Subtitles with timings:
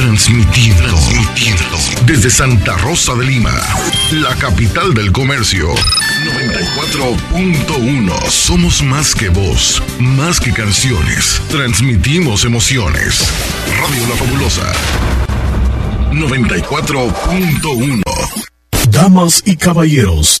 [0.00, 0.96] Transmitiendo,
[2.06, 3.52] desde Santa Rosa de Lima,
[4.12, 5.68] la capital del comercio.
[5.68, 8.30] 94.1.
[8.30, 11.42] Somos más que voz, más que canciones.
[11.50, 13.30] Transmitimos emociones.
[13.78, 14.72] Radio La Fabulosa.
[16.12, 18.02] 94.1.
[18.88, 20.40] Damas y caballeros,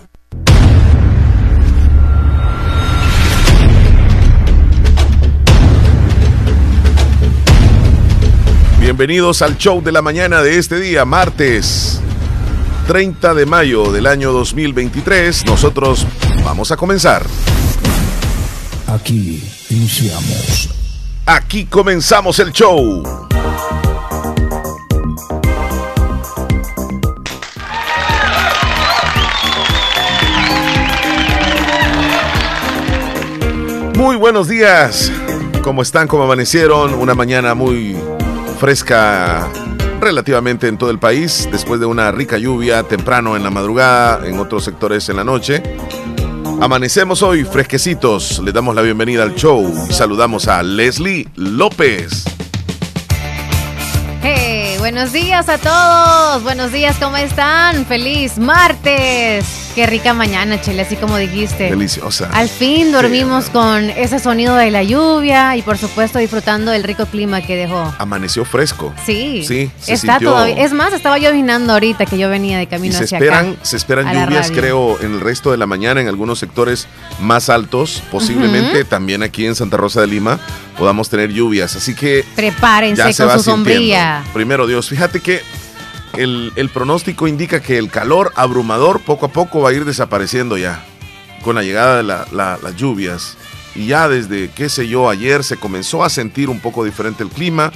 [8.91, 12.01] Bienvenidos al show de la mañana de este día, martes
[12.87, 15.45] 30 de mayo del año 2023.
[15.45, 16.05] Nosotros
[16.43, 17.25] vamos a comenzar.
[18.87, 20.71] Aquí iniciamos.
[21.25, 23.01] Aquí comenzamos el show.
[33.95, 35.09] Muy buenos días.
[35.63, 36.09] ¿Cómo están?
[36.09, 36.93] ¿Cómo amanecieron?
[36.95, 37.95] Una mañana muy
[38.61, 39.49] fresca
[39.99, 44.37] relativamente en todo el país, después de una rica lluvia temprano en la madrugada, en
[44.37, 45.63] otros sectores en la noche.
[46.61, 52.23] Amanecemos hoy fresquecitos, le damos la bienvenida al show saludamos a Leslie López.
[54.21, 57.87] Hey, buenos días a todos, buenos días, ¿cómo están?
[57.87, 59.60] Feliz martes.
[59.75, 61.69] Qué rica mañana, Chile, así como dijiste.
[61.69, 62.29] Deliciosa.
[62.33, 67.05] Al fin dormimos con ese sonido de la lluvia y por supuesto disfrutando del rico
[67.05, 67.93] clima que dejó.
[67.97, 68.93] Amaneció fresco.
[69.05, 69.45] Sí.
[69.47, 69.71] Sí.
[69.79, 70.57] se Está sintió- todavía.
[70.63, 73.59] Es más, estaba llovinando ahorita que yo venía de Y camino se hacia esperan, acá.
[73.65, 76.87] se esperan lluvias, creo, en el resto de la mañana en algunos sectores
[77.21, 78.03] más altos.
[78.11, 80.37] Posiblemente también aquí en Santa Rosa de Lima
[80.77, 81.77] podamos tener lluvias.
[81.77, 83.63] Así que Prepárense ya se con va su.
[84.33, 85.41] Primero Dios, fíjate que
[86.17, 90.57] el, el pronóstico indica que el calor abrumador poco a poco va a ir desapareciendo
[90.57, 90.83] ya
[91.43, 93.37] con la llegada de la- la- las lluvias.
[93.75, 97.29] Y ya desde, qué sé yo, ayer se comenzó a sentir un poco diferente el
[97.29, 97.71] clima.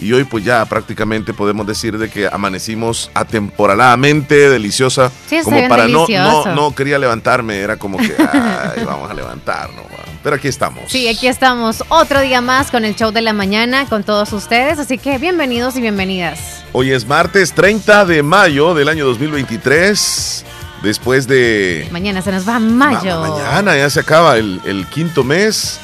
[0.00, 5.10] Y hoy pues ya prácticamente podemos decir de que amanecimos atemporaladamente deliciosa.
[5.28, 9.84] Sí, como para no, no, no quería levantarme, era como que, ay, vamos a levantarnos.
[9.86, 10.04] va.
[10.22, 10.84] Pero aquí estamos.
[10.86, 14.78] Sí, aquí estamos otro día más con el show de la mañana con todos ustedes,
[14.78, 16.57] así que bienvenidos y bienvenidas.
[16.72, 20.44] Hoy es martes 30 de mayo del año 2023.
[20.82, 21.88] Después de...
[21.90, 23.20] Mañana se nos va mayo.
[23.20, 25.80] Ma- mañana ya se acaba el, el quinto mes.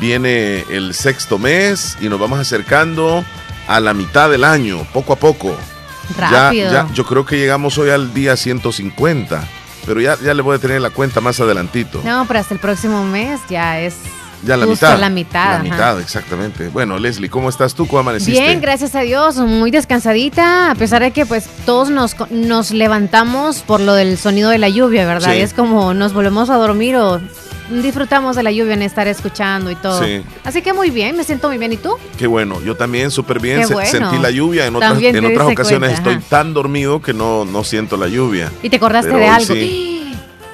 [0.00, 3.24] Viene el sexto mes y nos vamos acercando
[3.68, 5.56] a la mitad del año, poco a poco.
[6.18, 6.72] Ya, Rápido.
[6.72, 9.48] ya, yo creo que llegamos hoy al día 150.
[9.86, 12.02] Pero ya, ya le voy a tener la cuenta más adelantito.
[12.04, 13.94] No, pero hasta el próximo mes ya es
[14.42, 14.98] ya la justo mitad.
[15.00, 15.62] la mitad, La ajá.
[15.62, 16.68] mitad, exactamente.
[16.68, 17.86] Bueno, Leslie, ¿cómo estás tú?
[17.86, 18.40] ¿Cómo amaneciste?
[18.40, 23.58] Bien, gracias a Dios, muy descansadita, a pesar de que pues todos nos, nos levantamos
[23.62, 25.32] por lo del sonido de la lluvia, ¿verdad?
[25.34, 25.40] Sí.
[25.40, 27.20] Es como nos volvemos a dormir o
[27.70, 30.02] disfrutamos de la lluvia en estar escuchando y todo.
[30.04, 30.22] Sí.
[30.44, 31.72] Así que muy bien, me siento muy bien.
[31.72, 31.96] ¿Y tú?
[32.18, 33.60] Qué bueno, yo también súper bien.
[33.60, 33.90] Qué Se- bueno.
[33.90, 34.66] Sentí la lluvia.
[34.66, 38.52] En otras, en otras ocasiones cuenta, estoy tan dormido que no, no siento la lluvia.
[38.62, 39.54] ¿Y te acordaste Pero de algo?
[39.54, 39.93] sí.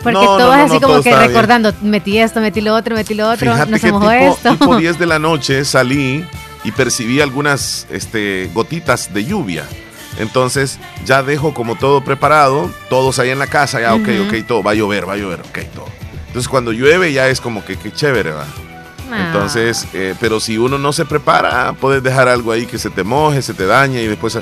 [0.03, 1.31] Porque No, no, todo es no, así no, como que estaba bien.
[1.35, 4.33] recordando, metí esto, metí lo otro, metí lo otro, Fíjate no que se mojó tipo,
[4.35, 4.51] esto.
[4.53, 6.25] tipo 10 de la noche salí
[6.65, 9.65] y percibí algunas este, gotitas de lluvia.
[10.19, 14.23] Entonces ya dejo como todo preparado, todos ahí en la casa, ya ok, Ujú.
[14.39, 15.87] ok, todo, va a llover, va a llover, ok, todo.
[16.27, 18.47] Entonces cuando llueve ya es como que, que chévere, va.
[19.13, 19.27] Ah.
[19.27, 23.03] Entonces, eh, pero si uno no se prepara, puedes dejar algo ahí que se te
[23.03, 24.39] moje, se te dañe y después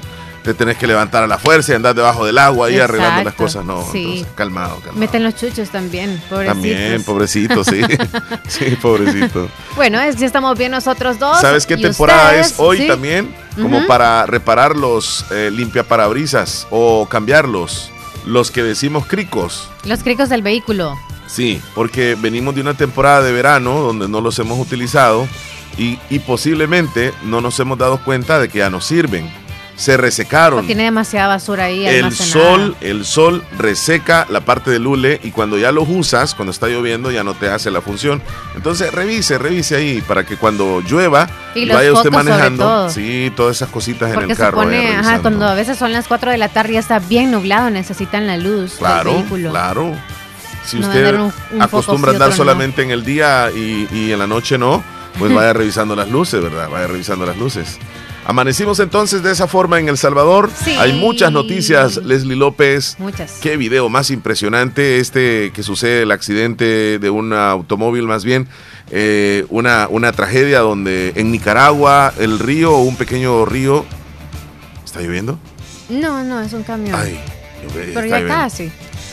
[0.49, 3.35] te tenés que levantar a la fuerza y andar debajo del agua ahí arreglando las
[3.35, 3.67] cosas.
[3.67, 3.99] No, sí.
[3.99, 4.99] entonces, calmado, calmado.
[4.99, 6.55] Meten los chuchos también, pobrecitos.
[6.55, 7.83] También, pobrecito, sí.
[8.49, 9.51] sí, pobrecito.
[9.77, 11.39] Bueno, es, ya estamos bien nosotros dos.
[11.39, 12.89] ¿Sabes qué y temporada ustedes, es hoy ¿sí?
[12.89, 13.35] también?
[13.61, 17.91] Como para reparar los eh, limpiaparabrisas o cambiarlos.
[18.25, 19.69] Los que decimos cricos.
[19.85, 20.97] Los cricos del vehículo.
[21.27, 25.29] Sí, porque venimos de una temporada de verano donde no los hemos utilizado
[25.77, 29.31] y, y posiblemente no nos hemos dado cuenta de que ya no sirven.
[29.79, 30.67] Se resecaron.
[30.67, 35.57] Tiene demasiada basura ahí El sol, el sol reseca la parte del hule y cuando
[35.57, 38.21] ya lo usas, cuando está lloviendo, ya no te hace la función.
[38.57, 42.65] Entonces revise, revise ahí para que cuando llueva Y los vaya usted manejando.
[42.65, 42.91] todo.
[42.91, 44.59] Sí, todas esas cositas en el se carro.
[44.59, 47.31] pone, vaya ajá, cuando a veces son las 4 de la tarde ya está bien
[47.31, 49.51] nublado, necesitan la luz Claro, del vehículo.
[49.51, 49.95] claro.
[50.65, 52.35] Si No usted un- un acostumbra a andar no.
[52.37, 54.83] solamente en el día y, y en la noche no,
[55.21, 56.69] pues vaya revisando las luces, ¿verdad?
[56.69, 57.79] Vaya revisando las luces.
[58.29, 60.51] Amanecimos entonces de esa forma en El Salvador.
[60.63, 60.73] Sí.
[60.73, 62.97] Hay muchas noticias, Leslie López.
[62.99, 63.39] Muchas.
[63.41, 68.47] Qué video más impresionante este que sucede, el accidente de un automóvil más bien.
[68.91, 73.87] eh, una, una tragedia donde en Nicaragua el río, un pequeño río...
[74.85, 75.39] ¿Está lloviendo?
[75.89, 76.95] No, no, es un camión.
[77.01, 77.19] Ay,
[77.73, 78.29] Pero ya lloviendo.
[78.29, 78.71] casi.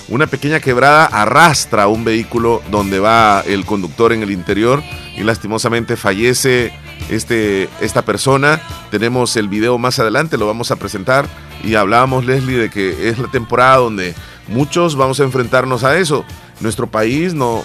[0.10, 4.84] Una pequeña quebrada arrastra un vehículo donde va el conductor en el interior
[5.18, 6.74] y lastimosamente fallece
[7.10, 8.62] este, esta persona.
[8.92, 11.28] Tenemos el video más adelante, lo vamos a presentar
[11.64, 14.14] y hablábamos, Leslie, de que es la temporada donde
[14.48, 16.26] muchos vamos a enfrentarnos a eso.
[16.62, 17.64] Nuestro país no,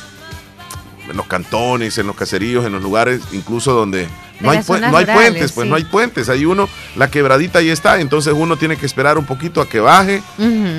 [1.09, 4.09] en los cantones, en los caseríos, en los lugares, incluso donde
[4.41, 5.71] no hay, no hay puentes, pues sí.
[5.71, 6.29] no hay puentes.
[6.29, 9.81] Hay uno, la quebradita ahí está, entonces uno tiene que esperar un poquito a que
[9.81, 10.23] baje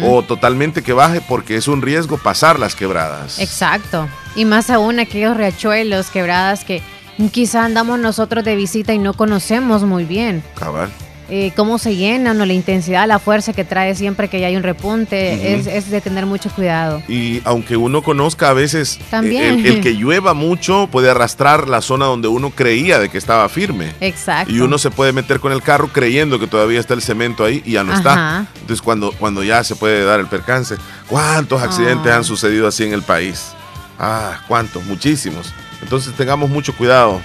[0.04, 3.40] o totalmente que baje porque es un riesgo pasar las quebradas.
[3.40, 4.08] Exacto.
[4.36, 6.82] Y más aún aquellos riachuelos, quebradas que
[7.30, 10.44] quizá andamos nosotros de visita y no conocemos muy bien.
[10.56, 10.90] Cabal.
[11.34, 14.64] eh, cómo se llenan o la intensidad, la fuerza que trae siempre que hay un
[14.64, 17.02] repunte, es, es de tener mucho cuidado.
[17.08, 19.60] Y aunque uno conozca a veces eh, También.
[19.60, 23.48] El, el que llueva mucho puede arrastrar la zona donde uno creía de que estaba
[23.48, 23.94] firme.
[24.02, 24.52] Exacto.
[24.52, 27.64] Y uno se puede meter con el carro creyendo que todavía está el cemento ahí
[27.66, 28.46] y ya no está.
[28.56, 30.76] Entonces cuando, cuando ya se puede dar el percance.
[31.08, 32.18] ¿Cuántos accidentes Ah.
[32.18, 33.54] han sucedido así en el país?
[33.98, 35.54] Ah, cuántos, muchísimos.
[35.82, 37.22] Entonces tengamos mucho cuidado.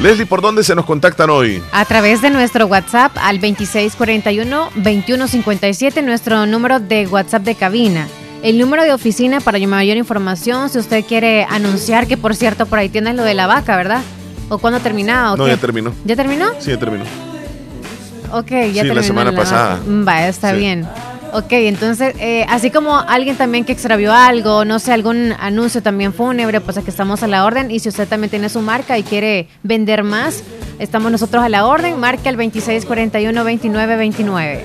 [0.00, 1.62] Leslie, ¿por dónde se nos contactan hoy?
[1.72, 8.06] A través de nuestro WhatsApp al 2641-2157, nuestro número de WhatsApp de cabina.
[8.42, 12.78] El número de oficina para mayor información, si usted quiere anunciar, que por cierto, por
[12.78, 14.02] ahí tienes lo de la vaca, ¿verdad?
[14.48, 15.32] ¿O cuándo terminaba?
[15.32, 15.50] o No, qué?
[15.52, 15.92] ya terminó.
[16.04, 16.46] ¿Ya terminó?
[16.60, 17.04] Sí, ya terminó.
[18.32, 19.80] Ok, ya Sí, la terminó semana pasada.
[20.06, 20.58] Va, está Sí.
[20.58, 20.86] bien.
[21.36, 26.14] Ok, entonces, eh, así como alguien también que extravió algo, no sé, algún anuncio también
[26.14, 27.70] fúnebre, pues aquí estamos a la orden.
[27.70, 30.42] Y si usted también tiene su marca y quiere vender más,
[30.78, 32.00] estamos nosotros a la orden.
[32.00, 34.60] Marca el 2641-2929.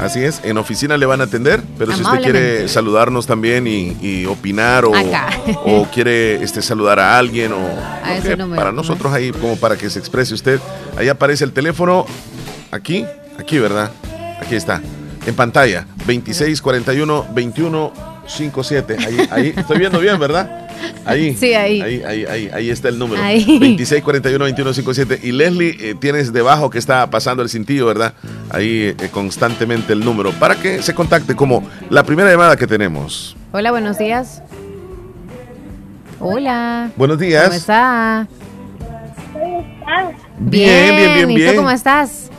[0.00, 3.94] Así es, en oficina le van a atender, pero si usted quiere saludarnos también y,
[4.00, 4.92] y opinar o,
[5.66, 7.58] o quiere este, saludar a alguien o
[8.02, 8.78] A lo ese que número, para ¿no?
[8.78, 10.60] nosotros ahí como para que se exprese usted,
[10.96, 12.06] ahí aparece el teléfono,
[12.70, 13.04] aquí,
[13.38, 13.90] aquí, ¿verdad?
[14.40, 14.80] Aquí está,
[15.26, 20.66] en pantalla, 2641-2157, ahí, ahí, estoy viendo bien, ¿verdad?
[21.04, 21.80] Ahí, Sí, ahí.
[21.82, 23.44] ahí, ahí, ahí, ahí está el número, Ahí.
[23.76, 28.14] 2641-2157 y Leslie, eh, tienes debajo que está pasando el cintillo, ¿verdad?
[28.50, 33.36] Ahí eh, constantemente el número para que se contacte como la primera llamada que tenemos.
[33.52, 34.42] Hola, buenos días.
[36.18, 36.90] Hola.
[36.96, 37.44] Buenos días.
[37.44, 38.26] ¿Cómo está?
[40.38, 41.50] Bien, bien, bien, ¿Y bien.
[41.50, 42.30] tú cómo estás?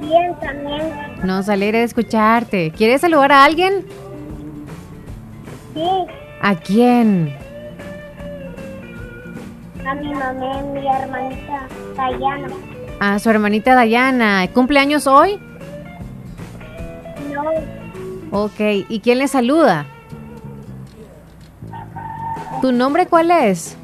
[0.00, 1.13] Bien, también.
[1.24, 2.70] Nos alegra de escucharte.
[2.76, 3.84] ¿Quieres saludar a alguien?
[5.74, 5.88] Sí,
[6.40, 7.34] ¿A quién?
[9.86, 11.66] a mi mamá y mi hermanita
[11.96, 12.48] Dayana.
[13.00, 14.46] A su hermanita Dayana.
[14.52, 15.38] ¿Cumpleaños hoy?
[17.32, 17.44] No,
[18.30, 18.60] Ok.
[18.88, 19.86] ¿Y quién le saluda?
[22.62, 23.76] ¿Tu nombre cuál es?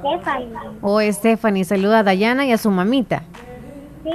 [0.00, 0.48] Stephanie.
[0.80, 1.64] Oh, Stephanie.
[1.64, 3.22] Saluda a Dayana y a su mamita.
[4.04, 4.10] Sí,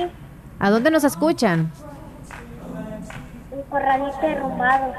[0.64, 1.70] ¿A dónde nos escuchan?
[3.52, 4.94] un corralito derrumbado.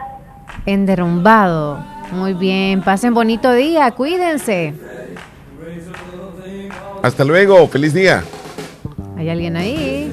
[0.66, 1.82] En Derrumbado.
[2.12, 2.82] Muy bien.
[2.82, 3.90] Pasen bonito día.
[3.92, 4.74] Cuídense.
[7.02, 8.22] Hasta luego, feliz día.
[9.16, 10.12] ¿Hay alguien ahí?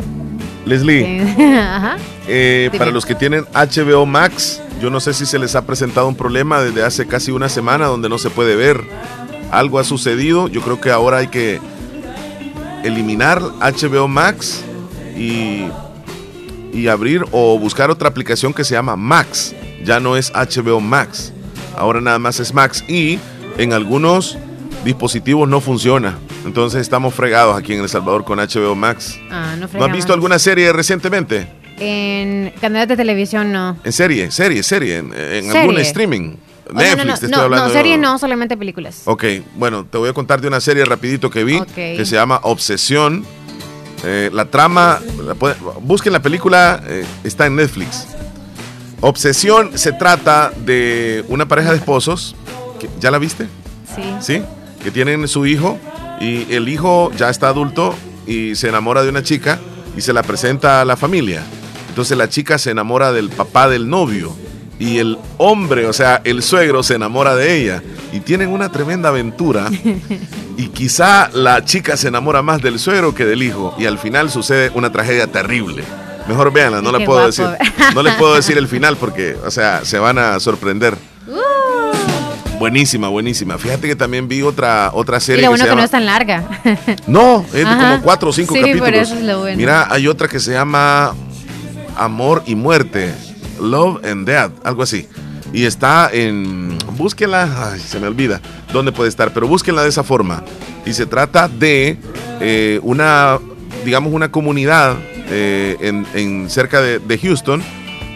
[0.65, 1.19] Leslie,
[1.59, 1.98] Ajá.
[2.30, 6.07] eh, para los que tienen HBO Max, yo no sé si se les ha presentado
[6.07, 8.79] un problema desde hace casi una semana donde no se puede ver.
[9.51, 11.60] Algo ha sucedido, yo creo que ahora hay que
[12.84, 14.63] eliminar HBO Max
[15.21, 15.67] y,
[16.73, 19.53] y abrir o buscar otra aplicación que se llama Max.
[19.83, 21.33] Ya no es HBO Max,
[21.75, 23.19] ahora nada más es Max y
[23.57, 24.37] en algunos
[24.83, 26.17] dispositivos no funciona.
[26.45, 29.19] Entonces estamos fregados aquí en El Salvador con HBO Max.
[29.29, 31.47] Ah, no ¿No has visto alguna serie recientemente?
[31.79, 33.77] En canales de televisión no.
[33.83, 35.59] En serie, serie, serie, en, en Serie.
[35.61, 36.35] algún streaming.
[36.69, 37.67] Oh, no, Netflix, no, no, te estoy no, hablando.
[37.67, 39.01] no, serie no, solamente películas.
[39.05, 39.25] Ok,
[39.55, 43.25] bueno, te voy a contar de una serie rapidito que vi que se llama Obsesión.
[44.03, 48.08] Eh, la trama, la puede- busquen la película, eh, está en Netflix.
[49.01, 52.36] Obsesión se trata de una pareja de esposos.
[52.79, 53.48] que- ¿Ya la viste?
[53.96, 54.01] Sí.
[54.22, 54.41] ¿sí?
[54.84, 55.77] Que tienen su hijo
[56.20, 57.93] y el hijo ya está adulto
[58.25, 59.60] y se enamora de una chica
[59.96, 61.43] y se la presenta a la familia.
[61.89, 64.36] Entonces la chica se enamora del papá del novio
[64.81, 69.09] y el hombre, o sea, el suegro se enamora de ella y tienen una tremenda
[69.09, 69.69] aventura
[70.57, 74.31] y quizá la chica se enamora más del suegro que del hijo y al final
[74.31, 75.83] sucede una tragedia terrible.
[76.27, 77.27] Mejor véanla, no Y la qué puedo guapo.
[77.27, 77.93] decir.
[77.95, 80.95] No les puedo decir el final porque, o sea, se van a sorprender.
[82.59, 83.57] Buenísima, buenísima.
[83.57, 85.41] Fíjate que también vi otra, otra serie.
[85.41, 86.43] Y lo que bueno se que no es tan larga.
[87.07, 87.77] No, es de Ajá.
[87.93, 89.01] como cuatro o cinco Sí, por capítulos.
[89.07, 89.57] eso es lo bueno.
[89.57, 91.15] Mira, hay otra que se llama
[91.97, 93.15] Amor y Muerte,
[93.62, 95.08] Love and Death, algo así.
[95.53, 98.41] Y está en, búsquenla, ay, se me olvida
[98.72, 100.44] dónde puede estar, pero búsquenla de esa forma.
[100.86, 101.98] Y se trata de
[102.39, 103.39] eh, una,
[103.86, 104.98] digamos, una comunidad
[105.30, 105.77] eh,
[106.13, 107.62] en, cerca de, de Houston,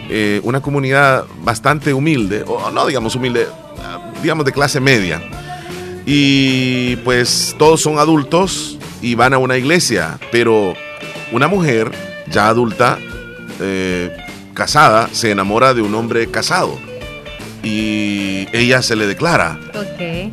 [0.08, 3.46] eh, una comunidad bastante humilde, o no digamos humilde,
[3.82, 5.20] ah, digamos de clase media.
[6.06, 10.74] Y pues todos son adultos y van a una iglesia, pero
[11.32, 11.90] una mujer
[12.30, 12.98] ya adulta,
[13.60, 14.16] eh,
[14.56, 16.76] casada, se enamora de un hombre casado.
[17.62, 19.60] Y ella se le declara.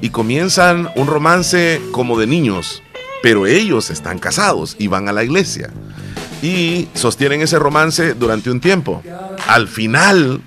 [0.01, 2.81] Y comienzan un romance como de niños,
[3.21, 5.69] pero ellos están casados y van a la iglesia.
[6.41, 9.03] Y sostienen ese romance durante un tiempo.
[9.47, 10.41] Al final,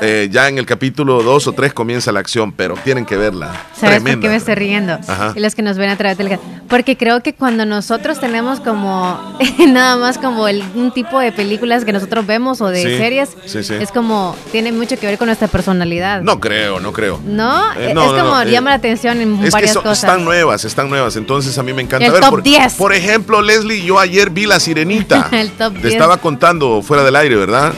[0.00, 3.52] eh, ya en el capítulo 2 o 3 comienza la acción, pero tienen que verla.
[3.78, 4.98] ¿Sabes por qué me estoy riendo?
[5.06, 5.32] Ajá.
[5.34, 6.38] Y los que nos ven a través del...
[6.68, 9.36] Porque creo que cuando nosotros tenemos como
[9.68, 13.30] nada más como el, un tipo de películas que nosotros vemos o de Sí, series,
[13.46, 13.74] sí, sí.
[13.74, 16.22] es como, tiene mucho que ver con nuestra personalidad.
[16.22, 17.20] No creo, no creo.
[17.24, 17.72] ¿No?
[17.74, 20.04] Eh, es no, como no, eh, llama la atención en Es que varias son- cosas.
[20.04, 21.16] están nuevas, están nuevas.
[21.16, 22.20] Entonces a mí me encanta El ver.
[22.20, 22.74] top por, 10.
[22.74, 25.28] por ejemplo, Leslie, yo ayer vi La Sirenita.
[25.32, 25.92] El top Te 10.
[25.94, 27.72] estaba contando fuera del aire, ¿verdad?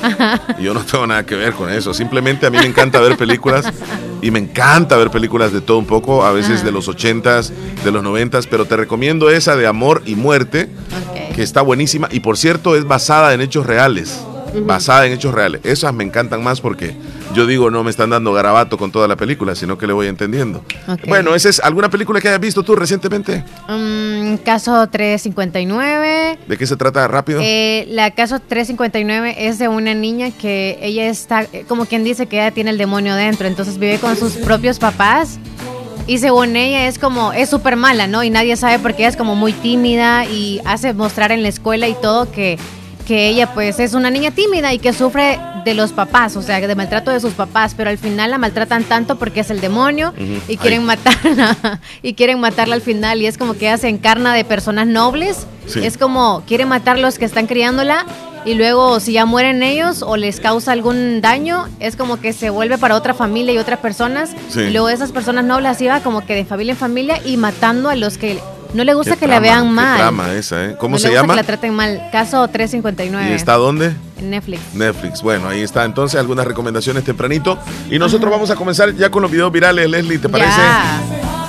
[0.58, 1.93] Y yo no tengo nada que ver con eso.
[1.94, 3.66] Simplemente a mí me encanta ver películas
[4.20, 7.50] y me encanta ver películas de todo un poco, a veces de los 80s,
[7.84, 10.68] de los 90s, pero te recomiendo esa de Amor y Muerte,
[11.34, 14.20] que está buenísima y por cierto es basada en hechos reales.
[14.66, 15.60] Basada en hechos reales.
[15.64, 16.94] Esas me encantan más porque
[17.34, 20.06] yo digo, no me están dando garabato con toda la película, sino que le voy
[20.06, 20.64] entendiendo.
[21.06, 23.44] Bueno, ¿esa es alguna película que hayas visto tú recientemente?
[23.68, 26.38] Mm, caso 359.
[26.46, 27.40] ¿De qué se trata rápido?
[27.42, 32.26] Eh, la caso 359 es de una niña que ella está, eh, como quien dice
[32.26, 35.38] que ella tiene el demonio dentro, entonces vive con sus propios papás
[36.06, 38.22] y según ella es como, es súper mala, ¿no?
[38.22, 41.88] Y nadie sabe porque ella es como muy tímida y hace mostrar en la escuela
[41.88, 42.58] y todo que,
[43.06, 46.60] que ella pues es una niña tímida y que sufre de los papás, o sea,
[46.60, 50.12] de maltrato de sus papás, pero al final la maltratan tanto porque es el demonio
[50.48, 50.86] y quieren Ay.
[50.86, 54.86] matarla y quieren matarla al final y es como que ella se encarna de personas
[54.86, 55.80] nobles, Sí.
[55.82, 58.04] es como quieren matar los que están criándola
[58.44, 62.50] y luego si ya mueren ellos o les causa algún daño, es como que se
[62.50, 64.60] vuelve para otra familia y otras personas Sí.
[64.60, 67.88] y luego esas personas nobles así va como que de familia en familia y matando
[67.88, 68.38] a los que
[68.74, 69.96] no le gusta Qué que la vean qué mal.
[69.98, 70.76] trama esa, ¿eh?
[70.78, 71.34] ¿Cómo No se le gusta llama?
[71.34, 72.08] que la traten mal.
[72.12, 73.94] Caso 359 ¿Y está dónde?
[74.18, 74.60] en Netflix.
[74.74, 75.22] Netflix.
[75.22, 77.58] Bueno, ahí está entonces algunas recomendaciones tempranito.
[77.90, 80.50] Y nosotros vamos a comenzar ya con los videos virales, Leslie, ¿te parece?
[80.58, 81.00] Ya.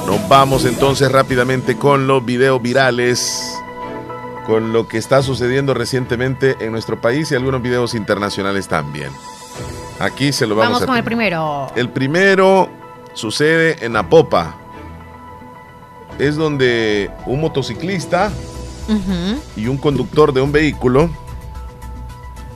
[0.07, 3.41] Nos vamos entonces rápidamente con los videos virales,
[4.45, 9.09] con lo que está sucediendo recientemente en nuestro país y algunos videos internacionales también.
[9.99, 11.71] Aquí se lo vamos, Vamos a con el primero.
[11.75, 12.69] El primero
[13.13, 14.57] sucede en Apopa.
[16.19, 18.31] Es donde un motociclista
[19.55, 21.09] y un conductor de un vehículo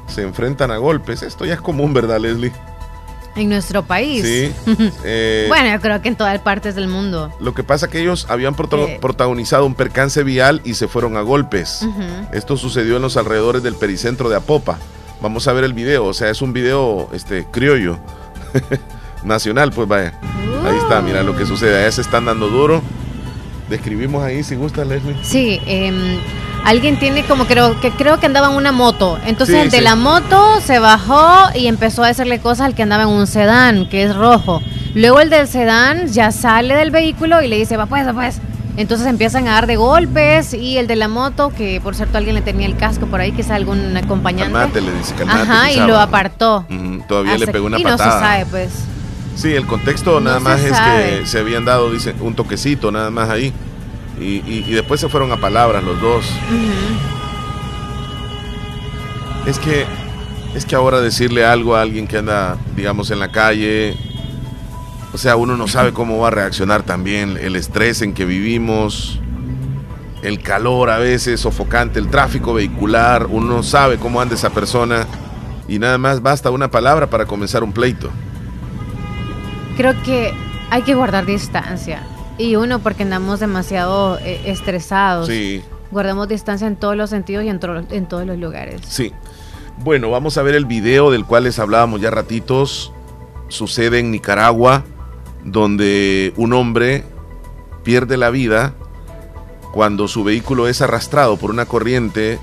[0.07, 1.21] se enfrentan a golpes.
[1.23, 2.51] Esto ya es común, ¿verdad, Leslie?
[3.35, 4.23] En nuestro país.
[4.25, 4.53] Sí.
[5.05, 7.31] Eh, Bueno, yo creo que en todas partes del mundo.
[7.39, 8.97] Lo que pasa es que ellos habían Eh.
[9.01, 11.85] protagonizado un percance vial y se fueron a golpes.
[12.31, 14.77] Esto sucedió en los alrededores del pericentro de Apopa.
[15.21, 17.99] Vamos a ver el video, o sea, es un video este, criollo,
[19.23, 20.17] nacional, pues vaya.
[20.65, 21.77] Ahí está, mira lo que sucede.
[21.81, 22.81] Allá se están dando duro.
[23.69, 25.15] Describimos ahí, si gusta, Leslie.
[25.21, 26.17] Sí, em,
[26.65, 29.17] alguien tiene como creo que creo que andaba en una moto.
[29.25, 29.83] Entonces Sí, el de sí.
[29.83, 33.87] la moto se bajó y empezó a hacerle cosas al que andaba en un sedán,
[33.87, 34.61] que es rojo.
[34.95, 38.39] Luego el del sedán ya sale del vehículo y le dice, va pues, va pues.
[38.75, 42.33] Entonces empiezan a dar de golpes y el de la moto, que por cierto alguien
[42.35, 44.53] le tenía el casco por ahí, quizá algún acompañante.
[44.53, 45.41] Calmate, le dice, calmate.
[45.41, 46.65] Ajá, y lo apartó.
[47.07, 48.05] Todavía le pegó una y patada.
[48.05, 48.69] no se sabe, pues.
[49.35, 51.19] Sí, el contexto No nada más es sabe.
[51.21, 53.53] que se habían dado, dice, un toquecito nada más ahí.
[54.19, 56.25] Y, y- y después se fueron a palabras los dos.
[59.45, 59.85] Es que,
[60.55, 63.95] es que ahora decirle algo a alguien que anda, digamos, en la calle,
[65.13, 69.19] o sea, uno no sabe cómo va a reaccionar también, el estrés en que vivimos,
[70.21, 75.07] el calor a veces sofocante, el tráfico vehicular, uno no sabe cómo anda esa persona
[75.67, 78.11] y nada más basta una palabra para comenzar un pleito.
[79.79, 80.33] Creo que
[80.71, 82.03] hay que guardar distancia.
[82.37, 85.27] Y uno, porque andamos demasiado eh, estresados.
[85.27, 88.81] Sí, Guardamos distancia en todos los sentidos y en, todos los lugares.
[88.83, 89.13] sí.
[89.77, 92.91] Bueno, vamos a ver el video del cual les hablábamos ya ratitos.
[93.47, 94.83] Sucede en Nicaragua,
[95.45, 97.05] donde un hombre
[97.83, 98.73] pierde la vida
[99.71, 102.37] cuando su vehículo es arrastrado por una corriente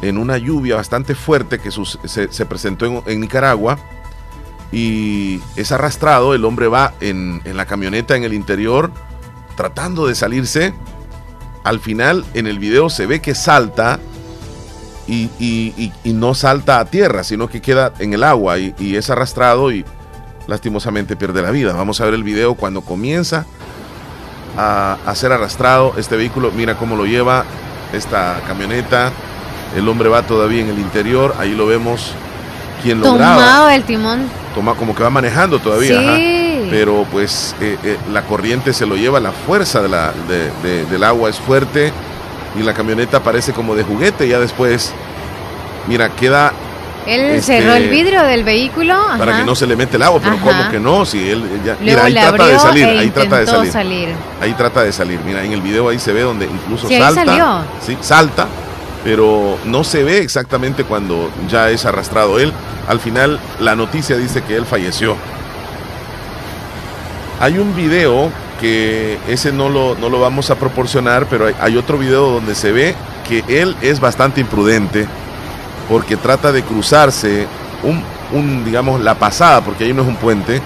[0.00, 3.80] en una lluvia bastante fuerte que se, se presentó en, en Nicaragua.
[4.72, 8.90] Y es arrastrado, el hombre va en, en la camioneta en el interior
[9.56, 10.72] tratando de salirse.
[11.64, 13.98] Al final en el video se ve que salta
[15.06, 19.10] y, y- no salta a tierra, sino que queda en el agua y, y es
[19.10, 19.84] arrastrado y
[20.46, 21.72] lastimosamente pierde la vida.
[21.72, 23.44] Vamos a ver el video cuando comienza
[24.56, 26.52] a, a ser arrastrado este vehículo.
[26.52, 27.44] Mira cómo lo lleva
[27.92, 29.12] esta camioneta.
[29.76, 31.34] El hombre va todavía en el interior.
[31.38, 32.12] Ahí lo vemos.
[32.82, 34.28] Quien lo graba Tomado del timón.
[34.54, 35.98] toma como que va manejando todavía.
[36.00, 36.06] Sí.
[36.06, 36.16] ajá.
[36.70, 40.84] Pero pues eh, eh, la corriente se lo lleva, la fuerza de la, de- de-
[40.86, 41.92] del agua es fuerte
[42.58, 44.28] y la camioneta parece como de juguete.
[44.28, 44.92] Ya después,
[45.88, 46.52] mira, queda
[47.06, 48.94] Él Este, cerró el vidrio del vehículo.
[49.18, 50.44] para que no se le mete el agua, pero Ajá.
[50.44, 53.38] como que no, si él ya, mira, ahí le trata de salir, e ahí trata
[53.40, 53.72] de salir.
[53.72, 54.08] salir.
[54.40, 55.18] Ahí trata de salir.
[55.24, 57.24] Mira, en el video ahí se ve donde incluso Sí, ahí salta.
[57.24, 57.46] salió.
[57.84, 58.46] Sí, salta,
[59.04, 62.52] pero no se ve exactamente cuando ya es arrastrado él.
[62.88, 65.16] Al final la noticia dice que él falleció.
[67.40, 68.30] Hay un video
[68.60, 72.72] que ese no lo, no lo vamos a proporcionar, pero hay, otro video donde se
[72.72, 72.94] ve
[73.26, 75.06] que él es bastante imprudente
[75.88, 77.46] porque trata de cruzarse
[77.82, 78.02] un,
[78.32, 80.60] un, digamos, la pasada, porque ahí no es un puente,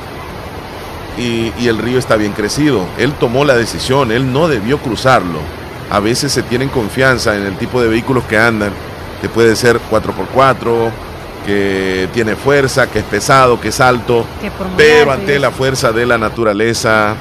[1.17, 2.87] y, y el río está bien crecido.
[2.99, 5.39] Él tomó la decisión, él no debió cruzarlo.
[5.95, 8.73] A veces se tienen confianza en el tipo de vehículos que andan,
[9.21, 10.91] que puede ser 4x4,
[11.47, 16.05] que tiene fuerza, que es pesado, que es alto, Que pero ante la fuerza de
[16.05, 17.15] la naturaleza,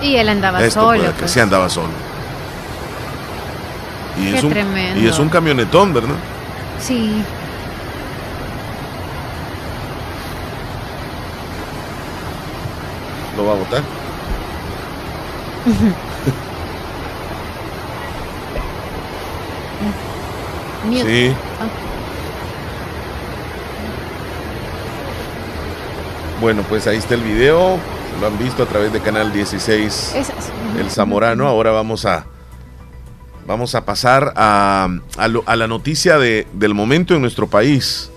[0.00, 0.98] Y él andaba esto solo.
[1.00, 1.30] puede que pues.
[1.32, 1.88] sí andaba solo.
[4.18, 5.00] Y Qué es, un, tremendo.
[5.02, 6.14] y es un camionetón, ¿verdad?
[6.80, 7.22] Sí.
[13.36, 13.82] Lo va a botar.
[20.92, 21.32] Sí.
[26.40, 27.78] Bueno, pues ahí está el video.
[28.20, 30.50] Lo han visto a través de Canal 16 Esas.
[30.78, 31.46] El Zamorano.
[31.48, 32.26] Ahora vamos a
[33.46, 34.88] vamos a pasar a,
[35.18, 38.10] a lo- a la noticia de- del momento en nuestro país,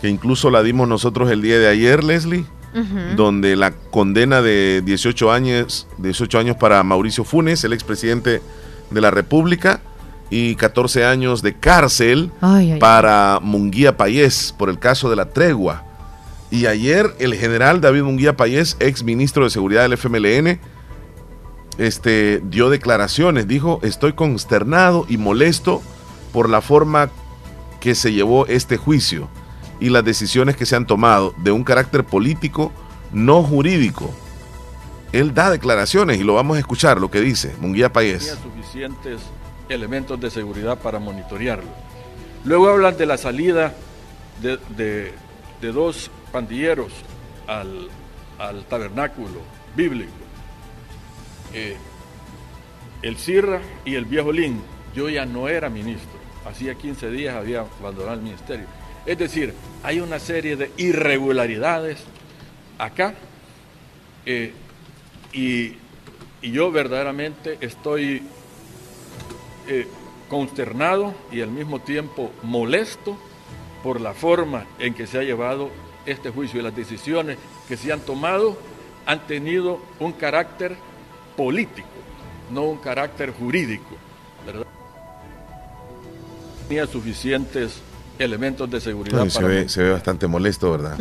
[0.00, 2.44] que incluso la dimos nosotros el día de ayer, Leslie,
[3.16, 8.42] donde la condena de 18 años, 18 años para Mauricio Funes, el expresidente
[8.90, 9.80] de la República,
[10.32, 15.28] y 14 años de cárcel Ay, ay, para Munguía Payés por el caso de la
[15.28, 15.84] tregua.
[16.50, 20.58] Y ayer el general David Munguía Payés, ex ministro de Seguridad del FMLN,
[21.76, 23.46] este, dio declaraciones.
[23.46, 25.82] Dijo, estoy consternado y molesto
[26.32, 27.10] por la forma
[27.78, 29.28] que se llevó este juicio
[29.80, 32.72] y las decisiones que se han tomado de un carácter político,
[33.12, 34.10] no jurídico.
[35.12, 38.38] Él da declaraciones y lo vamos a escuchar, lo que dice Munguía tenía Payés.
[38.42, 39.20] suficientes
[39.72, 41.70] elementos de seguridad para monitorearlo.
[42.44, 43.74] Luego hablan de la salida
[44.40, 45.12] de,
[45.60, 46.92] dos pandilleros
[47.46, 47.88] al,
[48.68, 49.40] tabernáculo
[49.76, 50.10] bíblico.
[51.54, 51.76] Eh,
[53.02, 54.60] el Cirra y el viejo Lin.
[54.94, 56.20] Yo ya no era ministro.
[56.44, 58.66] Hacía 15 días había abandonado el ministerio.
[59.06, 61.98] Es decir, hay una serie de irregularidades
[62.78, 63.14] acá
[64.26, 64.52] eh,
[65.32, 65.76] y
[66.42, 68.22] yo verdaderamente estoy
[69.72, 69.86] eh,
[70.28, 73.16] consternado y al mismo tiempo molesto
[73.82, 75.70] por la forma en que se ha llevado
[76.06, 78.56] este juicio y las decisiones que se han tomado
[79.06, 80.76] han tenido un carácter
[81.36, 81.88] político,
[82.50, 83.96] no un carácter jurídico.
[84.46, 84.66] ¿verdad?
[86.68, 87.80] Tenía suficientes
[88.18, 90.98] elementos de seguridad se, para ve, se ve bastante molesto, ¿verdad?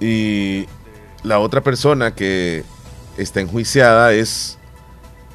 [0.00, 0.66] Y
[1.22, 2.64] la otra persona que
[3.16, 4.58] está enjuiciada es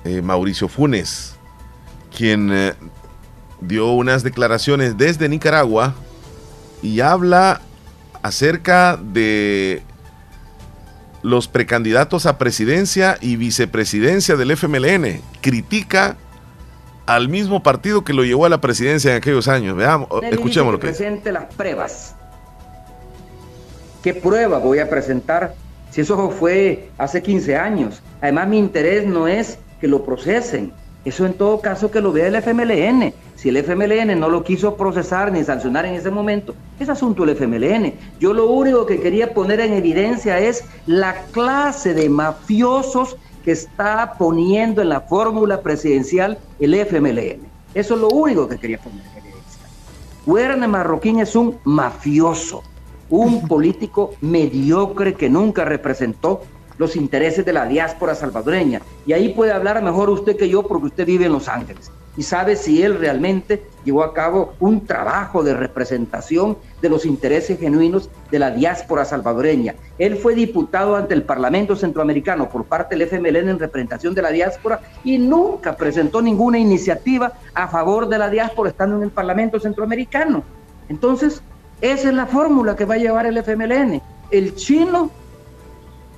[0.06, 1.33] eh, Mauricio Funes,
[2.16, 2.74] quien eh,
[3.62, 5.96] dio unas declaraciones desde Nicaragua
[6.82, 7.62] y habla
[8.22, 9.82] acerca de
[11.22, 15.22] los precandidatos a presidencia y vicepresidencia del FMLN.
[15.42, 16.18] Critica
[17.06, 19.76] al mismo partido que lo llevó a la presidencia en aquellos años.
[19.76, 22.16] Veamos, Él escuchemos lo dice que presente las pruebas.
[24.02, 25.56] ¿Qué prueba voy a presentar?
[25.90, 28.02] Si eso fue hace 15 años.
[28.22, 30.74] Además, mi interés no es que lo procesen.
[31.06, 33.14] Eso en todo caso que lo vea el FMLN.
[33.36, 37.36] Si el FMLN no lo quiso procesar ni sancionar en ese momento, es asunto del
[37.36, 37.94] FMLN.
[38.20, 44.14] Yo lo único que quería poner en evidencia es la clase de mafiosos que está
[44.18, 47.42] poniendo en la fórmula presidencial el FMLN.
[47.74, 49.62] Eso es lo único que quería poner en evidencia.
[50.26, 52.64] Werner Marroquín es un mafioso,
[53.10, 56.44] un político mediocre que nunca representó
[56.78, 58.82] los intereses de la diáspora salvadoreña.
[59.06, 61.92] Y ahí puede hablar mejor usted que yo porque usted vive en Los Ángeles.
[62.16, 67.60] y sabe si él realmente llevó a cabo un trabajo de representación de los intereses
[67.60, 69.76] genuinos de la diáspora salvadoreña.
[69.98, 74.30] Él fue diputado ante el Parlamento Centroamericano por parte del FMLN en representación de la
[74.30, 79.60] diáspora y nunca presentó ninguna iniciativa a favor de la diáspora estando en el Parlamento
[79.60, 80.44] Centroamericano.
[80.90, 81.42] Entonces,
[81.82, 84.02] esa es la fórmula que va a llevar el FMLN.
[84.32, 85.10] El chino,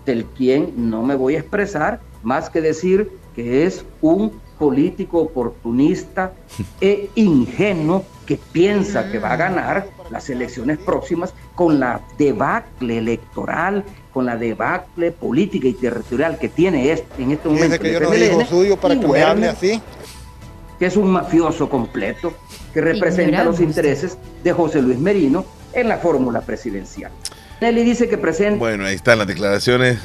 [0.05, 6.33] del quien no me voy a expresar, más que decir que es un político oportunista
[6.81, 13.83] e ingenuo que piensa que va a ganar las elecciones próximas con la debacle electoral,
[14.13, 17.79] con la debacle política y territorial que tiene este, en este momento.
[17.79, 19.81] Que yo no digo suyo para que me hable así.
[20.79, 22.33] Que es un mafioso completo
[22.73, 27.11] que representa los intereses de José Luis Merino en la fórmula presidencial.
[27.61, 28.57] Nelly dice que presenta.
[28.57, 29.99] Bueno, ahí están las declaraciones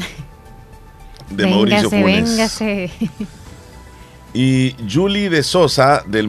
[1.31, 2.31] de Mauricio Funes.
[2.31, 2.91] Véngase.
[4.33, 6.29] Y Julie de Sosa, del,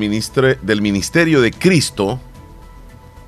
[0.63, 2.19] del Ministerio de Cristo,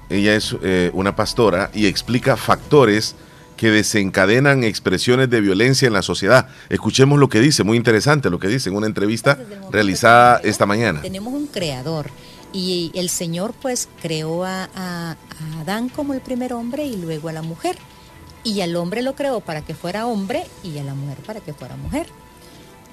[0.09, 3.15] ella es eh, una pastora y explica factores
[3.55, 6.49] que desencadenan expresiones de violencia en la sociedad.
[6.69, 9.37] Escuchemos lo que dice, muy interesante lo que dice en una entrevista
[9.71, 11.01] realizada esta mañana.
[11.01, 12.09] Tenemos un creador
[12.53, 15.17] y el Señor pues creó a, a
[15.59, 17.77] Adán como el primer hombre y luego a la mujer.
[18.43, 21.53] Y al hombre lo creó para que fuera hombre y a la mujer para que
[21.53, 22.07] fuera mujer.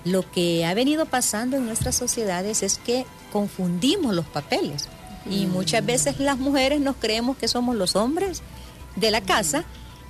[0.05, 4.89] Lo que ha venido pasando en nuestras sociedades es que confundimos los papeles
[5.29, 5.53] y mm.
[5.53, 8.43] muchas veces las mujeres nos creemos que somos los hombres
[8.97, 9.65] de la casa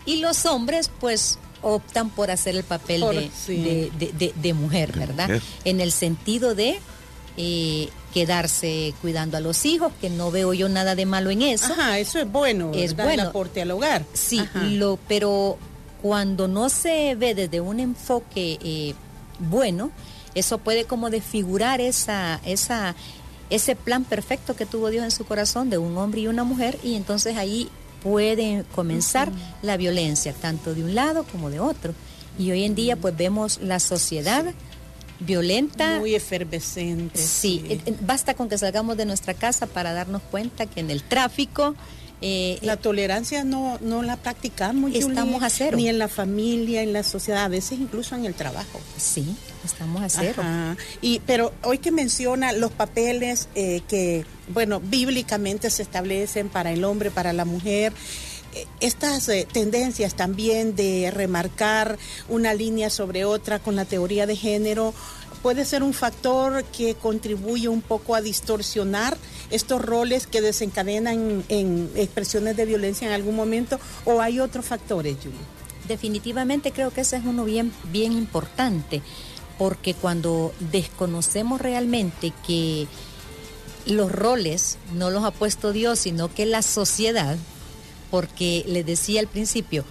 [0.07, 5.43] y los hombres pues optan por hacer el papel de, mujer, ¿verdad?
[5.65, 6.79] En el sentido de
[7.43, 11.73] eh, quedarse cuidando a los hijos, que no veo yo nada de malo en eso.
[11.73, 13.13] Ajá, eso es bueno, es bueno.
[13.13, 14.05] el aporte al hogar.
[14.13, 15.57] Sí, lo, pero
[16.03, 18.95] cuando no se ve desde un enfoque eh,
[19.39, 19.91] bueno,
[20.35, 22.95] eso puede como desfigurar esa, esa,
[23.49, 26.79] ese plan perfecto que tuvo Dios en su corazón de un hombre y una mujer
[26.83, 27.71] y entonces ahí
[28.03, 29.31] puede comenzar
[29.63, 31.95] la violencia, tanto de un lado como de otro.
[32.39, 34.45] Y hoy en día pues vemos la sociedad
[35.21, 35.99] violenta.
[35.99, 37.19] Muy efervescente.
[37.19, 40.91] Sí, sí, eh, basta con que salgamos de nuestra casa para darnos cuenta que en
[40.91, 41.75] el tráfico
[42.23, 44.95] eh, la tolerancia no, no la practicamos.
[44.95, 45.77] Estamos a cero.
[45.77, 48.81] Ni en la familia, en la sociedad, a veces incluso en el trabajo.
[48.99, 49.25] Sí,
[49.65, 50.43] estamos a cero.
[51.01, 56.85] Y, pero hoy que menciona los papeles eh, que, bueno, bíblicamente se establecen para el
[56.85, 57.95] hombre, para la mujer,
[58.55, 64.95] eh, estas tendencias también de remarcar una línea sobre otra con la teoría de género
[65.43, 69.17] puede ser un factor que contribuye un poco a distorsionar
[69.51, 75.17] estos roles que desencadenan en expresiones de violencia en algún momento o hay otros factores,
[75.23, 75.39] Julie?
[75.89, 79.03] Definitivamente creo que ese es uno bien, bien importante,
[79.59, 82.87] porque cuando desconocemos realmente que
[83.87, 87.37] los roles no los ha puesto Dios, sino que la sociedad,
[88.11, 89.85] porque le decía al principio,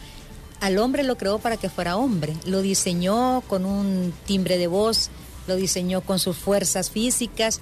[0.59, 5.09] al hombre lo creó para que fuera hombre, lo diseñó con un timbre de voz,
[5.47, 7.61] lo diseñó con sus fuerzas físicas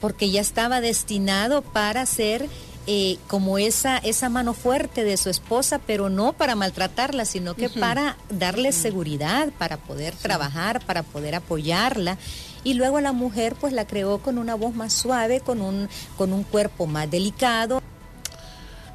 [0.00, 2.48] porque ya estaba destinado para ser
[2.88, 7.68] eh, como esa, esa mano fuerte de su esposa, pero no para maltratarla, sino que
[7.68, 12.16] para darle seguridad, para poder trabajar, para poder apoyarla.
[12.62, 15.88] Y luego a la mujer pues la creó con una voz más suave, con un,
[16.16, 17.82] con un cuerpo más delicado.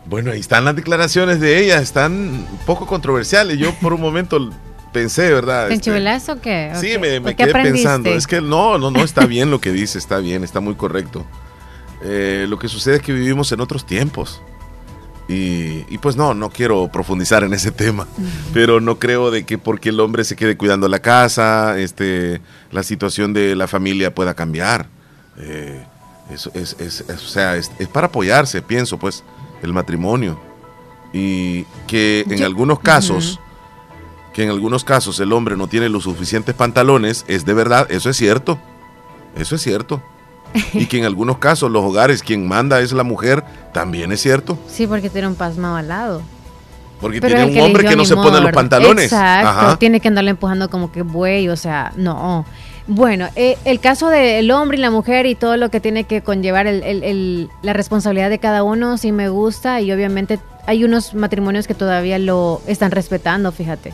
[0.06, 3.58] Bueno, ahí están las declaraciones de ella, están un poco controversiales.
[3.58, 4.50] Yo por un momento
[4.92, 5.68] pensé, ¿verdad?
[5.68, 6.72] ¿Te este, o qué?
[6.76, 8.10] Sí, me, quedé pensando.
[8.10, 11.26] Es que no, no, no está bien lo que dice, está bien, está muy correcto.
[12.04, 14.42] Eh, lo que sucede es que vivimos en otros tiempos.
[15.28, 18.06] Y, y, pues no, no quiero profundizar en ese tema,
[18.54, 22.84] pero no creo de que porque el hombre se quede cuidando la casa, este, la
[22.84, 24.88] situación de la familia pueda cambiar.
[25.38, 25.86] Eh,
[26.34, 29.24] eso es, es, o sea, es, para apoyarse, pienso, pues,
[29.62, 30.40] el matrimonio.
[31.14, 33.40] Y que en algunos casos
[34.34, 38.10] que en algunos casos el hombre no tiene los suficientes pantalones, es de verdad, eso
[38.10, 38.58] es cierto.
[39.36, 40.02] Eso es cierto.
[40.74, 43.44] Y que en algunos casos los hogares quien manda es la mujer,
[43.74, 44.58] también es cierto.
[44.68, 46.22] Sí, porque tiene un pasmado al lado.
[47.00, 49.06] Porque tiene un hombre que no se pone los pantalones.
[49.06, 52.46] Exacto, tiene que andarle empujando como que buey, o sea, no.
[52.88, 56.22] Bueno, eh, el caso del hombre y la mujer y todo lo que tiene que
[56.22, 61.74] conllevar la responsabilidad de cada uno sí me gusta y obviamente hay unos matrimonios que
[61.74, 63.94] todavía lo están respetando, fíjate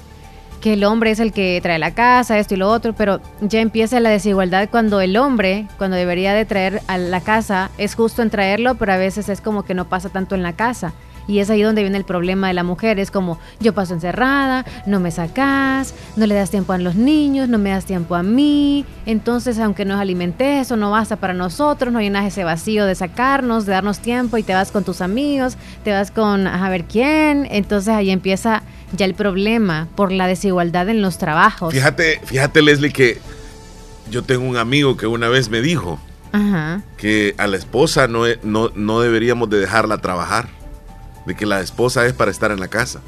[0.62, 3.62] que el hombre es el que trae la casa, esto y lo otro, pero ya
[3.62, 8.22] empieza la desigualdad cuando el hombre, cuando debería de traer a la casa, es justo
[8.22, 10.94] en traerlo, pero a veces es como que no pasa tanto en la casa.
[11.28, 13.00] Y es ahí donde viene el problema de la mujer.
[13.00, 17.50] Es como, yo paso encerrada, no me sacas, no le das tiempo a los niños,
[17.50, 18.86] no me das tiempo a mí.
[19.06, 23.66] Entonces, aunque nos alimentes, eso no basta para nosotros, no llenas ese vacío de sacarnos,
[23.66, 27.48] de darnos tiempo y te vas con tus amigos, te vas con a ver quién.
[27.52, 28.64] Entonces ahí empieza
[28.96, 31.74] ya el problema por la desigualdad en los trabajos.
[31.74, 33.20] Fíjate, fíjate Leslie que
[34.10, 36.00] yo tengo un amigo que una vez me dijo
[36.98, 40.57] que a la esposa no, no, no deberíamos de dejarla trabajar
[41.28, 43.02] de que la esposa es para estar en la casa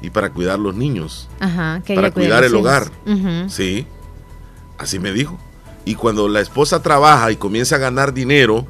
[0.00, 2.90] y para cuidar los niños, para cuidar el hogar.
[3.48, 3.86] Sí,
[4.78, 5.38] así me dijo.
[5.84, 8.66] Y cuando la esposa trabaja y comienza a ganar dinero,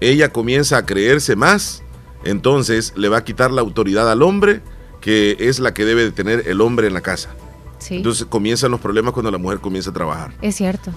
[0.00, 1.84] ella comienza a creerse más,
[2.24, 4.60] entonces le va a quitar la autoridad al hombre,
[5.00, 7.30] que es la que debe de tener el hombre en la casa.
[7.90, 10.32] Entonces comienzan los problemas cuando la mujer comienza a trabajar.
[10.42, 10.92] Es cierto.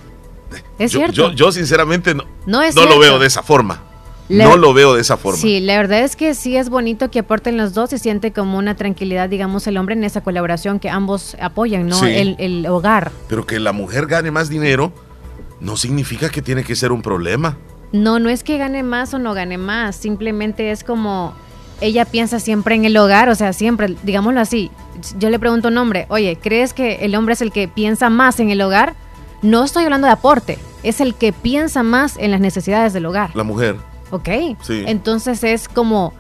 [0.79, 1.31] Es yo, cierto.
[1.31, 3.94] Yo, sinceramente no, no, no lo veo de esa forma
[4.29, 5.39] no lo veo de esa forma.
[5.39, 8.57] Sí, la verdad es que sí es bonito que aporten los dos y siente como
[8.57, 12.03] una tranquilidad, digamos, el hombre en esa colaboración que ambos apoyan, ¿no?
[12.03, 13.11] El, hogar.
[13.27, 14.91] Pero que la mujer gane más dinero
[15.59, 17.57] no significa que tiene que ser un problema.
[17.91, 21.33] No, no es que gane más o no gane más, simplemente es como
[21.81, 24.71] ella piensa siempre en el hogar, o sea, siempre, digámoslo así.
[25.19, 28.09] Yo le pregunto a un hombre, oye, ¿crees que el hombre es el que piensa
[28.09, 28.95] más en el hogar?
[29.41, 33.35] No estoy hablando de aporte, es el que piensa más en las necesidades del hogar.
[33.35, 33.75] La mujer.
[34.11, 34.29] Ok.
[34.69, 36.13] Entonces es como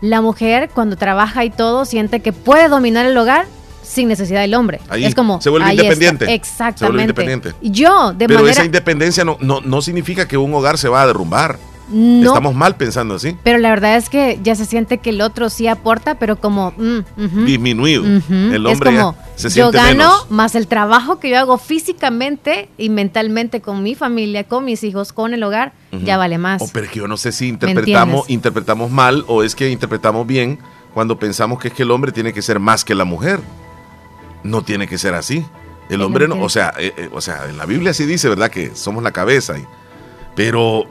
[0.00, 3.46] la mujer cuando trabaja y todo siente que puede dominar el hogar
[3.82, 4.80] sin necesidad del hombre.
[4.96, 6.32] es como se vuelve independiente.
[6.32, 6.78] Exactamente.
[6.78, 7.52] Se vuelve independiente.
[7.62, 11.06] Yo de Pero esa independencia no, no, no significa que un hogar se va a
[11.06, 11.58] derrumbar.
[11.92, 13.36] No, Estamos mal pensando así.
[13.42, 16.72] Pero la verdad es que ya se siente que el otro sí aporta, pero como
[16.76, 18.04] mm, disminuido.
[18.04, 22.88] El hombre es como, se yo gano más el trabajo que yo hago físicamente y
[22.88, 25.72] mentalmente con mi familia, con mis hijos, con el hogar,
[26.04, 26.62] ya vale más.
[26.62, 30.58] O pero que yo no sé si interpretamos, interpretamos mal o es que interpretamos bien
[30.94, 33.40] cuando pensamos que es que el hombre tiene que ser más que la mujer.
[34.42, 35.44] No tiene que ser así.
[35.88, 38.50] El hombre no, o sea, eh, eh, o sea, en la Biblia sí dice, ¿verdad?
[38.50, 39.58] Que somos la cabeza.
[39.58, 39.64] Y,
[40.34, 40.86] pero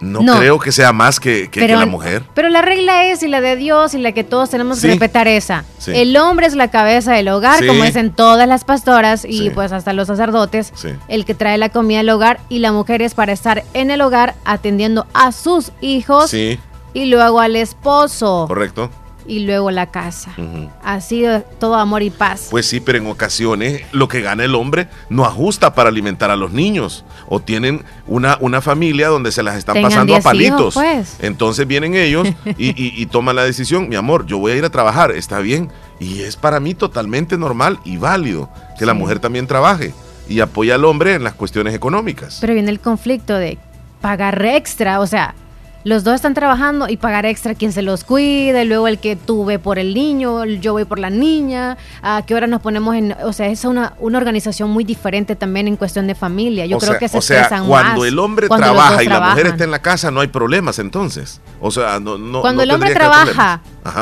[0.00, 2.24] no, creo que sea más que, la mujer.
[2.34, 5.28] Pero la regla es, y la de Dios, y la que todos tenemos que respetar
[5.28, 5.64] esa.
[5.86, 9.92] El hombre es la cabeza del hogar, como dicen todas las pastoras y pues hasta
[9.92, 10.72] los sacerdotes,
[11.08, 14.00] el que trae la comida al hogar, y la mujer es para estar en el
[14.00, 18.46] hogar atendiendo a sus hijos y luego al esposo.
[18.48, 18.90] Correcto
[19.30, 20.34] y luego la casa.
[20.82, 22.48] Ha sido todo amor y paz.
[22.50, 26.36] Pues sí, pero en ocasiones lo que gana el hombre no ajusta para alimentar a
[26.36, 27.04] los niños.
[27.28, 30.74] O tienen una, una familia donde se las están pasando a palitos.
[30.74, 31.16] pues.
[31.20, 32.26] Entonces vienen ellos
[32.58, 35.70] y, toman la decisión, mi amor, yo voy a ir a trabajar, está bien.
[36.00, 39.94] Y es para mí totalmente normal y válido que la mujer también trabaje
[40.28, 42.38] y apoya al hombre en las cuestiones económicas.
[42.40, 43.58] Pero viene el conflicto de
[44.00, 45.36] pagar extra, o sea,
[45.84, 49.44] los dos están trabajando y pagar extra quien se los cuide, luego el que tú
[49.44, 53.16] ve por el niño, yo voy por la niña, a qué hora nos ponemos en,
[53.24, 56.66] o sea, es una, una organización muy diferente también en cuestión de familia.
[56.66, 59.70] Yo creo que se o sea, cuando el hombre trabaja y la mujer está en
[59.70, 61.40] la casa no hay problemas entonces.
[61.60, 63.60] O sea, no, no Cuando el hombre trabaja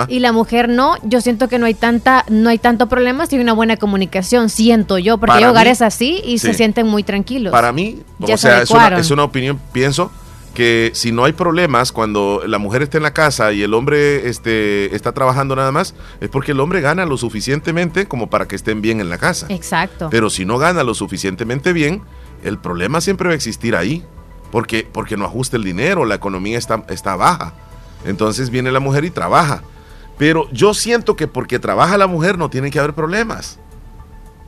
[0.08, 3.36] y la mujer no, yo siento que no hay tanta no hay tanto problemas y
[3.36, 7.52] hay una buena comunicación, siento yo, porque hay hogares así y se sienten muy tranquilos.
[7.52, 10.10] Para mí, o sea, es una, es una opinión, pienso
[10.58, 14.28] que si no hay problemas cuando la mujer está en la casa y el hombre
[14.28, 18.56] este, está trabajando nada más, es porque el hombre gana lo suficientemente como para que
[18.56, 19.46] estén bien en la casa.
[19.50, 20.08] Exacto.
[20.10, 22.02] Pero si no gana lo suficientemente bien,
[22.42, 24.04] el problema siempre va a existir ahí,
[24.50, 27.54] porque, porque no ajusta el dinero, la economía está, está baja.
[28.04, 29.62] Entonces viene la mujer y trabaja.
[30.18, 33.60] Pero yo siento que porque trabaja la mujer no tiene que haber problemas.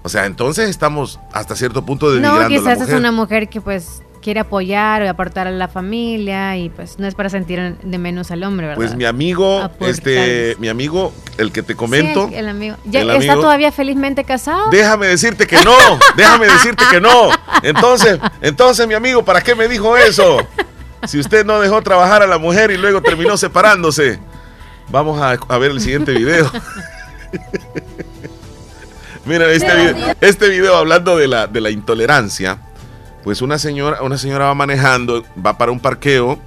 [0.03, 2.95] O sea, entonces estamos hasta cierto punto denigrando no, quizás a la mujer.
[2.95, 7.07] es una mujer que pues quiere apoyar o aportar a la familia y pues no
[7.07, 8.77] es para sentir de menos al hombre, ¿verdad?
[8.77, 12.29] Pues mi amigo, este, mi amigo, el que te comento.
[12.33, 12.77] el, amigo.
[12.85, 14.71] ¿Ya está todavía felizmente casado?
[14.71, 15.77] Déjame decirte que no,
[16.17, 17.31] déjame decirte que no.
[17.63, 20.47] Entonces, entonces mi amigo, ¿para qué me dijo eso?
[21.07, 24.19] Si usted no dejó trabajar a la mujer y luego terminó separándose.
[24.89, 26.51] Vamos a, ver el siguiente video.
[29.25, 32.59] Mira, este video, este video hablando de la, de la intolerancia
[33.23, 36.39] pues una señora, una señora va manejando, va para un parqueo,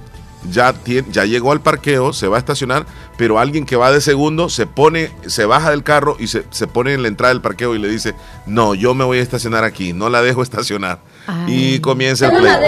[0.50, 0.74] ya,
[1.10, 4.66] ya llegó al parqueo, se va a estacionar, pero alguien que va de segundo se
[4.66, 7.88] pone, se baja del carro y se, pone en la entrada del parqueo y le
[7.88, 8.14] dice,
[8.46, 10.98] no, yo me voy a estacionar aquí, no la dejo estacionar.
[11.46, 12.58] Y comienza el pleito.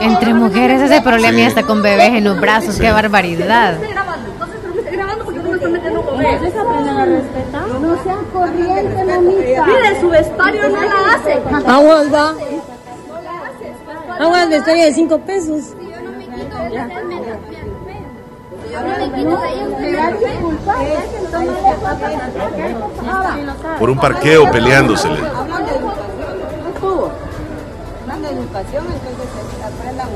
[0.00, 3.78] Entre mujeres ese problema y hasta con bebés en los brazos, qué barbaridad.
[7.80, 9.66] No sean corrientes, mamita.
[9.66, 11.32] Mire, su vestuario no la hace.
[11.66, 12.34] Aguas, va.
[14.18, 15.74] Aguas, vestuario de 5 pesos.
[23.78, 25.20] Por un parqueo peleándosele.
[28.30, 29.28] educación, entonces
[29.64, 30.08] aprendan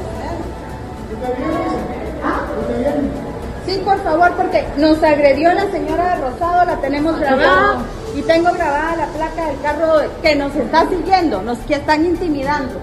[3.67, 7.79] Sí, por favor, porque nos agredió la señora Rosado, la tenemos grabada
[8.15, 12.75] y tengo grabada la placa del carro que nos está siguiendo, nos que están intimidando.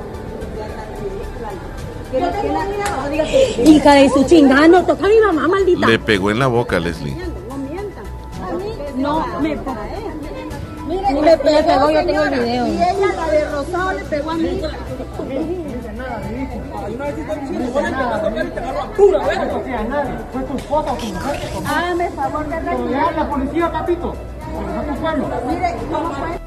[3.64, 5.88] Hija de su chingada, no toca a mi mamá, maldita.
[5.88, 7.16] Le pegó en la boca, Leslie.
[7.16, 8.04] No mientan.
[8.44, 9.58] A mí no me
[10.88, 12.68] Mire, le pegó, yo tengo el video.
[12.68, 14.62] Y ella, la de Rosado, le pegó a mí.
[21.66, 23.16] Hágame favor de retirar.
[23.16, 24.16] la policía, papito.
[25.48, 26.42] Mire, ¿cómo fue?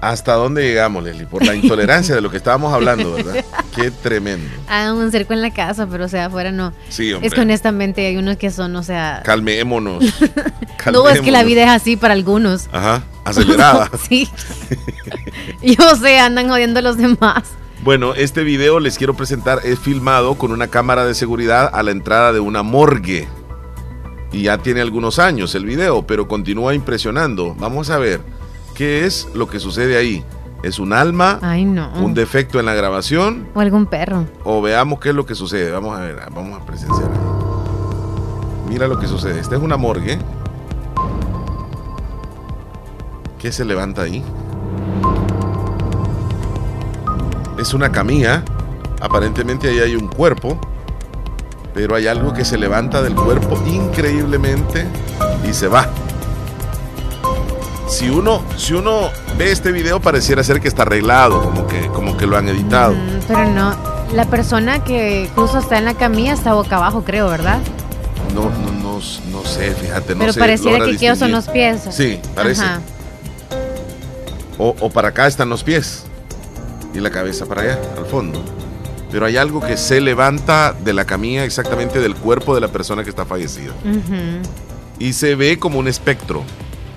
[0.00, 1.26] ¿Hasta dónde llegamos, Leslie?
[1.26, 3.42] Por la intolerancia de lo que estábamos hablando, ¿verdad?
[3.74, 4.50] Qué tremendo.
[4.68, 6.74] Hagan un cerco en la casa, pero o sea, afuera no.
[6.90, 7.26] Sí, hombre.
[7.26, 9.22] Es que honestamente hay unos que son, o sea...
[9.24, 10.04] Calmémonos.
[10.92, 12.68] No, es que la vida es así para algunos.
[12.70, 13.90] Ajá, acelerada.
[14.06, 14.28] sí.
[15.62, 17.44] y o sea, andan jodiendo a los demás.
[17.84, 21.90] Bueno, este video les quiero presentar es filmado con una cámara de seguridad a la
[21.90, 23.28] entrada de una morgue.
[24.32, 27.54] Y ya tiene algunos años el video, pero continúa impresionando.
[27.58, 28.22] Vamos a ver
[28.74, 30.24] qué es lo que sucede ahí.
[30.62, 31.38] ¿Es un alma?
[31.42, 31.92] Ay, no.
[32.00, 33.48] ¿Un defecto en la grabación?
[33.54, 34.24] O algún perro.
[34.44, 35.70] O veamos qué es lo que sucede.
[35.70, 37.10] Vamos a ver, vamos a presenciar.
[38.66, 39.38] Mira lo que sucede.
[39.40, 40.18] Esta es una morgue.
[43.38, 44.24] ¿Qué se levanta ahí?
[47.64, 48.44] Es una camilla.
[49.00, 50.60] Aparentemente ahí hay un cuerpo.
[51.72, 54.86] Pero hay algo que se levanta del cuerpo increíblemente
[55.48, 55.88] y se va.
[57.88, 62.18] Si uno, si uno ve este video pareciera ser que está arreglado, como que, como
[62.18, 62.92] que lo han editado.
[62.92, 63.74] Mm, pero no,
[64.12, 67.60] la persona que justo está en la camilla está boca abajo, creo, ¿verdad?
[68.34, 69.00] No, no, no,
[69.30, 70.38] no sé, fíjate, no pero sé.
[70.38, 71.80] pareciera que quedos son los pies.
[71.90, 72.62] Sí, parece.
[74.58, 76.04] O, o para acá están los pies
[76.94, 78.42] y la cabeza para allá, al fondo.
[79.10, 83.04] Pero hay algo que se levanta de la camilla exactamente del cuerpo de la persona
[83.04, 83.72] que está fallecida.
[84.98, 86.42] Y se ve como un espectro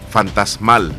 [0.10, 0.94] fantasmal.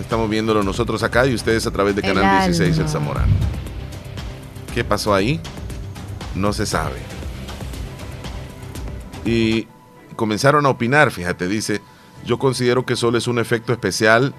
[0.00, 2.92] Estamos viéndolo nosotros acá y ustedes a través de El Canal 16 El alma.
[2.92, 3.32] Zamorano.
[4.74, 5.40] ¿Qué pasó ahí?
[6.34, 6.98] No se sabe.
[9.24, 9.66] Y
[10.16, 11.80] comenzaron a opinar, fíjate, dice,
[12.24, 14.34] yo considero que solo es un efecto especial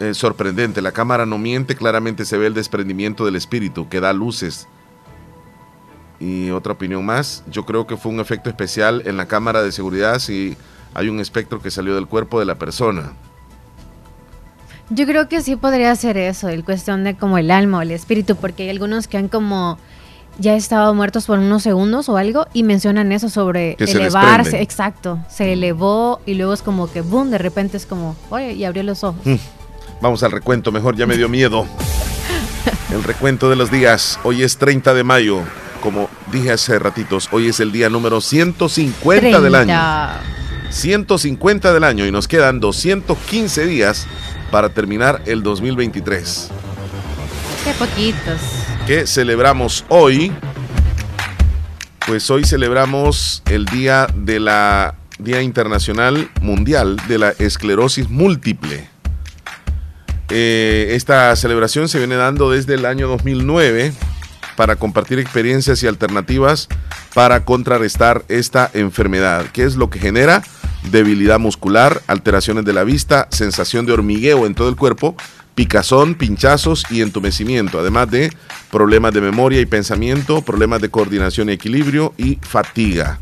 [0.00, 0.82] eh, sorprendente.
[0.82, 4.66] La cámara no miente, claramente se ve el desprendimiento del espíritu que da luces.
[6.20, 9.72] Y otra opinión más, yo creo que fue un efecto especial en la cámara de
[9.72, 10.56] seguridad si
[10.94, 13.12] hay un espectro que salió del cuerpo de la persona.
[14.90, 17.90] Yo creo que sí podría ser eso, el cuestión de como el alma o el
[17.90, 19.78] espíritu, porque hay algunos que han como
[20.38, 25.18] ya estado muertos por unos segundos o algo y mencionan eso sobre Que elevarse, exacto,
[25.28, 28.82] se elevó y luego es como que boom, de repente es como, oye, y abrió
[28.82, 29.24] los ojos.
[29.24, 29.36] Mm.
[30.02, 31.64] Vamos al recuento, mejor ya me dio miedo.
[32.92, 34.18] El recuento de los días.
[34.24, 35.44] Hoy es 30 de mayo.
[35.80, 39.78] Como dije hace ratitos, hoy es el día número 150 del año.
[40.70, 44.08] 150 del año y nos quedan 215 días
[44.50, 46.48] para terminar el 2023.
[47.62, 48.40] Qué poquitos.
[48.88, 50.32] que celebramos hoy.
[52.08, 58.91] Pues hoy celebramos el día de la Día Internacional Mundial de la Esclerosis Múltiple.
[60.34, 63.92] Eh, esta celebración se viene dando desde el año 2009
[64.56, 66.68] para compartir experiencias y alternativas
[67.12, 69.44] para contrarrestar esta enfermedad.
[69.52, 70.42] ¿Qué es lo que genera?
[70.90, 75.16] Debilidad muscular, alteraciones de la vista, sensación de hormigueo en todo el cuerpo,
[75.54, 78.32] picazón, pinchazos y entumecimiento, además de
[78.70, 83.18] problemas de memoria y pensamiento, problemas de coordinación y equilibrio y fatiga.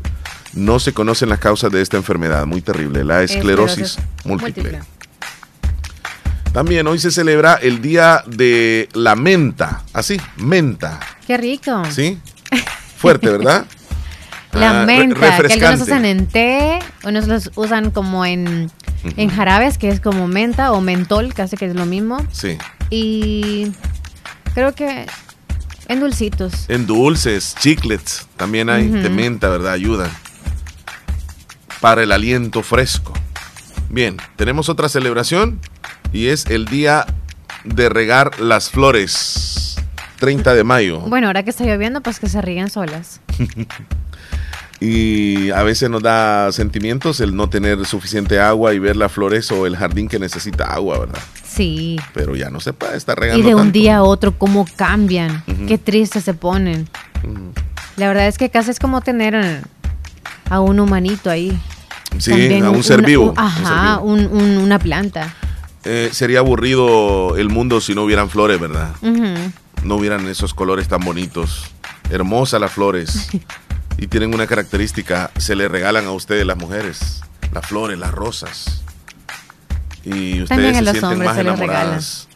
[0.53, 4.79] No se conocen las causas de esta enfermedad, muy terrible, la esclerosis, múltiple.
[6.53, 11.83] También hoy se celebra el Día de la Menta, así, menta, Qué rico.
[11.89, 12.19] ¿sí?
[12.97, 13.65] Fuerte, ¿verdad?
[14.53, 18.69] La Ah, re- menta, que algunos usan en té, unos los usan como en,
[19.15, 22.17] en jarabes, que es como menta o mentol, casi que es lo mismo.
[22.33, 22.57] Sí.
[22.89, 23.71] Y
[24.53, 25.05] creo que
[25.87, 26.65] en dulcitos.
[26.67, 29.71] En dulces, chiclets, también hay de menta, ¿verdad?
[29.71, 30.11] Ayudan.
[31.79, 33.13] Para el aliento fresco.
[33.89, 35.61] Bien, tenemos otra celebración
[36.13, 37.05] y es el día
[37.63, 39.75] de regar las flores.
[40.19, 40.99] 30 de mayo.
[40.99, 43.21] Bueno, ahora que está lloviendo, pues que se ríen solas.
[44.83, 49.51] Y a veces nos da sentimientos el no tener suficiente agua y ver las flores
[49.51, 51.19] o el jardín que necesita agua, ¿verdad?
[51.47, 51.99] Sí.
[52.15, 55.43] Pero ya no se puede estar Y regando de un día a otro, cómo cambian.
[55.67, 56.89] Qué tristes se ponen.
[57.95, 59.61] La verdad es que casi es como tener
[60.49, 61.55] a un humanito ahí.
[62.17, 63.35] Sí, a un ser vivo.
[63.37, 65.35] ajá, una planta.
[65.83, 68.91] Eh, sería aburrido el mundo si no hubieran flores, ¿verdad?
[69.83, 71.71] No hubieran esos colores tan bonitos.
[72.09, 73.29] Hermosas las flores.
[73.97, 77.21] y tienen una característica, se le regalan a ustedes las mujeres,
[77.53, 78.83] las flores, las rosas.
[80.03, 82.27] Y ustedes se sienten más enamoradas.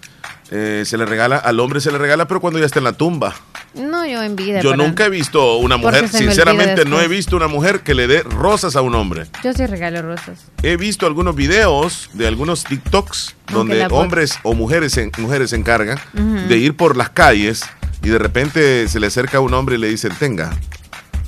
[0.51, 2.93] Eh, se le regala, al hombre se le regala, pero cuando ya está en la
[2.93, 3.33] tumba.
[3.73, 4.61] No, yo envidia.
[4.61, 8.21] Yo nunca he visto una mujer, sinceramente no he visto una mujer que le dé
[8.21, 9.25] rosas a un hombre.
[9.43, 10.45] Yo sí regalo rosas.
[10.61, 16.57] He visto algunos videos de algunos TikToks donde hombres o mujeres, mujeres se encargan de
[16.57, 17.63] ir por las calles
[18.03, 20.55] y de repente se le acerca a un hombre y le dicen, tenga,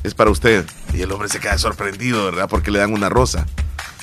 [0.03, 0.63] es para usted.
[0.93, 2.47] Y el hombre se queda sorprendido, ¿verdad?
[2.47, 3.45] Porque le dan una rosa.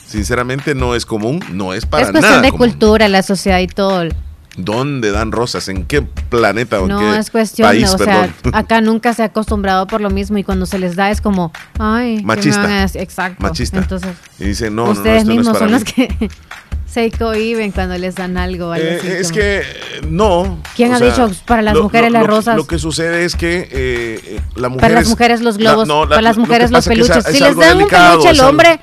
[0.07, 2.19] Sinceramente no es común, no es para nada.
[2.19, 4.09] Es cuestión de cultura, la sociedad y todo.
[4.57, 5.69] ¿Dónde dan rosas?
[5.69, 9.27] ¿En qué planeta o no, qué es cuestión, país, o sea, acá nunca se ha
[9.27, 12.85] acostumbrado por lo mismo y cuando se les da es como, ay, machista.
[12.95, 13.43] Exacto.
[13.43, 13.79] Machista.
[13.79, 16.31] Entonces, y dicen, no, ustedes no, no, mismos son los que
[16.87, 18.73] se cohiben cuando les dan algo.
[18.75, 19.63] Eh, es que
[20.09, 20.61] no.
[20.77, 22.57] ¿Quién ha dicho para las mujeres las rosas?
[22.57, 26.39] Lo que sucede es que eh, la mujer para las mujeres los globos, para las
[26.39, 27.25] mujeres los peluches.
[27.25, 28.81] si les dan un peluche al hombre,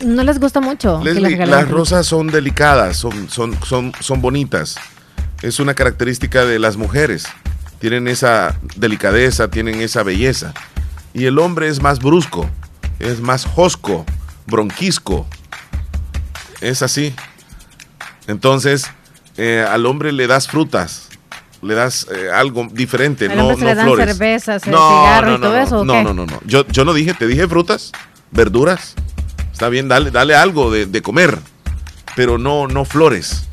[0.00, 1.02] no les gusta mucho.
[1.02, 4.76] las rosas son delicadas, son, son, son, son bonitas.
[5.42, 7.26] Es una característica de las mujeres.
[7.78, 10.54] Tienen esa delicadeza, tienen esa belleza.
[11.12, 12.48] Y el hombre es más brusco,
[12.98, 14.04] es más hosco,
[14.46, 15.26] bronquisco.
[16.60, 17.14] Es así.
[18.26, 18.90] Entonces,
[19.36, 21.08] eh, al hombre le das frutas,
[21.62, 24.06] le das eh, algo diferente, no, no flores.
[24.06, 25.84] cervezas, no, y todo eso.
[25.84, 26.40] No, no, no, no.
[26.44, 27.92] Yo, yo no dije, te dije frutas,
[28.30, 28.94] verduras.
[29.56, 31.38] Está bien, dale, dale algo de, comer,
[32.14, 33.48] pero no, no flores.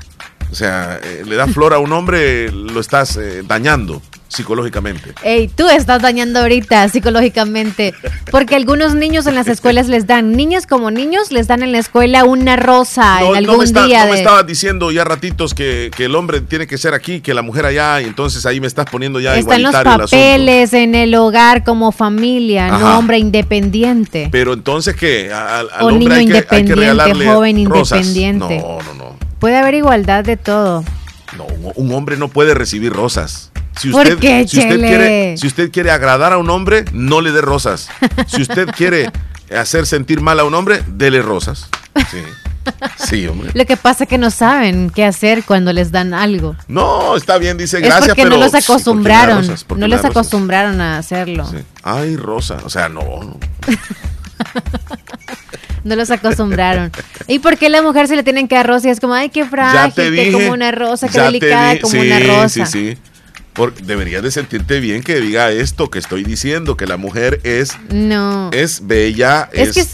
[0.51, 4.01] O sea, eh, le das flor a un hombre, lo estás eh, dañando
[4.34, 5.14] psicológicamente.
[5.24, 7.94] Ey, tú estás dañando ahorita psicológicamente,
[8.32, 11.80] porque algunos niños en las escuelas les dan, niños como niños, les dan en la
[11.80, 14.06] escuela una rosa en algún día.
[14.06, 17.42] No me estabas diciendo ya ratitos que, el hombre tiene que ser aquí, que la
[17.42, 21.64] mujer allá, y entonces ahí me estás poniendo ya Están los papeles en el hogar
[21.64, 24.28] como familia, no hombre independiente.
[24.32, 25.32] Pero entonces, ¿qué?
[25.32, 28.60] Al, o niño independiente, joven independiente.
[28.60, 29.16] No, no, no.
[29.40, 30.84] Puede haber igualdad de todo.
[31.38, 33.52] No, un hombre no puede recibir rosas.
[33.80, 37.42] Si usted, si usted, quiere, si usted quiere agradar a un hombre, no le dé
[37.42, 37.90] rosas.
[38.28, 39.12] Si usted quiere
[39.56, 41.70] hacer sentir mal a un hombre, dele rosas.
[42.12, 42.20] Sí.
[42.98, 43.52] Sí, hombre.
[43.54, 46.56] Lo que pasa es que no saben qué hacer cuando les dan algo.
[46.68, 49.46] No, está bien, dice gracias, porque no los acostumbraron.
[49.76, 51.46] no les acostumbraron a hacerlo.
[51.84, 52.58] Ay, rosa.
[52.64, 53.02] O sea, no.
[53.02, 53.38] no
[55.84, 56.92] los acostumbraron.
[57.28, 58.88] ¿Y por qué la mujer se le tienen que dar rosa?
[58.88, 62.66] Y es como, ay, qué frágil, como una rosa, qué delicada, como una rosa.
[62.66, 62.98] Sí, sí.
[63.54, 67.78] Porque deberías de sentirte bien que diga esto que estoy diciendo, que la mujer es,
[67.92, 68.50] no.
[68.52, 69.90] es bella, es, es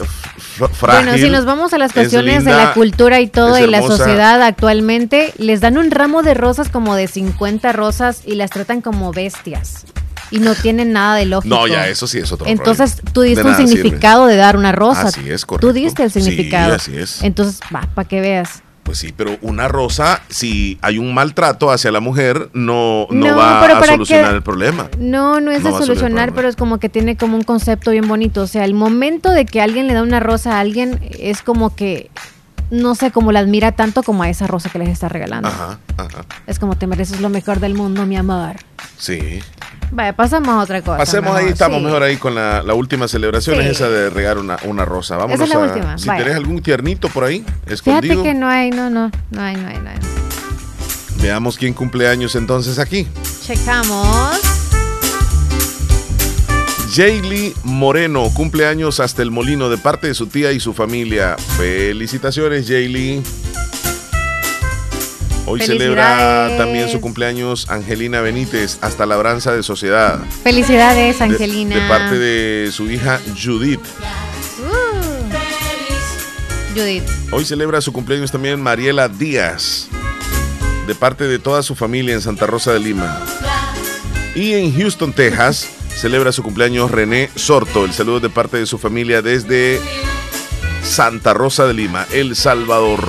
[0.71, 1.05] frágil.
[1.05, 4.41] Bueno, si nos vamos a las cuestiones de la cultura y todo y la sociedad
[4.41, 9.11] actualmente, les dan un ramo de rosas como de 50 rosas y las tratan como
[9.11, 9.85] bestias.
[10.31, 11.55] Y no tienen nada de lógico.
[11.55, 15.07] No, ya, eso sí es otro Entonces, tú diste un significado de dar una rosa.
[15.07, 15.67] Así es, correcto.
[15.67, 16.77] Tú diste el significado.
[16.79, 17.23] Sí, así es.
[17.23, 18.61] Entonces, va, para que veas.
[18.89, 23.63] Pues sí, pero una rosa, si hay un maltrato hacia la mujer, no, no, va
[23.63, 24.89] a solucionar el problema.
[24.97, 28.41] No, no es de solucionar, pero es como que tiene como un concepto bien bonito.
[28.41, 31.75] O sea, el momento de que alguien le da una rosa a alguien es como
[31.75, 32.09] que
[32.71, 35.47] no sé, cómo la admira tanto como a esa rosa que les está regalando.
[35.47, 36.25] Ajá, ajá.
[36.47, 38.55] Es como te mereces lo mejor del mundo, mi amor.
[38.97, 39.39] Sí.
[39.91, 40.97] Vaya, pasamos a otra cosa.
[40.97, 44.85] Pasemos ahí, estamos mejor ahí con la, última celebración, es esa de regar una, una
[44.85, 45.17] rosa.
[45.17, 45.97] Vamos es la última.
[45.97, 48.13] Si tenés algún tiernito por ahí, escondido.
[48.13, 49.97] Fíjate que no hay, no, no, no hay, no hay, no hay.
[51.21, 53.07] Veamos quién cumple años entonces aquí.
[53.41, 54.58] Checamos.
[56.99, 61.37] Jaylee Moreno, cumpleaños hasta el molino de parte de su tía y su familia.
[61.55, 63.23] Felicitaciones, Jaylee.
[65.45, 70.19] Hoy celebra también su cumpleaños Angelina Benítez, hasta labranza de sociedad.
[70.43, 71.73] Felicidades, Angelina.
[71.73, 73.79] De, parte de su hija Judith.
[74.59, 75.29] Uh.
[76.77, 77.03] Judith.
[77.31, 79.87] Hoy celebra su cumpleaños también Mariela Díaz,
[80.85, 83.21] de parte de toda su familia en Santa Rosa de Lima.
[84.35, 85.69] Y en Houston, Texas,
[85.99, 87.83] celebra su cumpleaños René Sorto.
[87.83, 89.81] El saludo de parte de su familia desde
[90.81, 93.01] Santa Rosa de Lima, El Salvador.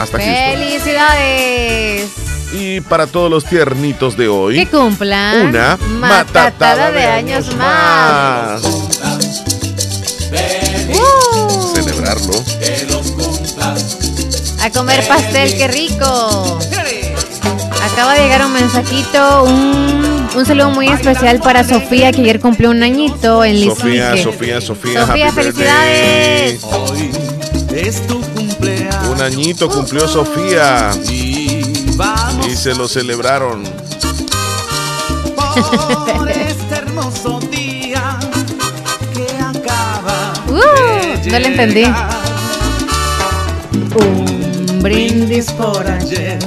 [0.00, 0.58] Hasta Houston.
[0.58, 2.10] ¡Felicidades!
[2.52, 8.64] Y para todos los tiernitos de hoy, que cumplan una matatada, de, años, más.
[10.92, 11.74] Uh.
[11.74, 12.44] Celebrarlo.
[14.60, 16.58] A comer pastel, qué rico.
[17.84, 22.70] Acaba de llegar un mensajito, un, un saludo muy especial para Sofía, que ayer cumplió
[22.70, 23.62] un añito en.
[23.62, 25.06] Sofía, Sofía, Sofía.
[25.06, 26.62] Sofía, happy felicidades.
[26.62, 27.14] birthday.
[29.10, 30.92] Un añito cumplió Sofía.
[32.48, 33.64] Y se lo celebraron.
[36.16, 38.18] Por este hermoso día
[39.12, 40.32] que acaba.
[40.48, 41.84] Uh, no le entendí.
[43.94, 46.38] Un brindis por ayer.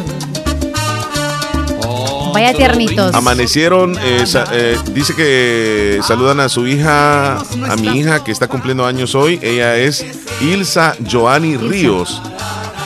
[2.42, 3.14] Vaya tiernitos.
[3.16, 8.48] Amanecieron, eh, sa- eh, dice que saludan a su hija, a mi hija que está
[8.48, 9.40] cumpliendo años hoy.
[9.42, 10.06] Ella es
[10.42, 12.22] Ilsa Joani Ríos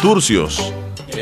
[0.02, 0.72] Turcios.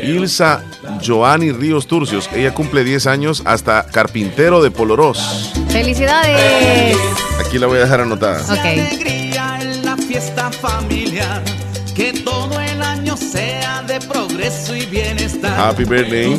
[0.02, 0.62] Ilsa
[1.04, 2.30] Joani Ríos Turcios.
[2.34, 5.50] Ella cumple 10 años hasta carpintero de Polorós.
[5.68, 6.96] ¡Felicidades!
[7.44, 8.40] Aquí la voy a dejar anotada.
[8.44, 8.58] Ok.
[8.64, 11.42] Alegría en la fiesta familiar.
[11.96, 15.58] Que todo el año sea de progreso y bienestar.
[15.58, 16.38] Happy birthday.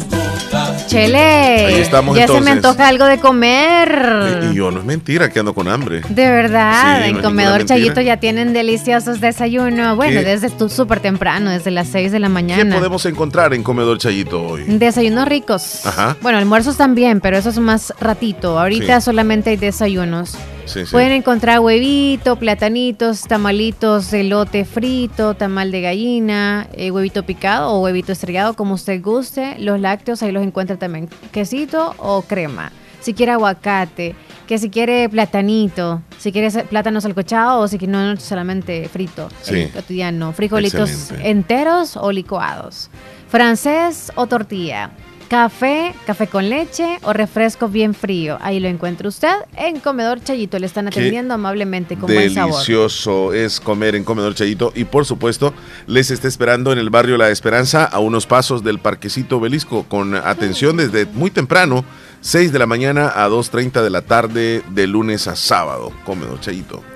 [0.87, 1.17] Chele.
[1.65, 2.65] Ahí estamos, ya se me entonces.
[2.65, 4.49] antoja algo de comer.
[4.51, 6.01] Y yo no es mentira que ando con hambre.
[6.09, 7.65] De verdad, Sí, no en es Comedor.
[7.65, 9.95] Chayito ya tienen deliciosos desayunos.
[9.95, 10.25] Bueno, ¿Qué?
[10.25, 12.75] desde súper temprano, desde las 6 de la ¿Qué mañana.
[12.75, 14.63] podemos encontrar en Comedor Chayito hoy?
[14.67, 15.85] Desayunos ricos.
[15.85, 16.17] Ajá.
[16.21, 18.59] Bueno, almuerzos también, pero eso es más ratito.
[18.59, 19.05] Ahorita Sí.
[19.05, 20.35] solamente hay desayunos.
[20.65, 20.91] Sí, sí.
[20.91, 28.11] Pueden encontrar huevito, platanitos, tamalitos, elote frito, tamal de gallina, eh, huevito picado o huevito
[28.11, 29.55] estrellado, como usted guste.
[29.59, 31.09] Los lácteos ahí los encuentra también.
[31.31, 32.71] Quesito o crema.
[32.99, 34.15] Si quiere aguacate,
[34.47, 39.69] que si quiere platanito, si quiere plátano salcochado o si quiere no, solamente frito, Sí.
[39.73, 40.33] cotidiano.
[40.33, 41.29] Frijolitos Excelente.
[41.29, 42.89] enteros o licuados.
[43.27, 44.91] Francés o tortilla.
[45.31, 48.37] Café, café con leche o refresco bien frío.
[48.41, 50.59] Ahí lo encuentra usted en Comedor Chayito.
[50.59, 52.51] Le están Qué atendiendo amablemente con buen sabor.
[52.51, 55.53] Delicioso es comer en Comedor Chayito y por supuesto
[55.87, 60.15] les está esperando en el barrio La Esperanza a unos pasos del Parquecito Belisco con
[60.15, 61.85] atención desde muy temprano,
[62.19, 66.90] 6 de la mañana a 2.30 de la tarde de lunes a sábado, Comedor Chayito.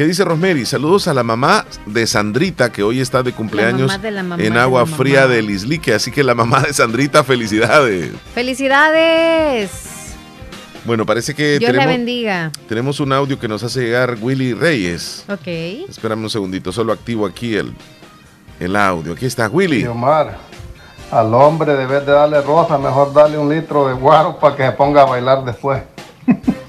[0.00, 0.64] ¿Qué dice Rosemary?
[0.64, 4.58] Saludos a la mamá de Sandrita que hoy está de cumpleaños de la en de
[4.58, 4.96] agua la mamá.
[4.96, 8.10] fría de Lislique, así que la mamá de Sandrita, felicidades.
[8.32, 10.14] ¡Felicidades!
[10.86, 12.50] Bueno, parece que Dios la tenemos, bendiga.
[12.66, 15.26] tenemos un audio que nos hace llegar Willy Reyes.
[15.28, 15.46] Ok.
[15.90, 17.74] Espérame un segundito, solo activo aquí el,
[18.58, 19.12] el audio.
[19.12, 19.82] Aquí está Willy.
[19.82, 20.38] Y Omar,
[21.10, 24.72] al hombre debes de darle rosa, mejor darle un litro de guaro para que se
[24.72, 25.82] ponga a bailar después.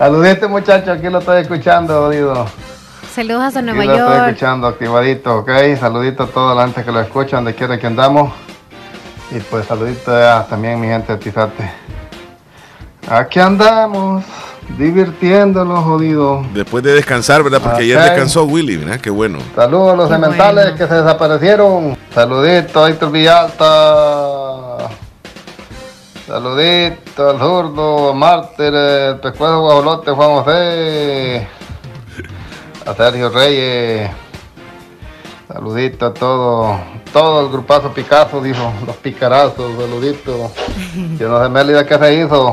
[0.00, 2.46] Saludiste muchachos, aquí lo estoy escuchando, oído.
[3.14, 4.28] Saludos hasta Aquí Nueva lo estoy York.
[4.28, 5.50] escuchando, activadito, ok.
[5.78, 8.32] Saludito a toda la gente que lo escucha, donde quiera que andamos.
[9.30, 11.70] Y pues saludito a también mi gente de Tizate.
[13.10, 14.24] Aquí andamos,
[14.78, 16.46] divirtiéndonos, jodido.
[16.54, 17.60] Después de descansar, ¿verdad?
[17.62, 18.04] Porque ayer Ok.
[18.04, 19.00] descansó Willy, ¿verdad?
[19.02, 19.38] Qué bueno.
[19.54, 20.78] Saludos a los Qué cementales bueno.
[20.78, 21.98] que se desaparecieron.
[22.14, 24.39] Saludito a Héctor Villalta.
[26.30, 31.48] Saludito al zurdo, a Mártir, el pescuezo guajolote, Juan José.
[32.86, 34.08] A Sergio Reyes.
[35.48, 36.80] Saludito a todo,
[37.12, 40.52] todo el grupazo Picasso, dijo, los picarazos, saludito.
[41.18, 42.52] Yo no sé, Mélida, ¿qué se hizo?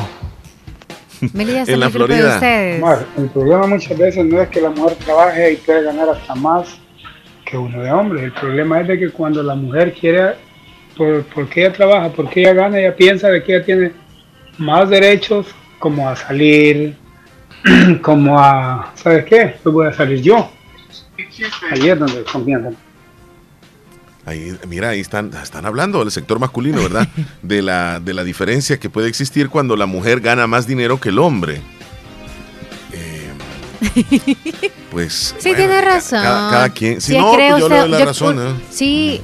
[1.34, 2.34] Melilla, En la Florida.
[2.34, 2.82] ustedes.
[2.82, 6.34] Omar, el problema muchas veces no es que la mujer trabaje y puede ganar hasta
[6.34, 6.80] más
[7.46, 8.24] que uno de hombre.
[8.24, 10.47] El problema es de que cuando la mujer quiere,
[10.98, 13.92] por, porque ella trabaja, porque ella gana, ella piensa de que ella tiene
[14.58, 15.48] más derechos
[15.80, 16.96] como a salir,
[18.02, 19.56] como a, ¿sabes qué?
[19.64, 20.52] Pues voy a salir yo.
[21.72, 22.76] Ahí es donde comienzan.
[24.26, 27.08] Ahí, mira, ahí están, están hablando del sector masculino, ¿verdad?
[27.42, 31.10] De la, de la diferencia que puede existir cuando la mujer gana más dinero que
[31.10, 31.62] el hombre.
[32.92, 33.32] Eh,
[34.92, 35.34] pues.
[35.38, 36.24] Sí, bueno, tiene razón.
[36.24, 37.00] Cada, cada quien.
[37.00, 38.40] Si Sí, no, pues yo le doy la yo- razón.
[38.48, 38.52] ¿eh?
[38.70, 39.22] Sí,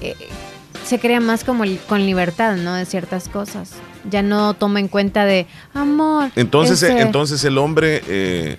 [0.93, 2.75] se crea más como con libertad, ¿no?
[2.75, 3.71] De ciertas cosas.
[4.11, 6.29] Ya no toma en cuenta de, amor.
[6.35, 8.57] Entonces, eh, ese- entonces el hombre eh,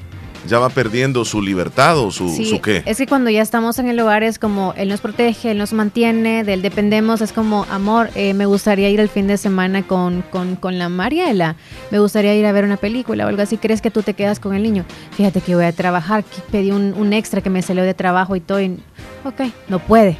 [0.48, 2.82] ya va perdiendo su libertad o su, Sí, su qué.
[2.86, 5.72] es que cuando ya estamos en el hogar es como él nos protege, él nos
[5.72, 9.84] mantiene, de él dependemos, es como, amor, eh, me gustaría ir el fin de semana
[9.86, 11.54] con, con, con la Mariela,
[11.92, 14.40] me gustaría ir a ver una película o algo así, ¿crees que tú te quedas
[14.40, 14.84] con el niño?
[15.12, 18.40] Fíjate que voy a trabajar, pedí un, un extra que me salió de trabajo y
[18.40, 18.76] todo, y,
[19.24, 20.18] ok, no puede.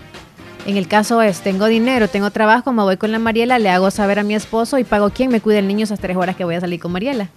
[0.66, 3.90] En el caso es, tengo dinero, tengo trabajo, me voy con la Mariela, le hago
[3.90, 6.44] saber a mi esposo y pago quién me cuida el niño esas tres horas que
[6.44, 7.28] voy a salir con Mariela.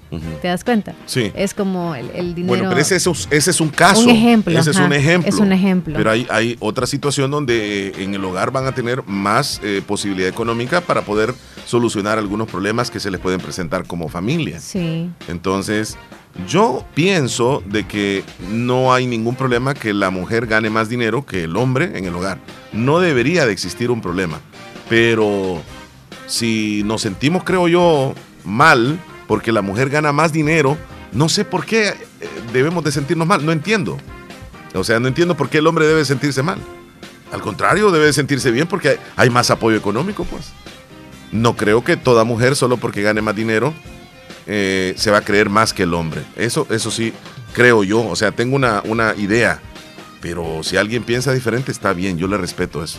[0.42, 0.94] ¿Te das cuenta?
[1.06, 1.32] Sí.
[1.36, 2.48] Es como el, el dinero.
[2.48, 4.04] Bueno, pero ese es, ese es un caso.
[4.04, 5.30] Un ejemplo, Ese es un ejemplo.
[5.30, 5.94] es un ejemplo.
[5.98, 9.82] Pero hay, hay otra situación donde eh, en el hogar van a tener más eh,
[9.86, 11.34] posibilidad económica para poder
[11.66, 14.60] solucionar algunos problemas que se les pueden presentar como familia.
[14.60, 15.10] Sí.
[15.28, 15.98] Entonces,
[16.48, 21.44] yo pienso de que no hay ningún problema que la mujer gane más dinero que
[21.44, 22.40] el hombre en el hogar.
[22.72, 24.40] No debería de existir un problema.
[24.90, 25.62] Pero
[26.28, 28.14] si nos sentimos, creo yo,
[28.44, 30.78] mal porque la mujer gana más dinero,
[31.12, 31.96] no sé por qué eh,
[32.54, 33.98] debemos de sentirnos mal, no entiendo.
[34.74, 36.60] O sea, no entiendo por qué el hombre debe sentirse mal.
[37.32, 40.52] Al contrario, debe sentirse bien porque hay más apoyo económico, pues.
[41.32, 43.74] No creo que toda mujer, solo porque gane más dinero,
[44.48, 46.24] eh, se va a creer más que el hombre.
[46.36, 47.14] Eso, eso sí,
[47.54, 48.08] creo yo.
[48.08, 49.60] O sea, tengo una, una idea.
[50.22, 52.98] Pero si alguien piensa diferente, está bien, yo le respeto eso.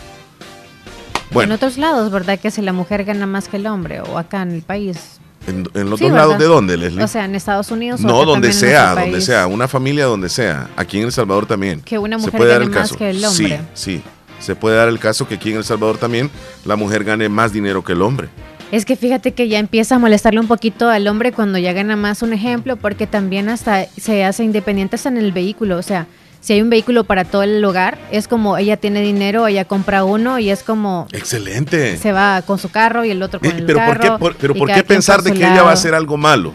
[1.31, 2.39] En otros lados, ¿verdad?
[2.39, 5.19] Que si la mujer gana más que el hombre o acá en el país.
[5.47, 7.03] ¿En, los dos lados de dónde, Leslie?
[7.03, 8.01] O sea, en Estados Unidos.
[8.01, 9.47] No, donde sea, donde sea.
[9.47, 10.69] Una familia donde sea.
[10.75, 11.81] Aquí en El Salvador también.
[11.81, 13.59] Que una mujer gane más que el hombre.
[13.73, 14.03] Sí, sí.
[14.39, 16.29] Se puede dar el caso que aquí en El Salvador también
[16.65, 18.29] la mujer gane más dinero que el hombre.
[18.71, 21.95] Es que fíjate que ya empieza a molestarle un poquito al hombre cuando ya gana
[21.95, 25.77] más un ejemplo, porque también hasta se hace independiente hasta en el vehículo.
[25.77, 26.05] O sea,
[26.39, 30.03] si hay un vehículo para todo el hogar, es como ella tiene dinero, ella compra
[30.03, 31.07] uno y es como...
[31.11, 31.97] Excelente.
[31.97, 34.19] Se va con su carro y el otro con eh, el pero carro.
[34.19, 36.53] ¿por qué, pero ¿por qué pensar de que ella va a hacer algo malo?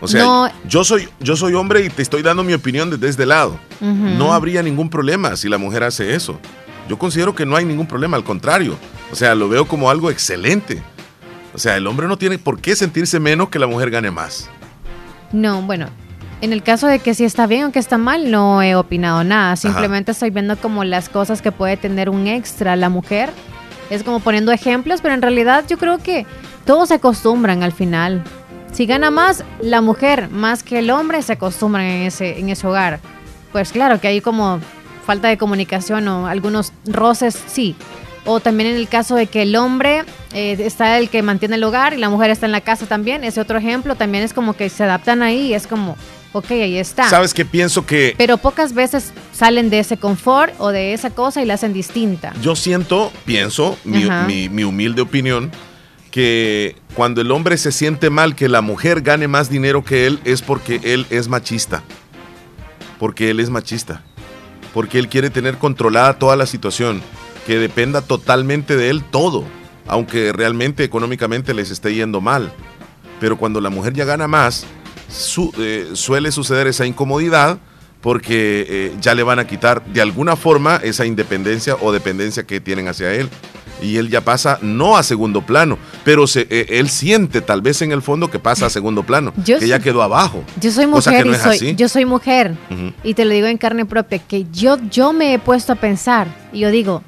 [0.00, 3.24] O sea, yo, soy, yo soy hombre y te estoy dando mi opinión desde este
[3.24, 3.58] lado.
[3.80, 6.38] No habría ningún problema si la mujer hace eso.
[6.90, 8.76] Yo considero que no hay ningún problema, al contrario.
[9.10, 10.82] O sea, lo veo como algo excelente.
[11.54, 14.50] O sea, el hombre no tiene por qué sentirse menos que la mujer gane más.
[15.32, 15.88] No, bueno,
[16.40, 19.24] en el caso de que si está bien o que está mal, no he opinado
[19.24, 19.56] nada.
[19.56, 23.30] Simplemente estoy viendo como las cosas que puede tener un extra la mujer.
[23.88, 26.26] Es como poniendo ejemplos, pero en realidad yo creo que
[26.66, 28.22] todos se acostumbran al final.
[28.72, 32.66] Si gana más la mujer más que el hombre, se acostumbran en ese, en ese
[32.66, 32.98] hogar.
[33.52, 34.58] Pues claro que hay como
[35.06, 37.76] falta de comunicación o algunos roces, sí.
[38.26, 41.64] O también en el caso de que el hombre eh, está el que mantiene el
[41.64, 44.54] hogar y la mujer está en la casa también, ese otro ejemplo también es como
[44.54, 45.96] que se adaptan ahí, es como,
[46.34, 47.08] ok, ahí está.
[47.08, 48.14] ¿Sabes qué pienso que...
[48.18, 52.34] Pero pocas veces salen de ese confort o de esa cosa y la hacen distinta.
[52.42, 55.50] Yo siento, pienso, mi, humilde opinión,
[56.10, 60.20] que cuando el hombre se siente mal que la mujer gane más dinero que él
[60.24, 61.82] es porque él es machista.
[62.98, 64.02] Porque él es machista.
[64.72, 67.00] Porque él quiere tener controlada toda la situación.
[67.46, 69.44] Que dependa totalmente de él todo.
[69.86, 72.52] Aunque realmente económicamente les esté yendo mal.
[73.20, 74.66] Pero cuando la mujer ya gana más,
[75.58, 77.58] eh, suele suceder esa incomodidad
[78.00, 82.60] porque eh, ya le van a quitar de alguna forma esa independencia o dependencia que
[82.60, 83.30] tienen hacia él.
[83.80, 87.82] Y él ya pasa no a segundo plano, pero se, eh, él siente tal vez
[87.82, 90.44] en el fondo que pasa a segundo plano, que ya quedó abajo.
[90.60, 92.54] Yo soy mujer y soy, yo soy mujer
[93.02, 96.28] y te lo digo en carne propia, que yo, yo me he puesto a pensar
[96.52, 97.02] y yo digo,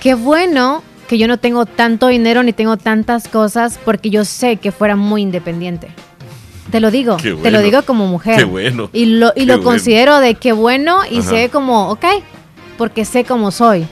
[0.00, 4.56] qué bueno que yo no tengo tanto dinero ni tengo tantas cosas porque yo sé
[4.56, 5.88] que fuera muy independiente.
[6.70, 8.36] Te lo digo, te lo digo como mujer.
[8.36, 8.90] Qué bueno.
[8.92, 12.04] Y lo, y lo considero de qué bueno y sé como, ok,
[12.78, 13.86] porque sé cómo soy.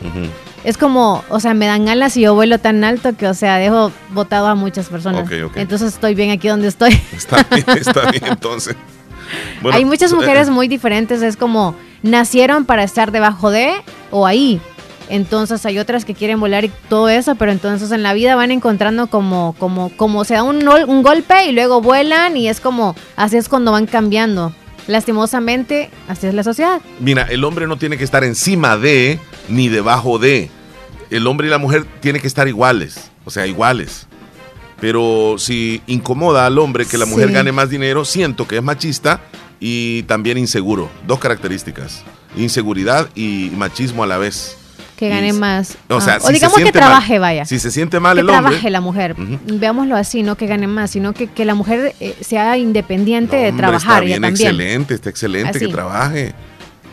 [0.65, 3.57] Es como, o sea, me dan ganas y yo vuelo tan alto que, o sea,
[3.57, 5.29] dejo botado a muchas personas.
[5.57, 6.99] Entonces estoy bien aquí donde estoy.
[7.13, 8.77] Está bien, está bien, entonces.
[9.73, 13.73] Hay muchas mujeres muy diferentes, es como, nacieron para estar debajo de
[14.11, 14.61] o ahí.
[15.09, 18.51] Entonces hay otras que quieren volar y todo eso, pero entonces en la vida van
[18.51, 22.95] encontrando como, como, como se da un, un golpe y luego vuelan y es como,
[23.17, 24.53] así es cuando van cambiando.
[24.87, 26.81] Lastimosamente, así es la sociedad.
[26.99, 30.51] Mira, el hombre no tiene que estar encima de ni debajo de.
[31.11, 34.07] El hombre y la mujer tienen que estar iguales, o sea, iguales.
[34.81, 39.21] Pero si incomoda al hombre que la mujer gane más dinero, siento que es machista
[39.59, 40.89] y también inseguro.
[41.07, 42.05] Dos características,
[42.37, 44.58] inseguridad y machismo a la vez.
[44.99, 45.79] Que gane más.
[45.89, 47.45] O, sea, ah, digamos que trabaje, vaya.
[47.45, 48.37] Si se siente mal el hombre.
[48.37, 49.15] Que trabaje la mujer.
[49.47, 53.53] Veámoslo así, no que gane más, sino que, que la mujer eh, sea independiente de
[53.53, 54.03] trabajar.
[54.03, 56.35] Está bien, excelente, está excelente que trabaje.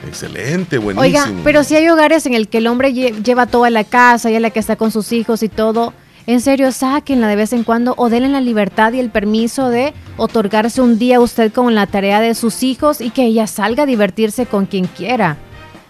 [0.07, 1.01] Excelente, buenísimo.
[1.01, 4.35] Oiga, pero si hay hogares en el que el hombre lleva toda la casa, y
[4.35, 5.91] es la que está con sus hijos y todo,
[6.27, 9.95] en serio, sáquenla de vez en cuando o denle la libertad y el permiso de
[10.17, 13.85] otorgarse un día usted con la tarea de sus hijos y que ella salga a
[13.87, 15.37] divertirse con quien quiera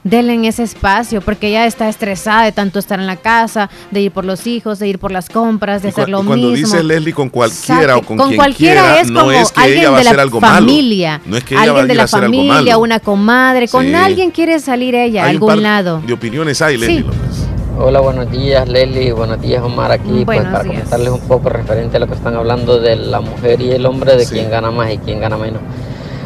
[0.06, 4.02] denle en ese espacio, porque ella está estresada de tanto estar en la casa, de
[4.02, 6.30] ir por los hijos, de ir por las compras, de hacer lo mismo.
[6.30, 9.62] Cuando dice Leslie con cualquiera o con, con quien cualquiera quiera, es como es que
[9.62, 14.30] alguien de la familia, No es que alguien de la familia, una comadre, con alguien
[14.30, 16.02] quiere salir ella a algún lado.
[16.06, 17.06] De opiniones hay, Leslie
[17.78, 22.00] Hola, buenos días Leslie, buenos días Omar aquí, pues para comentarles un poco referente a
[22.00, 24.98] lo que están hablando de la mujer y el hombre, de quién gana más y
[25.00, 25.60] quién gana menos.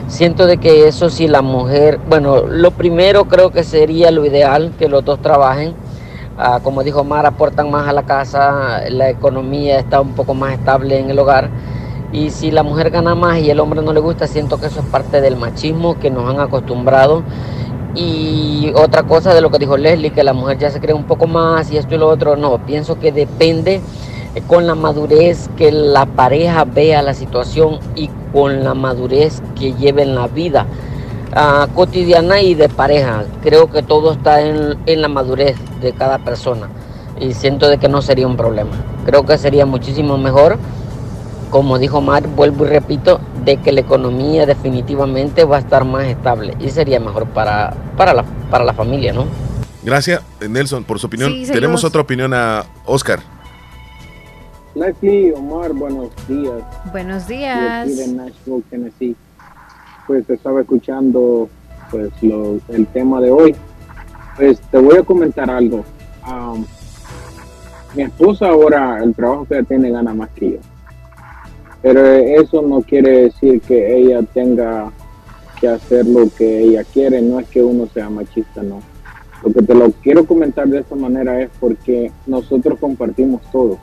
[0.10, 4.74] Siento de que eso sí la mujer, bueno, lo primero creo que sería lo ideal,
[4.80, 5.76] que los dos trabajen.
[6.36, 10.54] Ah, como dijo Mar, aportan más a la casa, la economía está un poco más
[10.54, 11.52] estable en el hogar.
[12.12, 14.80] Y si la mujer gana más y el hombre no le gusta, siento que eso
[14.80, 17.22] es parte del machismo que nos han acostumbrado.
[17.94, 21.06] Y otra cosa de lo que dijo Leslie, que la mujer ya se cree un
[21.06, 23.80] poco más y esto y lo otro, no, pienso que depende
[24.48, 30.16] con la madurez que la pareja vea la situación y con la madurez que lleven
[30.16, 30.66] la vida
[31.36, 33.26] uh, cotidiana y de pareja.
[33.42, 36.70] Creo que todo está en, en, la madurez de cada persona
[37.20, 38.72] y siento de que no sería un problema.
[39.06, 40.58] Creo que sería muchísimo mejor,
[41.50, 46.06] como dijo Mar, vuelvo y repito, de que la economía definitivamente va a estar más
[46.06, 49.26] estable y sería mejor para, para, la, para la familia, ¿no?
[49.82, 51.32] Gracias, Nelson, por su opinión.
[51.32, 53.22] Sí, Tenemos otra opinión a Oscar.
[54.80, 56.64] Leslie, Omar, buenos días.
[56.94, 57.86] Buenos días.
[57.86, 59.16] Aquí de Nashville, Tennessee.
[60.08, 61.50] Pues estaba escuchando
[61.92, 63.56] pues lo, el tema de hoy.
[64.38, 65.84] Pues te voy a comentar algo.
[66.26, 66.66] Um,
[67.94, 70.58] mi esposa ahora, el trabajo que ella tiene gana más que yo.
[71.82, 74.94] Pero eso no quiere decir que ella tenga
[75.60, 77.22] que hacer lo que ella quiere.
[77.22, 78.82] No es que uno sea machista, no.
[79.44, 83.78] Lo que te lo quiero comentar de esta manera es porque nosotros compartimos todo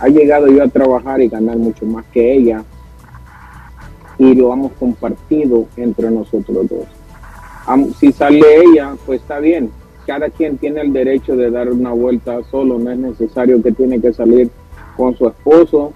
[0.00, 2.64] ha llegado yo a trabajar y ganar mucho más que ella
[4.18, 6.86] y lo hemos compartido entre nosotros dos.
[7.98, 9.70] Si sale ella, pues está bien.
[10.06, 14.00] Cada quien tiene el derecho de dar una vuelta solo, no es necesario que tiene
[14.00, 14.50] que salir
[14.96, 15.92] con su esposo.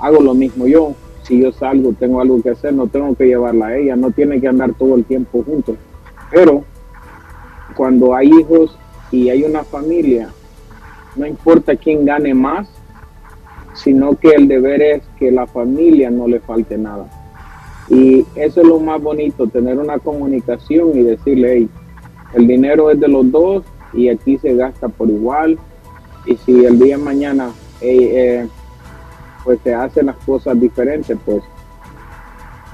[0.00, 0.94] Hago lo mismo yo.
[1.22, 4.40] Si yo salgo, tengo algo que hacer, no tengo que llevarla a ella, no tiene
[4.40, 5.76] que andar todo el tiempo juntos.
[6.30, 6.64] Pero
[7.76, 8.78] cuando hay hijos
[9.10, 10.30] y hay una familia,
[11.16, 12.70] no importa quién gane más,
[13.82, 17.06] sino que el deber es que la familia no le falte nada.
[17.88, 21.68] Y eso es lo más bonito, tener una comunicación y decirle, hey,
[22.34, 25.58] el dinero es de los dos y aquí se gasta por igual.
[26.26, 27.50] Y si el día de mañana
[27.80, 28.46] eh,
[29.44, 31.42] pues se hacen las cosas diferentes, pues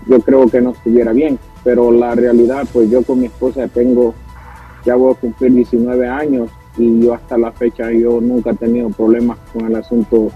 [0.06, 1.38] yo creo que no estuviera bien.
[1.62, 4.14] Pero la realidad, pues yo con mi esposa tengo,
[4.84, 8.90] ya voy a cumplir 19 años y yo hasta la fecha yo nunca he tenido
[8.90, 10.32] problemas con el asunto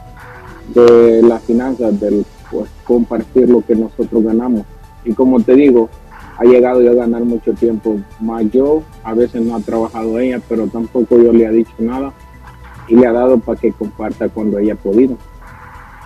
[0.74, 4.64] de las finanzas, del pues, compartir lo que nosotros ganamos.
[5.04, 5.88] Y como te digo,
[6.38, 10.40] ha llegado ya a ganar mucho tiempo más yo, a veces no ha trabajado ella,
[10.48, 12.12] pero tampoco yo le ha dicho nada
[12.86, 15.16] y le ha dado para que comparta cuando ella ha podido.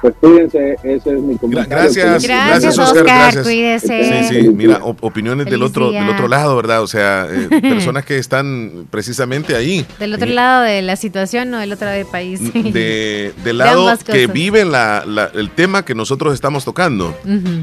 [0.02, 1.70] Pues cuídense, ese es mi comentario.
[1.70, 3.44] Gracias, gracias, Oscar, gracias.
[3.44, 4.28] Cuídese.
[4.28, 6.82] Sí, sí, mira, opiniones del otro, del otro lado, ¿verdad?
[6.82, 9.86] O sea, eh, personas que están precisamente ahí.
[10.00, 12.40] Del otro lado de la situación, no del otro lado del país.
[12.52, 17.16] De, del lado que viven la, el tema que nosotros estamos tocando.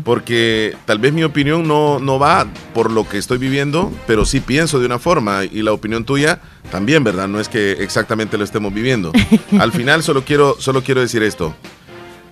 [0.05, 4.39] Porque tal vez mi opinión no, no va por lo que estoy viviendo, pero sí
[4.39, 6.39] pienso de una forma y la opinión tuya
[6.71, 7.27] también, ¿verdad?
[7.27, 9.11] No es que exactamente lo estemos viviendo.
[9.59, 11.53] Al final solo quiero, solo quiero decir esto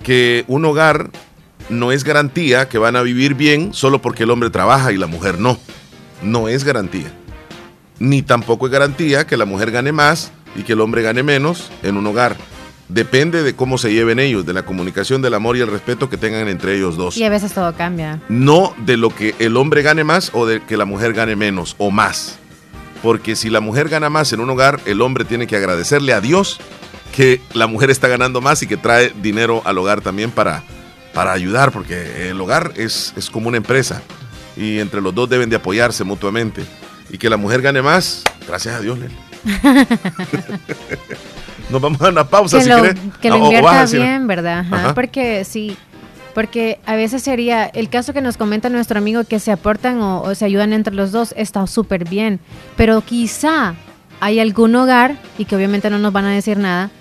[0.04, 1.10] que un hogar
[1.70, 5.08] no es garantía que van a vivir bien solo porque el hombre trabaja y la
[5.08, 5.58] mujer no.
[6.22, 7.12] No es garantía.
[8.00, 11.70] Ni tampoco es garantía que la mujer gane más y que el hombre gane menos
[11.84, 12.38] en un hogar.
[12.90, 16.16] Depende de cómo se lleven ellos, de la comunicación, del amor y el respeto que
[16.16, 17.18] tengan entre ellos dos.
[17.18, 18.22] Y a veces todo cambia.
[18.30, 21.76] No de lo que el hombre gane más o de que la mujer gane menos
[21.80, 22.40] o más.
[23.04, 26.22] Porque si la mujer gana más en un hogar, el hombre tiene que agradecerle a
[26.22, 26.60] Dios
[27.18, 30.62] que la mujer está ganando más y que trae dinero al hogar también para,
[31.16, 34.04] para ayudar, porque el hogar es, es como una empresa
[34.56, 36.64] y entre los dos deben de apoyarse mutuamente.
[37.10, 39.00] Y que la mujer gane más, gracias a Dios,
[41.72, 42.84] Nos vamos a una pausa que si lo,
[43.20, 44.94] Que lo invierta bien, ¿verdad?
[44.94, 45.76] Porque sí,
[46.36, 50.22] porque a veces sería el caso que nos comenta nuestro amigo que se aportan o,
[50.22, 52.40] o se ayudan entre los dos, está súper bien.
[52.76, 53.74] Pero quizá
[54.20, 56.92] hay algún hogar, y que obviamente no nos van a decir nada,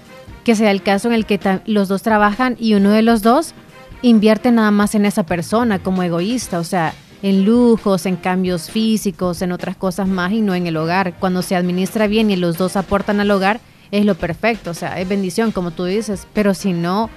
[0.47, 3.53] que sea el caso en el que los dos trabajan y uno de los dos
[4.01, 9.43] invierte nada más en esa persona como egoísta, o sea, en lujos, en cambios físicos,
[9.43, 11.15] en otras cosas más y no en el hogar.
[11.19, 13.59] Cuando se administra bien y los dos aportan al hogar,
[13.91, 17.11] es lo perfecto, o sea, es bendición, como tú dices, pero si no,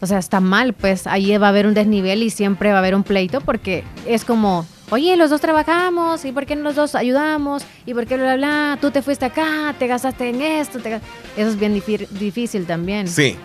[0.00, 2.78] o sea, está mal, pues ahí va a haber un desnivel y siempre va a
[2.78, 6.94] haber un pleito porque es como oye, los dos trabajamos, ¿y por qué los dos
[6.94, 7.62] ayudamos?
[7.86, 8.78] ¿Y por qué bla, bla, bla?
[8.78, 10.78] Tú te fuiste acá, te gastaste en esto.
[10.78, 11.00] Eso
[11.36, 13.08] es bien difícil también.
[13.08, 13.36] Sí,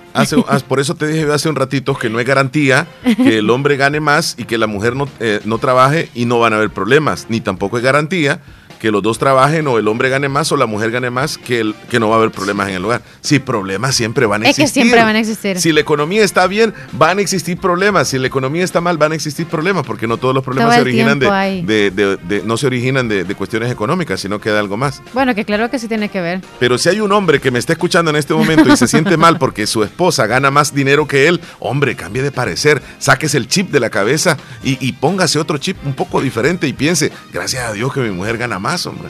[0.67, 2.85] por eso te dije hace un ratito que no es garantía
[3.15, 6.37] que el hombre gane más y que la mujer no, eh, no trabaje y no
[6.39, 8.41] van a haber problemas, ni tampoco es garantía
[8.79, 11.59] que los dos trabajen o el hombre gane más o la mujer gane más, que,
[11.59, 13.01] el, que no va a haber problemas en el hogar.
[13.21, 14.65] Sí, problemas siempre van a existir.
[14.65, 15.59] Es que siempre van a existir.
[15.59, 18.09] Si la economía está bien, van a existir problemas.
[18.09, 20.81] Si la economía está mal, van a existir problemas, porque no todos los problemas se
[20.81, 25.01] originan de, no se originan de, cuestiones económicas, sino que de algo más.
[25.13, 26.41] Bueno, que claro que sí tiene que ver.
[26.59, 29.17] Pero si hay un hombre que me está escuchando en este momento y se siente
[29.17, 33.47] mal porque su esposa gana más dinero que él, hombre, cambie de parecer, sáquese el
[33.47, 37.63] chip de la cabeza y, y póngase otro chip un poco diferente y piense, gracias
[37.63, 39.09] a Dios que mi mujer gana más más, hombre.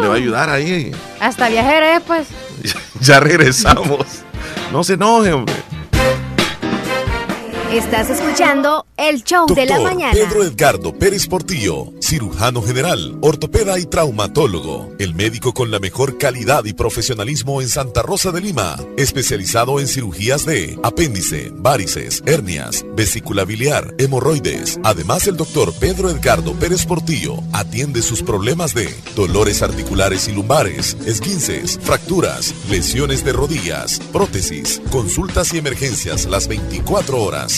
[0.00, 0.20] Le va a uh.
[0.20, 0.90] ayudar ahí.
[1.18, 2.28] Hasta viajero pues.
[3.00, 4.06] ya regresamos.
[4.70, 5.54] No se enoje, hombre.
[7.72, 10.14] Estás escuchando el show de la mañana.
[10.14, 14.94] Pedro Edgardo Pérez Portillo, cirujano general, ortopeda y traumatólogo.
[14.98, 18.78] El médico con la mejor calidad y profesionalismo en Santa Rosa de Lima.
[18.96, 24.80] Especializado en cirugías de apéndice, varices, hernias, vesícula biliar, hemorroides.
[24.82, 30.96] Además, el doctor Pedro Edgardo Pérez Portillo atiende sus problemas de dolores articulares y lumbares,
[31.04, 37.57] esguinces, fracturas, lesiones de rodillas, prótesis, consultas y emergencias las 24 horas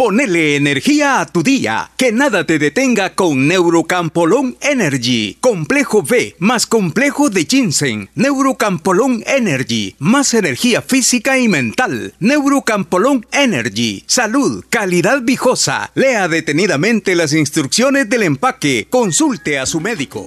[0.00, 1.90] Ponele energía a tu día.
[1.98, 5.36] Que nada te detenga con Neurocampolón Energy.
[5.42, 8.08] Complejo B más complejo de ginseng.
[8.14, 9.96] Neurocampolón Energy.
[9.98, 12.14] Más energía física y mental.
[12.18, 14.02] Neurocampolón Energy.
[14.06, 15.90] Salud, calidad viejosa.
[15.94, 18.86] Lea detenidamente las instrucciones del empaque.
[18.88, 20.26] Consulte a su médico.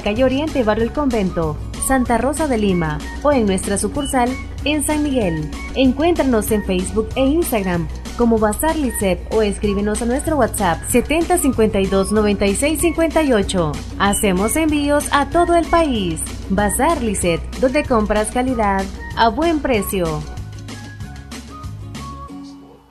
[0.00, 4.30] calle Oriente, Barrio El Convento, Santa Rosa de Lima o en nuestra sucursal
[4.64, 5.50] en San Miguel.
[5.74, 7.86] Encuéntranos en Facebook e Instagram
[8.16, 13.72] como Bazar Lisset o escríbenos a nuestro WhatsApp 7052 9658.
[13.98, 16.20] Hacemos envíos a todo el país.
[16.50, 18.84] Bazar Lisset, donde compras calidad
[19.16, 20.35] a buen precio.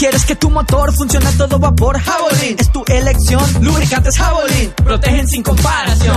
[0.00, 3.44] Quieres que tu motor funcione a todo vapor, Javelin es tu elección.
[3.60, 6.16] Lubricantes Javelin protegen sin comparación.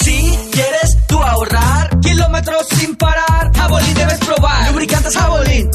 [0.00, 4.72] Si quieres tú ahorrar kilómetros sin parar, Javelin debes probar.
[4.72, 5.70] Lubricantes Javelin,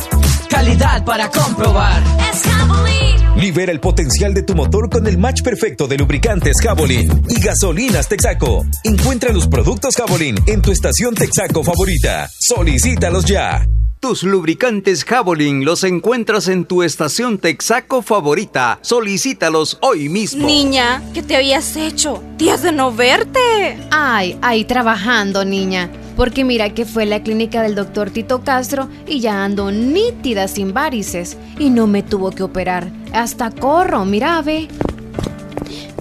[0.50, 2.04] calidad para comprobar.
[2.30, 3.40] Es Javelin.
[3.40, 8.10] Libera el potencial de tu motor con el match perfecto de lubricantes Javelin y gasolinas
[8.10, 8.66] Texaco.
[8.84, 12.30] Encuentra los productos Javelin en tu estación Texaco favorita.
[12.38, 13.66] Solicítalos ya.
[14.06, 18.78] Tus lubricantes Javelin los encuentras en tu estación Texaco favorita.
[18.84, 20.46] Solicítalos hoy mismo.
[20.46, 22.22] Niña, ¿qué te habías hecho?
[22.38, 23.80] Días de no verte.
[23.90, 25.90] Ay, ahí trabajando, niña.
[26.16, 30.72] Porque mira que fue la clínica del doctor Tito Castro y ya ando nítida sin
[30.72, 31.36] varices.
[31.58, 32.92] Y no me tuvo que operar.
[33.12, 34.68] Hasta corro, mira, ve.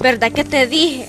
[0.03, 1.09] ¿Verdad que te dije?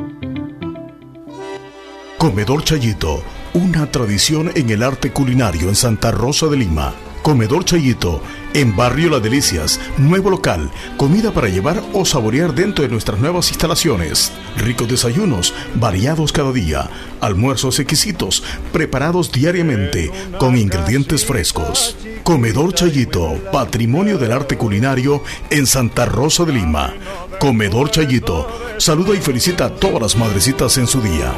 [2.17, 3.21] Comedor Chayito,
[3.53, 6.95] una tradición en el arte culinario en Santa Rosa de Lima.
[7.23, 8.21] Comedor Chayito,
[8.53, 13.47] en Barrio Las Delicias, nuevo local, comida para llevar o saborear dentro de nuestras nuevas
[13.47, 14.33] instalaciones.
[14.57, 16.89] Ricos desayunos, variados cada día,
[17.21, 18.43] almuerzos exquisitos,
[18.73, 21.95] preparados diariamente, con ingredientes frescos.
[22.23, 26.93] Comedor Chayito, patrimonio del arte culinario en Santa Rosa de Lima.
[27.39, 28.49] Comedor Chayito,
[28.79, 31.33] saluda y felicita a todas las madrecitas en su día.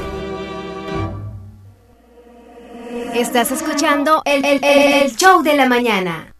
[3.15, 6.34] Estás escuchando el, el- el show de la mañana.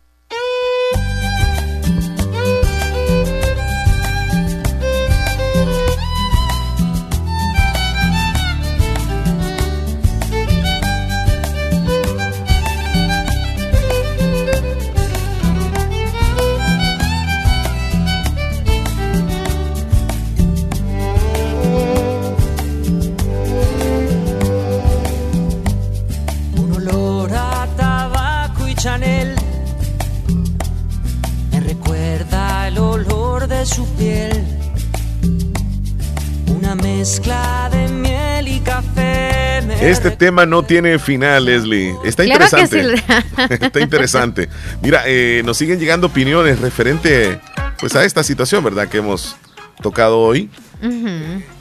[37.10, 39.60] Mezcla de miel y café.
[39.80, 41.94] Este tema no tiene final, Leslie.
[42.04, 42.98] Está Claro que interesante.
[42.98, 43.44] sí.
[43.64, 44.50] Está interesante.
[44.82, 47.40] Mira, eh, nos siguen llegando opiniones referente
[47.80, 48.88] pues, a esta situación, ¿verdad?
[48.88, 49.36] Que hemos
[49.84, 50.50] tocado hoy,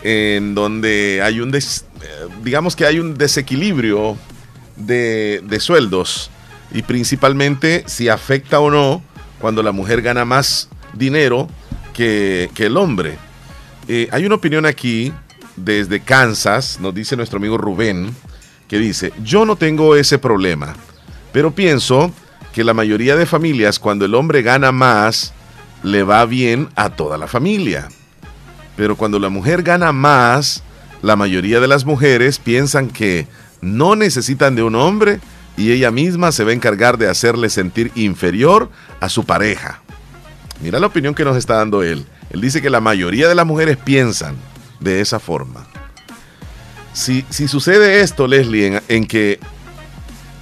[0.02, 2.06] en donde hay un, des- eh,
[2.42, 4.16] digamos que hay un desequilibrio
[4.76, 6.30] de, de sueldos
[6.72, 9.02] y principalmente si afecta o no
[9.42, 11.48] cuando la mujer gana más dinero
[11.92, 13.18] que, que el hombre.
[13.86, 15.12] Eh, hay una opinión aquí
[15.56, 18.14] desde Kansas, nos dice nuestro amigo Rubén,
[18.68, 20.74] que dice, yo no tengo ese problema,
[21.32, 22.12] pero pienso
[22.52, 25.32] que la mayoría de familias cuando el hombre gana más,
[25.82, 27.88] le va bien a toda la familia.
[28.76, 30.62] Pero cuando la mujer gana más,
[31.02, 33.28] la mayoría de las mujeres piensan que
[33.60, 35.20] no necesitan de un hombre
[35.56, 39.82] y ella misma se va a encargar de hacerle sentir inferior a su pareja.
[40.62, 42.06] Mira la opinión que nos está dando él.
[42.30, 44.36] Él dice que la mayoría de las mujeres piensan
[44.84, 45.66] de esa forma.
[46.92, 49.40] Si, si sucede esto, Leslie, en, en que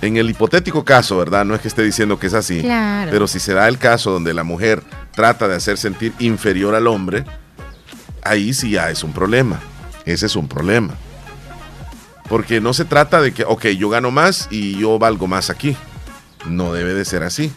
[0.02, 1.44] en el hipotético caso, ¿verdad?
[1.44, 3.10] No es que esté diciendo que es así, Claro.
[3.10, 4.82] pero si se da el caso donde la mujer
[5.14, 7.24] trata de hacer sentir inferior al hombre,
[8.22, 9.60] ahí sí ya es un problema.
[10.04, 10.94] Ese es un problema.
[12.28, 15.76] Porque no se trata de que, ok, yo gano más y yo valgo más aquí.
[16.46, 17.52] No debe de ser así.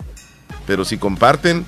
[0.68, 1.66] Pero si comparten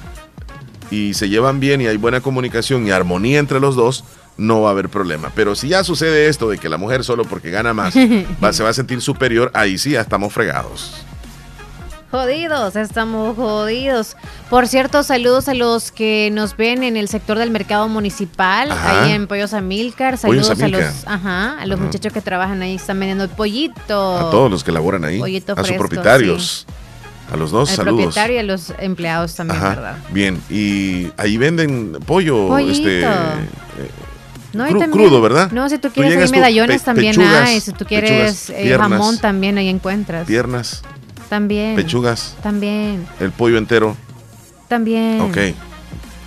[0.91, 4.03] y se llevan bien y hay buena comunicación y armonía entre los dos,
[4.37, 5.31] no va a haber problema.
[5.35, 7.95] Pero si ya sucede esto de que la mujer solo porque gana más
[8.43, 10.93] va- se va a sentir superior, ahí sí ya estamos fregados.
[12.09, 14.15] Jodidos, estamos jodidos.
[14.49, 19.03] Por cierto, saludos a los que nos ven en el sector del mercado municipal, Ajá.
[19.03, 19.51] ahí en Pollos.
[19.51, 21.85] Pollos Saludos a los, ajá, a los Ajá.
[21.85, 24.17] muchachos que trabajan ahí, están vendiendo el pollito.
[24.17, 26.65] A todos los que laboran ahí, Pollito a sus fresco, propietarios,
[27.29, 27.97] a los dos, Al saludos.
[28.05, 29.97] propietario y a los empleados también, ¿verdad?
[30.11, 32.71] Bien, y ahí venden pollo, Pollito.
[32.71, 33.05] este, eh,
[34.53, 35.51] No, Cru- también- crudo, ¿verdad?
[35.51, 37.59] No, si tú quieres ahí medallones pe- también pechugas, hay.
[37.61, 38.09] Si tú quieres
[38.47, 40.25] pechugas, eh, jamón también ahí encuentras.
[40.25, 40.81] piernas,
[41.29, 41.75] También.
[41.75, 43.05] pechugas, También.
[43.19, 43.95] el pollo entero.
[44.67, 45.21] También.
[45.21, 45.37] Ok.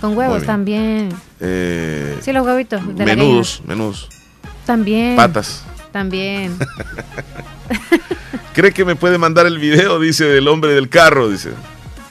[0.01, 1.09] Con huevos también.
[1.39, 2.81] Eh, Sí, los huevitos.
[2.95, 4.07] De menudos, menudos.
[4.65, 5.15] También.
[5.15, 5.63] patas.
[5.91, 6.55] También.
[8.53, 9.99] ¿Cree que me puede mandar el video?
[9.99, 11.51] Dice del hombre del carro, dice.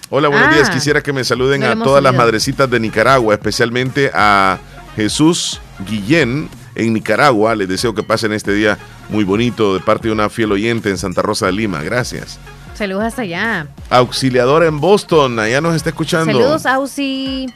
[0.09, 0.55] Hola, buenos Ah.
[0.55, 0.71] días.
[0.71, 4.59] Quisiera que me saluden No a todas las madrecitas de Nicaragua, especialmente a
[4.97, 7.55] Jesús Guillén en Nicaragua.
[7.55, 8.79] Les deseo que pasen este día
[9.09, 11.83] muy bonito de parte de una fiel oyente en Santa Rosa de Lima.
[11.83, 12.39] Gracias.
[12.75, 13.67] Saludos hasta allá.
[13.91, 16.33] Auxiliadora en Boston, allá nos está escuchando.
[16.33, 17.53] Saludos, Ausi.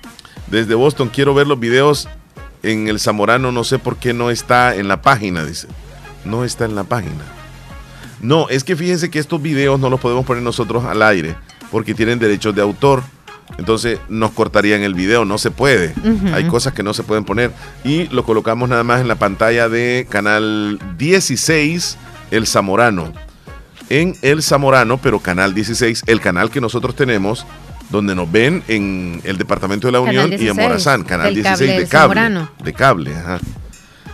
[0.49, 2.09] Desde Boston quiero ver los videos
[2.63, 5.69] en el Zamorano no sé por qué no está en la página, dice.
[6.25, 7.23] No está en la página.
[8.21, 11.37] No, es que fíjense que estos videos no los podemos poner nosotros al aire
[11.71, 13.03] porque tienen derechos de autor.
[13.59, 15.95] Entonces nos cortarían el video, no se puede.
[16.33, 17.53] Hay cosas que no se pueden poner.
[17.85, 21.97] Y lo colocamos nada más en la pantalla de canal 16,
[22.31, 23.13] El Zamorano.
[23.91, 27.47] En El Zamorano, pero canal 16, el canal que nosotros tenemos,
[27.91, 31.45] donde nos ven en el Departamento de la Unión y en 16, Morazán, canal del
[31.45, 32.49] 16 cable de cable.
[32.65, 33.39] De cable, ajá.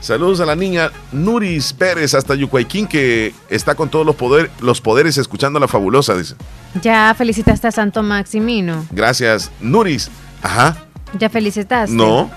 [0.01, 4.80] Saludos a la niña Nuris Pérez hasta Yucuayquín que está con todos los, poder, los
[4.80, 6.34] poderes escuchando a la fabulosa, dice.
[6.82, 8.86] Ya felicitaste a Santo Maximino.
[8.90, 10.11] Gracias, Nuris.
[10.42, 10.76] Ajá.
[11.18, 11.94] Ya felicitaste.
[11.94, 12.30] No.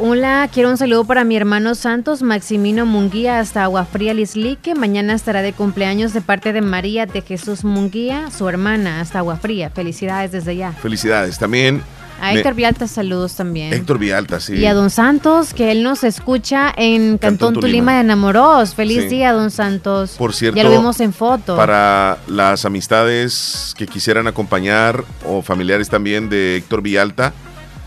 [0.00, 4.76] Hola, quiero un saludo para mi hermano Santos Maximino Munguía hasta Agua Fría Lislique.
[4.76, 9.38] Mañana estará de cumpleaños de parte de María de Jesús Munguía, su hermana, hasta Agua
[9.38, 9.70] Fría.
[9.70, 10.70] Felicidades desde ya.
[10.72, 11.38] Felicidades.
[11.38, 11.82] También
[12.20, 13.72] A Héctor Vialta, saludos también.
[13.72, 14.54] Héctor Vialta, sí.
[14.54, 17.94] Y a Don Santos, que él nos escucha en Cantón, Cantón Tulima.
[17.94, 18.74] De Enamoros.
[18.74, 19.08] Feliz Sí.
[19.10, 20.16] día, Don Santos.
[20.18, 21.56] Por cierto, Ya lo vimos en foto.
[21.56, 27.32] Para las amistades que quisieran acompañar o familiares también de Héctor Villalta,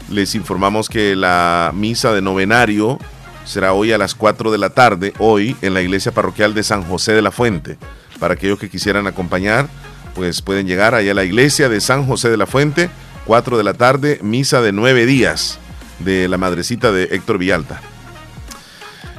[0.10, 3.00] les informamos que la misa de novenario
[3.46, 6.84] será hoy a las 4 de la tarde, hoy en la iglesia parroquial de San
[6.84, 7.78] José de la Fuente.
[8.20, 9.68] Para aquellos que quisieran acompañar,
[10.14, 12.90] pues pueden llegar allá a la iglesia de San José de la Fuente,
[13.32, 15.58] 4 de la tarde, misa de nueve días
[16.00, 17.80] de la madrecita de Héctor Villalta.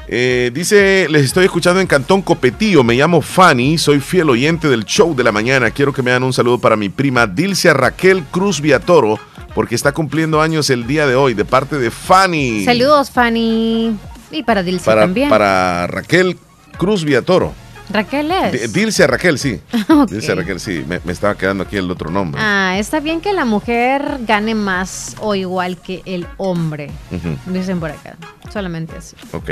[0.07, 4.85] Eh, dice, les estoy escuchando en Cantón Copetillo, me llamo Fanny, soy fiel oyente del
[4.85, 5.71] show de la mañana.
[5.71, 9.19] Quiero que me hagan un saludo para mi prima Dilcia Raquel Cruz Viatoro,
[9.55, 12.67] porque está cumpliendo años el día de hoy, de parte de Fanny.
[12.67, 13.97] Saludos, Fanny.
[14.31, 15.31] Y para Dilce Para, también.
[15.31, 16.37] para Raquel
[16.77, 17.55] Cruz Viatoro.
[17.93, 18.73] Raquel es.
[18.73, 19.61] Di- Dilcia Raquel, sí.
[19.89, 20.11] Ok.
[20.11, 20.85] Dilcia Raquel, sí.
[20.89, 22.41] Me, me estaba quedando aquí el otro nombre.
[22.43, 26.91] Ah, está bien que la mujer gane más o igual que el hombre.
[27.47, 28.17] Dicen por acá.
[28.53, 29.17] Solamente así.
[29.33, 29.51] Ok.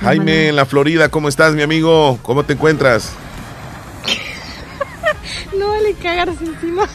[0.00, 2.18] Jaime en la Florida, ¿cómo estás, mi amigo?
[2.22, 3.12] ¿Cómo te encuentras?
[5.58, 6.88] No vale cagarse encima.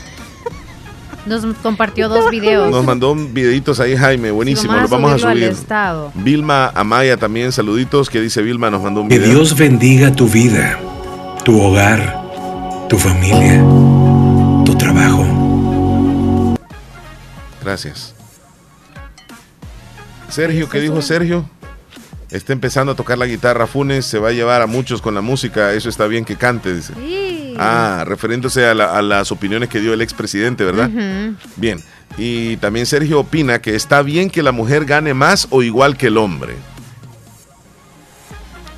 [1.30, 2.72] Nos compartió dos videos.
[2.72, 5.56] Nos mandó un videitos ahí, Jaime, buenísimo, los vamos a subir.
[6.16, 9.36] Vilma Amaya también, saluditos, que dice Vilma, nos mandó un Que video.
[9.36, 10.80] Dios bendiga tu vida,
[11.46, 12.20] tu hogar,
[12.90, 13.64] tu familia,
[14.66, 15.24] tu trabajo.
[17.64, 18.16] Gracias.
[20.30, 21.48] Sergio, ¿qué dijo Sergio?
[22.32, 25.22] Está empezando a tocar la guitarra Funes, se va a llevar a muchos con la
[25.22, 26.94] música, eso está bien que cante, dice.
[26.96, 27.29] Sí.
[27.62, 30.90] Ah, refiriéndose a, la- a las opiniones que dio el expresidente, ¿verdad?
[31.58, 31.84] Bien.
[32.18, 36.08] Y también Sergio opina que está bien que la mujer gane más o igual que
[36.08, 36.56] el hombre.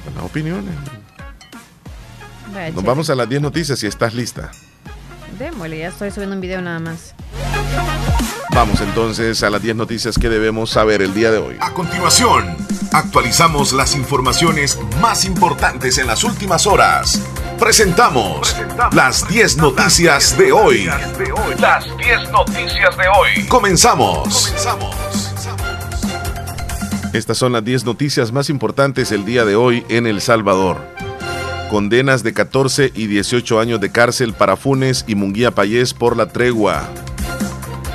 [0.06, 0.74] Buenas opiniones.
[2.54, 4.52] Vaya, Nos vamos a las 10 noticias si estás lista.
[5.40, 7.16] Démosle, ya estoy subiendo un video nada más.
[8.54, 11.56] Vamos entonces a las 10 noticias que debemos saber el día de hoy.
[11.62, 12.58] A continuación,
[12.92, 17.22] actualizamos las informaciones más importantes en las últimas horas.
[17.62, 18.58] Presentamos
[18.92, 20.90] las 10 noticias de hoy.
[21.60, 23.48] Las 10 noticias de hoy.
[23.48, 24.52] Comenzamos.
[27.14, 30.78] Estas son las 10 noticias más importantes el día de hoy en El Salvador.
[31.70, 36.30] Condenas de 14 y 18 años de cárcel para Funes y Munguía Payés por la
[36.30, 36.90] tregua.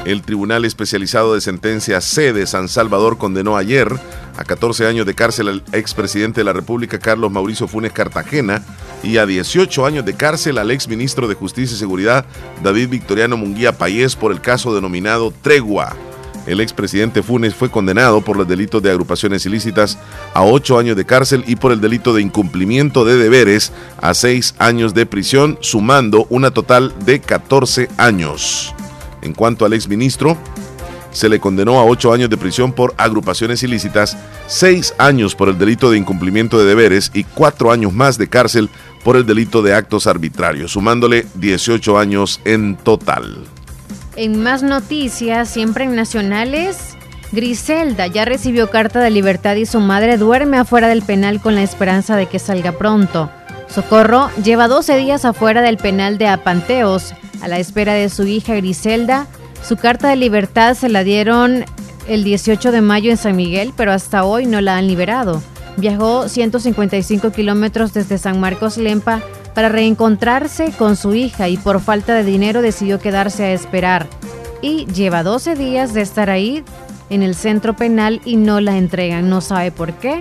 [0.04, 3.92] El Tribunal Especializado de Sentencia C de San Salvador condenó ayer
[4.36, 8.62] a 14 años de cárcel al expresidente de la República Carlos Mauricio Funes Cartagena
[9.02, 12.24] y a 18 años de cárcel al exministro de Justicia y Seguridad
[12.62, 15.94] David Victoriano Munguía Payés por el caso denominado Tregua.
[16.46, 19.98] El expresidente Funes fue condenado por los delitos de agrupaciones ilícitas
[20.32, 24.54] a 8 años de cárcel y por el delito de incumplimiento de deberes a 6
[24.58, 28.72] años de prisión, sumando una total de 14 años.
[29.22, 30.38] En cuanto al exministro,
[31.16, 35.56] se le condenó a 8 años de prisión por agrupaciones ilícitas, 6 años por el
[35.56, 38.68] delito de incumplimiento de deberes y 4 años más de cárcel
[39.02, 43.38] por el delito de actos arbitrarios, sumándole 18 años en total.
[44.14, 46.96] En más noticias, siempre en nacionales,
[47.32, 51.62] Griselda ya recibió carta de libertad y su madre duerme afuera del penal con la
[51.62, 53.30] esperanza de que salga pronto.
[53.68, 58.54] Socorro lleva 12 días afuera del penal de Apanteos a la espera de su hija
[58.54, 59.26] Griselda.
[59.66, 61.64] Su carta de libertad se la dieron
[62.06, 65.42] el 18 de mayo en San Miguel, pero hasta hoy no la han liberado.
[65.76, 69.22] Viajó 155 kilómetros desde San Marcos Lempa
[69.56, 74.06] para reencontrarse con su hija y por falta de dinero decidió quedarse a esperar.
[74.62, 76.62] Y lleva 12 días de estar ahí
[77.10, 79.28] en el centro penal y no la entregan.
[79.28, 80.20] No sabe por qué.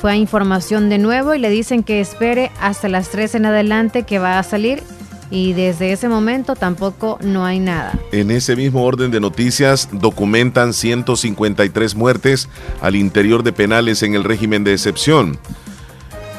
[0.00, 4.04] Fue a información de nuevo y le dicen que espere hasta las 3 en adelante
[4.04, 4.82] que va a salir
[5.30, 7.98] y desde ese momento tampoco no hay nada.
[8.12, 12.48] En ese mismo orden de noticias documentan 153 muertes
[12.80, 15.38] al interior de penales en el régimen de excepción.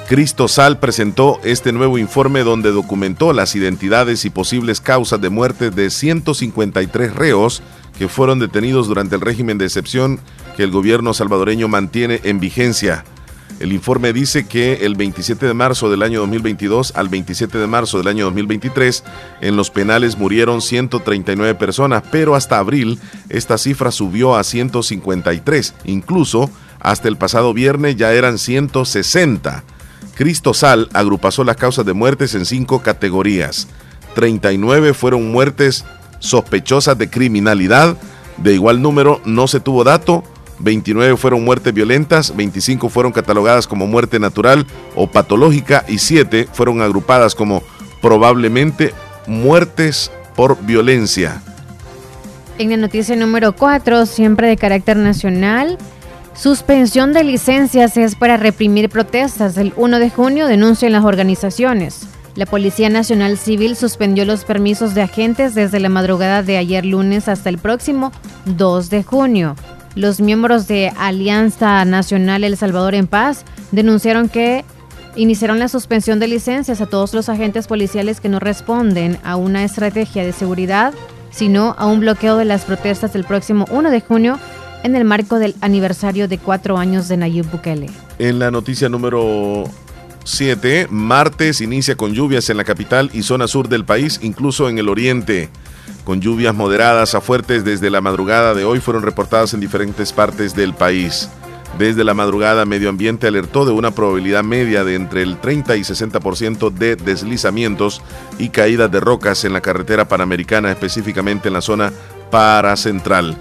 [0.08, 5.70] Cristo Sal presentó este nuevo informe donde documentó las identidades y posibles causas de muerte
[5.70, 7.62] de 153 reos
[8.00, 10.20] que fueron detenidos durante el régimen de excepción
[10.58, 13.04] que el gobierno salvadoreño mantiene en vigencia.
[13.60, 17.98] El informe dice que el 27 de marzo del año 2022 al 27 de marzo
[17.98, 19.04] del año 2023
[19.42, 25.74] en los penales murieron 139 personas, pero hasta abril esta cifra subió a 153.
[25.84, 26.50] Incluso
[26.80, 29.66] hasta el pasado viernes ya eran 160.
[30.16, 33.68] Cristo Sal agrupasó las causas de muertes en cinco categorías.
[34.16, 35.84] 39 fueron muertes
[36.20, 37.98] sospechosas de criminalidad.
[38.38, 40.24] De igual número no se tuvo dato
[40.60, 44.66] 29 fueron muertes violentas, 25 fueron catalogadas como muerte natural
[44.96, 47.64] o patológica y 7 fueron agrupadas como
[48.02, 48.94] probablemente
[49.28, 51.42] muertes por violencia.
[52.58, 55.78] En la noticia número 4, siempre de carácter nacional,
[56.34, 59.56] suspensión de licencias es para reprimir protestas.
[59.56, 62.08] El 1 de junio denuncian las organizaciones.
[62.36, 67.28] La Policía Nacional Civil suspendió los permisos de agentes desde la madrugada de ayer lunes
[67.28, 68.12] hasta el próximo
[68.46, 69.56] 2 de junio.
[70.00, 73.44] Los miembros de Alianza Nacional El Salvador en Paz
[73.74, 74.64] denunciaron que
[75.18, 79.66] iniciaron la suspensión de licencias a todos los agentes policiales que no responden a una
[79.66, 80.94] estrategia de seguridad,
[81.32, 84.40] sino a un bloqueo de las protestas del próximo 1 de junio
[84.84, 87.90] en el marco del aniversario de cuatro años de Nayib Bukele.
[88.20, 89.66] En la noticia número
[90.24, 94.78] 7, martes inicia con lluvias en la capital y zona sur del país, incluso en
[94.78, 95.50] el oriente
[96.10, 100.56] con lluvias moderadas a fuertes desde la madrugada de hoy fueron reportadas en diferentes partes
[100.56, 101.30] del país.
[101.78, 105.82] Desde la madrugada, Medio Ambiente alertó de una probabilidad media de entre el 30 y
[105.82, 108.02] 60% de deslizamientos
[108.40, 111.94] y caídas de rocas en la carretera panamericana, específicamente en la zona
[112.32, 113.38] paracentral.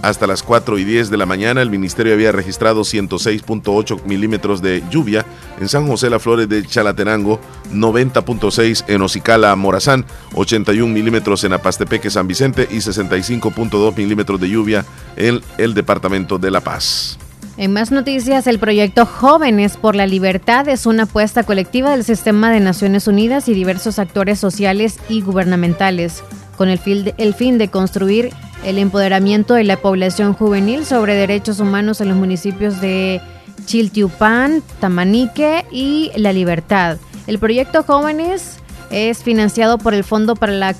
[0.00, 4.82] Hasta las 4 y 10 de la mañana, el ministerio había registrado 106.8 milímetros de
[4.88, 5.26] lluvia
[5.60, 7.40] en San José La Flores de Chalatenango,
[7.72, 10.04] 90.6 en Ocicala, Morazán,
[10.34, 14.84] 81 milímetros en Apastepeque, San Vicente y 65.2 milímetros de lluvia
[15.16, 17.18] en el departamento de La Paz.
[17.56, 22.52] En más noticias, el proyecto Jóvenes por la Libertad es una apuesta colectiva del sistema
[22.52, 26.22] de Naciones Unidas y diversos actores sociales y gubernamentales,
[26.56, 28.30] con el fin de construir
[28.64, 33.20] el empoderamiento de la población juvenil sobre derechos humanos en los municipios de
[33.64, 36.98] Chiltiupan, Tamanique y La Libertad.
[37.26, 38.58] El proyecto Jóvenes
[38.90, 40.74] es financiado por el Fondo para la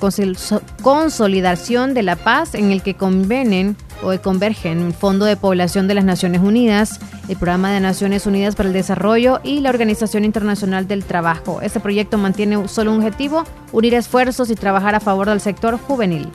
[0.81, 5.93] Consolidación de la Paz, en el que convenen o convergen el Fondo de Población de
[5.93, 10.87] las Naciones Unidas, el Programa de Naciones Unidas para el Desarrollo y la Organización Internacional
[10.87, 11.61] del Trabajo.
[11.61, 16.29] Este proyecto mantiene solo un objetivo, unir esfuerzos y trabajar a favor del sector juvenil.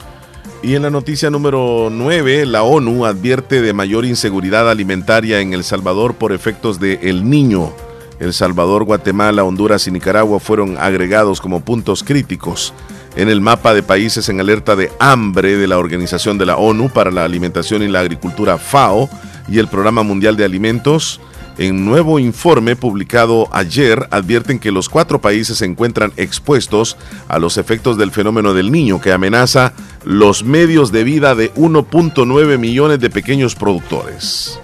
[0.63, 5.63] Y en la noticia número 9, la ONU advierte de mayor inseguridad alimentaria en El
[5.63, 7.71] Salvador por efectos de El Niño.
[8.19, 12.73] El Salvador, Guatemala, Honduras y Nicaragua fueron agregados como puntos críticos
[13.15, 16.89] en el mapa de países en alerta de hambre de la Organización de la ONU
[16.89, 19.09] para la Alimentación y la Agricultura FAO
[19.47, 21.19] y el Programa Mundial de Alimentos
[21.57, 26.97] en nuevo informe publicado ayer advierten que los cuatro países se encuentran expuestos
[27.29, 29.73] a los efectos del fenómeno del niño que amenaza
[30.05, 34.59] los medios de vida de 1.9 millones de pequeños productores.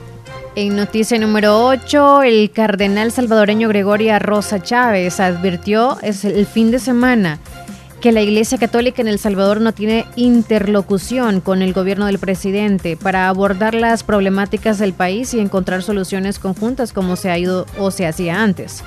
[0.56, 6.78] En noticia número 8, el cardenal salvadoreño Gregoria Rosa Chávez advirtió es el fin de
[6.80, 7.40] semana
[8.02, 12.98] que la Iglesia Católica en El Salvador no tiene interlocución con el gobierno del presidente
[12.98, 17.92] para abordar las problemáticas del país y encontrar soluciones conjuntas como se ha ido o
[17.92, 18.84] se hacía antes.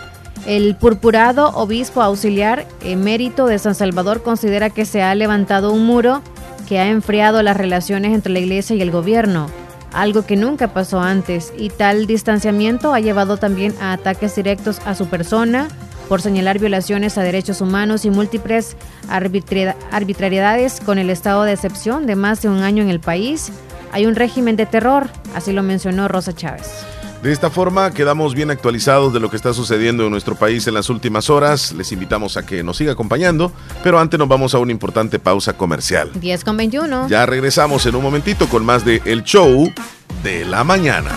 [0.47, 6.23] El purpurado obispo auxiliar emérito de San Salvador considera que se ha levantado un muro
[6.65, 9.49] que ha enfriado las relaciones entre la Iglesia y el gobierno,
[9.93, 14.95] algo que nunca pasó antes, y tal distanciamiento ha llevado también a ataques directos a
[14.95, 15.69] su persona,
[16.09, 18.77] por señalar violaciones a derechos humanos y múltiples
[19.09, 23.51] arbitrariedades con el estado de excepción de más de un año en el país.
[23.93, 26.85] Hay un régimen de terror, así lo mencionó Rosa Chávez.
[27.25, 30.75] De esta forma quedamos bien actualizados de lo que está sucediendo en nuestro país en
[30.75, 31.73] las últimas horas.
[31.73, 33.51] Les invitamos a que nos siga acompañando,
[33.83, 36.11] pero antes nos vamos a una importante pausa comercial.
[36.21, 37.09] 10 con 21.
[37.09, 39.73] Ya regresamos en un momentito con más de El Show
[40.23, 41.13] de la Mañana.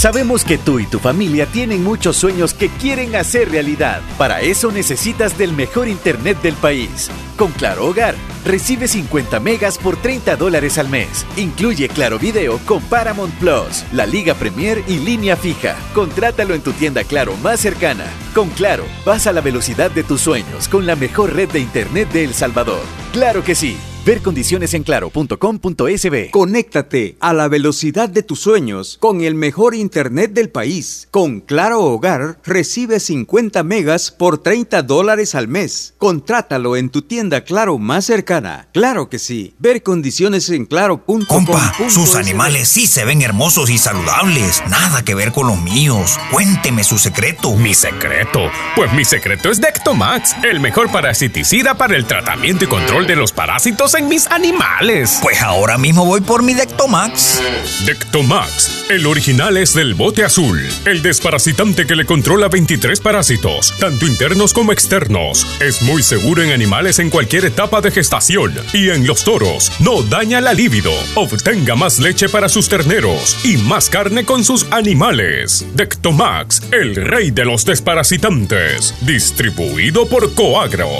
[0.00, 4.00] Sabemos que tú y tu familia tienen muchos sueños que quieren hacer realidad.
[4.16, 7.10] Para eso necesitas del mejor internet del país.
[7.36, 11.26] Con Claro Hogar, recibe 50 megas por 30 dólares al mes.
[11.36, 15.76] Incluye Claro Video con Paramount Plus, la Liga Premier y línea fija.
[15.92, 18.06] Contrátalo en tu tienda Claro más cercana.
[18.34, 22.10] Con Claro, vas a la velocidad de tus sueños con la mejor red de internet
[22.10, 22.80] de El Salvador.
[23.12, 23.76] Claro que sí.
[24.04, 26.30] Ver condiciones en claro.com.sb.
[26.30, 31.06] Conéctate a la velocidad de tus sueños con el mejor internet del país.
[31.10, 35.94] Con Claro Hogar recibe 50 megas por 30 dólares al mes.
[35.98, 38.68] Contrátalo en tu tienda Claro más cercana.
[38.72, 39.54] Claro que sí.
[39.58, 41.26] Ver condiciones en claro.com.
[41.26, 44.62] Compa, sus animales sí se ven hermosos y saludables.
[44.70, 46.18] Nada que ver con los míos.
[46.32, 47.54] Cuénteme su secreto.
[47.56, 48.50] ¿Mi secreto?
[48.76, 53.32] Pues mi secreto es Dectomax, el mejor parasiticida para el tratamiento y control de los
[53.32, 55.18] parásitos en mis animales.
[55.22, 57.40] Pues ahora mismo voy por mi Dectomax.
[57.86, 64.06] Dectomax, el original es del bote azul, el desparasitante que le controla 23 parásitos, tanto
[64.06, 65.46] internos como externos.
[65.60, 69.72] Es muy seguro en animales en cualquier etapa de gestación y en los toros.
[69.80, 70.92] No daña la libido.
[71.14, 75.66] Obtenga más leche para sus terneros y más carne con sus animales.
[75.74, 78.94] Dectomax, el rey de los desparasitantes.
[79.00, 80.90] Distribuido por Coagro.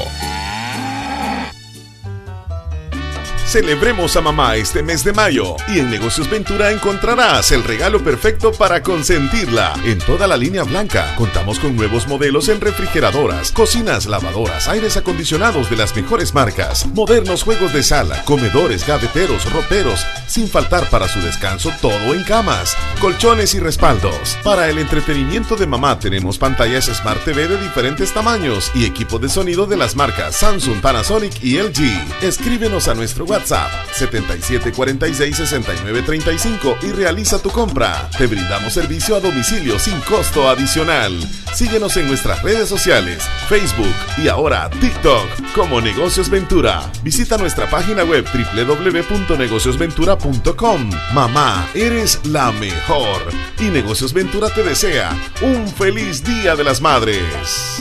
[3.50, 8.52] Celebremos a mamá este mes de mayo y en Negocios Ventura encontrarás el regalo perfecto
[8.52, 9.74] para consentirla.
[9.84, 15.68] En toda la línea blanca contamos con nuevos modelos en refrigeradoras, cocinas, lavadoras, aires acondicionados
[15.68, 21.20] de las mejores marcas, modernos juegos de sala, comedores, gaveteros, roperos, sin faltar para su
[21.20, 24.38] descanso todo en camas, colchones y respaldos.
[24.44, 29.28] Para el entretenimiento de mamá tenemos pantallas Smart TV de diferentes tamaños y equipos de
[29.28, 32.22] sonido de las marcas Samsung, Panasonic y LG.
[32.22, 38.10] Escríbenos a nuestro WhatsApp WhatsApp 77466935 y realiza tu compra.
[38.16, 41.16] Te brindamos servicio a domicilio sin costo adicional.
[41.54, 46.82] Síguenos en nuestras redes sociales, Facebook y ahora TikTok como Negocios Ventura.
[47.02, 50.90] Visita nuestra página web www.negociosventura.com.
[51.14, 53.22] Mamá, eres la mejor.
[53.58, 57.80] Y Negocios Ventura te desea un feliz Día de las Madres.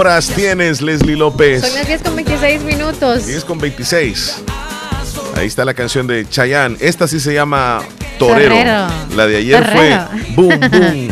[0.00, 1.60] Horas tienes, Leslie López?
[1.60, 3.26] Son las 10 con 26 minutos.
[3.26, 4.42] 10 con 26.
[5.36, 6.78] Ahí está la canción de Chayanne.
[6.80, 7.82] Esta sí se llama
[8.18, 8.54] Torero.
[9.14, 9.98] La de ayer fue
[10.34, 11.08] Boom Boom.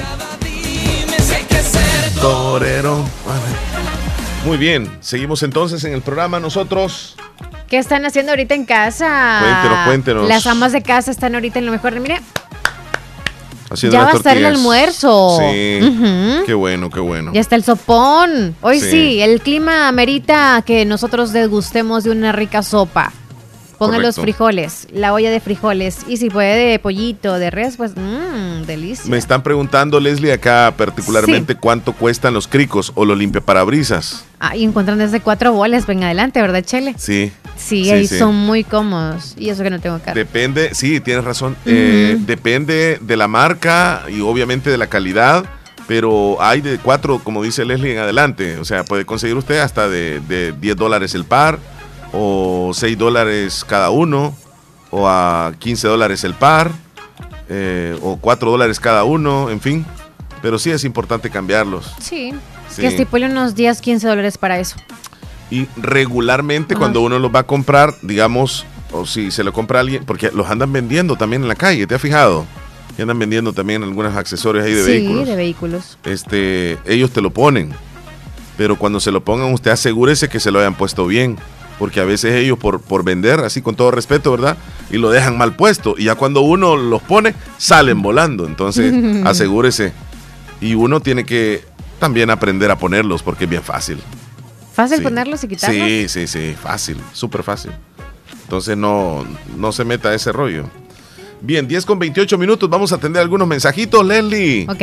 [2.23, 3.05] Torero.
[4.47, 7.15] Muy bien, seguimos entonces en el programa nosotros.
[7.69, 9.41] ¿Qué están haciendo ahorita en casa?
[9.43, 10.29] Cuéntenos, cuéntenos.
[10.29, 11.93] Las amas de casa están ahorita en lo mejor.
[13.75, 15.39] Ya va a estar el almuerzo.
[15.39, 16.43] Sí.
[16.47, 17.33] Qué bueno, qué bueno.
[17.33, 18.57] Ya está el sopón.
[18.61, 19.21] Hoy sí.
[19.21, 23.13] el clima amerita que nosotros degustemos de una rica sopa.
[23.79, 25.99] Pongan los frijoles, la olla de frijoles.
[26.09, 29.09] Y si puede de pollito, de res, pues mmm, delicia.
[29.09, 34.25] Me están preguntando, Leslie, acá particularmente cuánto cuestan los cricos o los limpiaparabrisas.
[34.41, 36.95] Ah, y encuentran desde cuatro bolas, ven adelante, ¿verdad, Chele?
[36.99, 37.31] Sí.
[37.59, 39.35] Sí, ahí son muy cómodos.
[39.37, 40.15] Y eso que no tengo carro.
[40.15, 41.57] Depende, sí, tienes razón.
[41.67, 45.45] Eh, depende de la marca y obviamente de la calidad.
[45.87, 48.59] Pero hay de cuatro, como dice Leslie, en adelante.
[48.59, 51.59] O sea, puede conseguir usted hasta de, de 10 dólares el par
[52.13, 54.35] o 6 dólares cada uno,
[54.91, 56.71] o a 15 dólares el par,
[57.49, 59.87] eh, o 4 dólares cada uno, en fin.
[60.43, 61.93] Pero sí es importante cambiarlos.
[62.01, 62.33] Sí,
[62.77, 64.77] que estipule unos 10, 15 dólares para eso.
[65.51, 69.83] Y regularmente cuando uno los va a comprar, digamos, o si se lo compra a
[69.83, 72.45] alguien, porque los andan vendiendo también en la calle, ¿te has fijado?
[72.99, 75.25] Y andan vendiendo también algunos accesorios ahí de vehículos.
[75.25, 75.99] Sí, de vehículos.
[76.05, 77.73] Este, ellos te lo ponen.
[78.57, 81.39] Pero cuando se lo pongan, usted asegúrese que se lo hayan puesto bien
[81.79, 84.57] porque a veces ellos por, por vender, así con todo respeto, ¿verdad?
[84.91, 85.95] Y lo dejan mal puesto.
[85.97, 88.47] Y ya cuando uno los pone, salen volando.
[88.47, 88.93] Entonces,
[89.25, 89.93] asegúrese.
[90.61, 91.65] Y uno tiene que
[92.01, 94.01] también aprender a ponerlos porque es bien fácil.
[94.79, 95.89] ¿Fácil ponerlos y quitarlos?
[95.89, 97.73] Sí, sí, sí, fácil, súper fácil.
[98.45, 99.27] Entonces no,
[99.57, 100.71] no se meta a ese rollo.
[101.41, 102.71] Bien, 10 con 28 minutos.
[102.71, 104.67] Vamos a atender algunos mensajitos, Leslie.
[104.69, 104.79] Ok.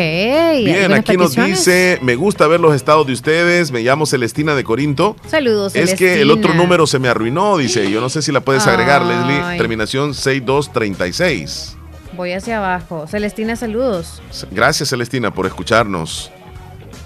[0.65, 3.71] Bien, aquí nos dice: Me gusta ver los estados de ustedes.
[3.71, 5.15] Me llamo Celestina de Corinto.
[5.29, 5.93] Saludos, Celestina.
[5.93, 7.89] Es que el otro número se me arruinó, dice.
[7.89, 9.57] Yo no sé si la puedes agregar, Leslie.
[9.57, 11.77] Terminación 6236.
[12.17, 13.07] Voy hacia abajo.
[13.07, 14.21] Celestina, saludos.
[14.51, 16.31] Gracias, Celestina, por escucharnos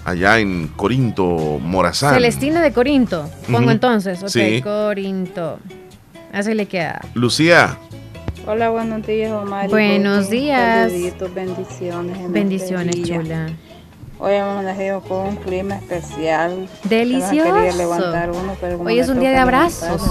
[0.04, 2.14] allá en Corinto, Morazán.
[2.14, 3.28] Celestina de Corinto.
[3.50, 4.22] Pongo entonces.
[4.22, 5.58] Ok, Corinto.
[6.32, 7.00] Así le queda.
[7.14, 7.78] Lucía.
[8.46, 9.68] Hola, buenos días, Omar.
[9.68, 10.90] Buenos días.
[11.34, 12.32] bendiciones.
[12.32, 13.48] bendiciones, chula.
[14.18, 16.68] Hoy hemos con un clima especial.
[16.84, 17.54] Delicioso.
[18.84, 20.02] Hoy es un día de abrazos.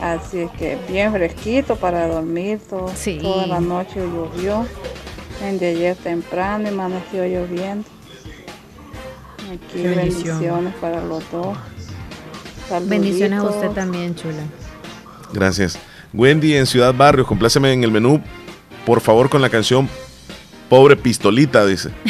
[0.00, 2.60] Así es que bien fresquito para dormir.
[2.68, 2.90] Todo,
[3.22, 4.66] Toda la noche llovió.
[5.42, 7.88] En de ayer temprano y amaneció lloviendo.
[9.54, 11.56] Aquí bendiciones para los dos.
[12.88, 14.42] Bendiciones a usted también, chula.
[15.32, 15.78] Gracias.
[16.12, 18.22] Wendy en Ciudad Barrios, compláceme en el menú,
[18.86, 19.88] por favor, con la canción
[20.68, 21.90] Pobre Pistolita, dice.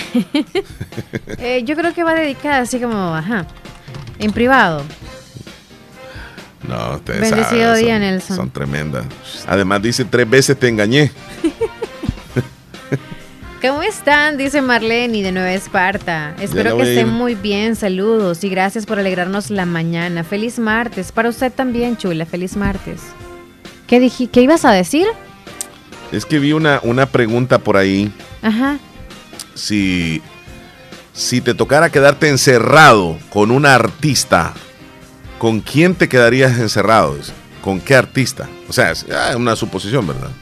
[1.39, 3.47] Eh, yo creo que va dedicada así como, ajá,
[4.19, 4.83] en privado.
[6.69, 8.37] No, ustedes Bendecido día, son, Nelson.
[8.37, 9.05] Son tremendas.
[9.47, 11.11] Además dice, tres veces te engañé.
[13.67, 14.37] ¿Cómo están?
[14.37, 16.37] Dice Marlene de Nueva Esparta.
[16.39, 17.77] Espero que estén muy bien.
[17.77, 20.23] Saludos y gracias por alegrarnos la mañana.
[20.23, 21.13] Feliz martes.
[21.13, 22.27] Para usted también, chula.
[22.27, 23.01] Feliz martes.
[23.87, 25.07] ¿Qué, dije, ¿Qué ibas a decir?
[26.13, 28.13] Es que vi una, una pregunta por ahí.
[28.43, 28.77] Ajá.
[29.55, 30.21] Si,
[31.15, 34.53] si te tocara quedarte encerrado con una artista,
[35.39, 37.17] ¿con quién te quedarías encerrado?
[37.63, 38.47] ¿Con qué artista?
[38.69, 40.33] O sea, es ah, una suposición, ¿verdad?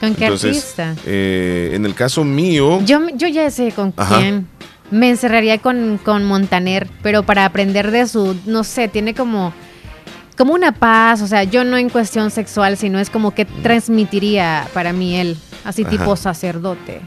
[0.00, 0.94] ¿Con qué artista?
[1.06, 2.80] Eh, en el caso mío.
[2.84, 4.46] Yo, yo ya sé con quién.
[4.90, 9.52] Me encerraría con, con Montaner, pero para aprender de su, no sé, tiene como
[10.38, 14.68] como una paz, o sea, yo no en cuestión sexual, sino es como que transmitiría
[14.72, 17.00] para mí él, así tipo sacerdote.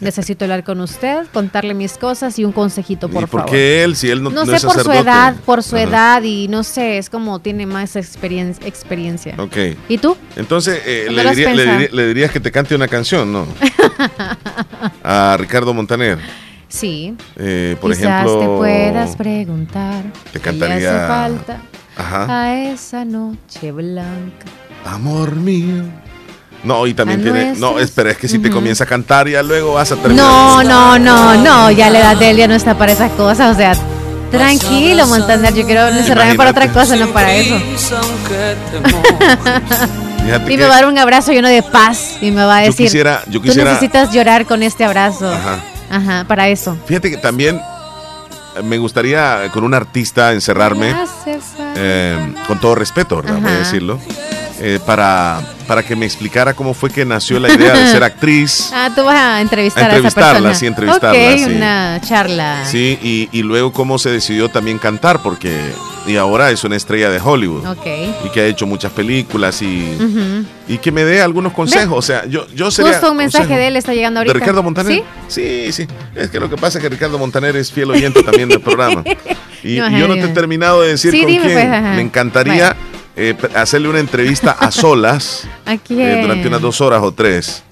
[0.00, 3.94] Necesito hablar con usted, contarle mis cosas y un consejito, por, ¿Y por qué él,
[3.94, 7.10] si él no, no, sé, por su edad, por su edad y no sé, es
[7.10, 8.66] como tiene más experiencia.
[8.66, 9.34] experiencia.
[9.38, 9.56] Ok.
[9.88, 10.16] ¿Y tú?
[10.34, 11.08] Entonces, eh,
[11.92, 13.46] le, dirías que te cante una canción, ¿no?
[15.04, 16.18] A Ricardo Montaner.
[16.68, 17.14] Sí.
[17.36, 18.40] Eh, por Quizás ejemplo.
[18.40, 20.04] te puedas preguntar.
[20.32, 20.78] Te cantaría.
[20.78, 21.60] ¿qué hace falta
[21.96, 24.46] a esa noche blanca.
[24.84, 25.84] Amor mío.
[26.62, 27.54] No, y también tiene.
[27.56, 30.24] No, espera, es que si te comienza a cantar, ya luego vas a terminar.
[30.26, 31.70] No, no, no, no.
[31.70, 33.54] Ya la edad de él ya no está para esas cosas.
[33.54, 33.74] O sea,
[34.30, 35.54] tranquilo, Montaner.
[35.54, 37.56] Yo quiero encerrarme para otra cosa, no para eso.
[40.48, 42.16] y me va a dar un abrazo lleno de paz.
[42.20, 45.32] Y me va a decir: yo quisiera, yo quisiera, Tú necesitas llorar con este abrazo.
[45.32, 45.60] Ajá.
[45.88, 46.76] Ajá, para eso.
[46.86, 47.60] Fíjate que también
[48.62, 50.94] me gustaría con un artista encerrarme,
[51.76, 53.38] eh, con todo respeto, ¿verdad?
[53.40, 53.98] Voy a decirlo.
[54.68, 58.70] Eh, para, para que me explicara cómo fue que nació la idea de ser actriz.
[58.74, 60.54] ah, tú vas a entrevistar a, entrevistarla, esa persona.
[60.56, 61.38] sí, entrevistarla.
[61.38, 61.44] Sí.
[61.44, 62.64] una charla.
[62.66, 65.56] Sí, y, y luego cómo se decidió también cantar, porque
[66.08, 67.64] y ahora es una estrella de Hollywood.
[67.66, 67.86] Ok.
[68.24, 69.96] Y que ha hecho muchas películas y,
[70.68, 71.96] y que me dé algunos consejos.
[71.98, 72.92] O sea, yo, yo sería.
[72.92, 74.38] Justo un mensaje de él está llegando ¿De ahorita.
[74.38, 74.92] Ricardo Montaner?
[74.92, 75.02] ¿Sí?
[75.28, 75.86] Sí, sí.
[76.14, 79.04] Es que lo que pasa es que Ricardo Montaner es fiel oyente también del programa.
[79.64, 81.68] Y, No, y yo no te he terminado de decir Sí, con dime, quién.
[81.70, 81.82] pues.
[81.96, 82.76] Me encantaría
[83.16, 87.62] eh, hacerle una entrevista a solas ¿A eh, durante unas dos horas o tres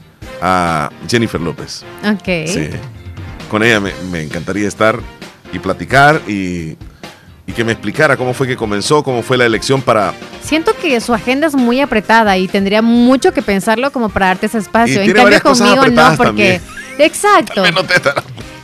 [0.43, 1.85] a Jennifer López.
[2.05, 2.47] Ok.
[2.47, 2.71] Sí.
[3.51, 4.99] Con ella me, me encantaría estar
[5.53, 6.77] y platicar y,
[7.47, 10.12] y que me explicara cómo fue que comenzó, cómo fue la elección para...
[10.43, 14.47] Siento que su agenda es muy apretada y tendría mucho que pensarlo como para darte
[14.47, 15.03] ese espacio.
[15.03, 16.61] Y en cambio conmigo no, porque...
[16.99, 17.71] Exacto.
[17.71, 18.23] No te estará-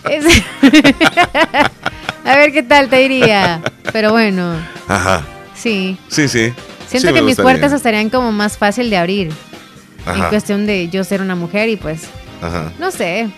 [0.08, 0.42] Es-
[2.24, 3.60] A ver qué tal te iría.
[3.92, 4.54] Pero bueno,
[4.88, 5.22] Ajá.
[5.60, 5.98] Sí.
[6.08, 6.52] Sí, sí.
[6.88, 9.30] Siento Sí, que mis puertas estarían como más fácil de abrir.
[10.06, 10.28] En Ajá.
[10.30, 12.04] cuestión de yo ser una mujer y pues,
[12.42, 12.72] Ajá.
[12.78, 13.28] no sé.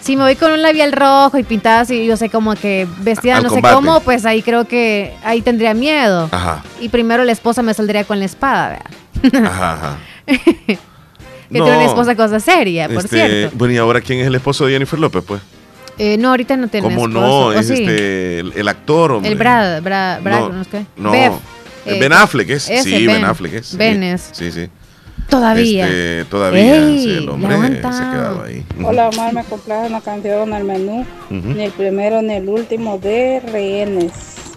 [0.00, 3.36] Si me voy con un labial rojo y pintada así, yo sé como que vestida
[3.38, 3.68] Al no combate.
[3.68, 6.28] sé cómo, pues ahí creo que ahí tendría miedo.
[6.30, 6.62] Ajá.
[6.80, 8.78] Y primero la esposa me saldría con la espada,
[9.22, 9.44] ¿verdad?
[9.44, 9.98] Ajá, ajá.
[10.26, 10.78] que
[11.58, 13.56] No, tiene una esposa cosa seria, por este, cierto.
[13.58, 15.40] Bueno, ¿y ahora quién es el esposo de Jennifer López, pues?
[15.98, 17.46] Eh, no, ahorita no tiene ¿Cómo no?
[17.46, 17.74] ¿o Es sí?
[17.74, 19.32] este, el, el actor, hombre.
[19.32, 20.86] El Brad, Brad, Brad, No, no, sé qué.
[20.96, 21.36] No, Bev, eh,
[21.86, 22.62] eh, Ben Affleck es.
[22.64, 23.24] sí, Ben, Ben.
[23.24, 23.66] Affleck es.
[23.66, 23.76] sí.
[23.76, 24.28] Ben es.
[24.32, 24.68] Sí, sí.
[25.28, 25.84] Todavía.
[25.86, 28.64] Este, todavía, Ey, sí, el hombre se ha quedado ahí.
[28.82, 31.00] Hola Omar, me complace una canción al menú.
[31.30, 31.48] Ujú.
[31.54, 34.12] Ni el primero ni el último de Rehenes.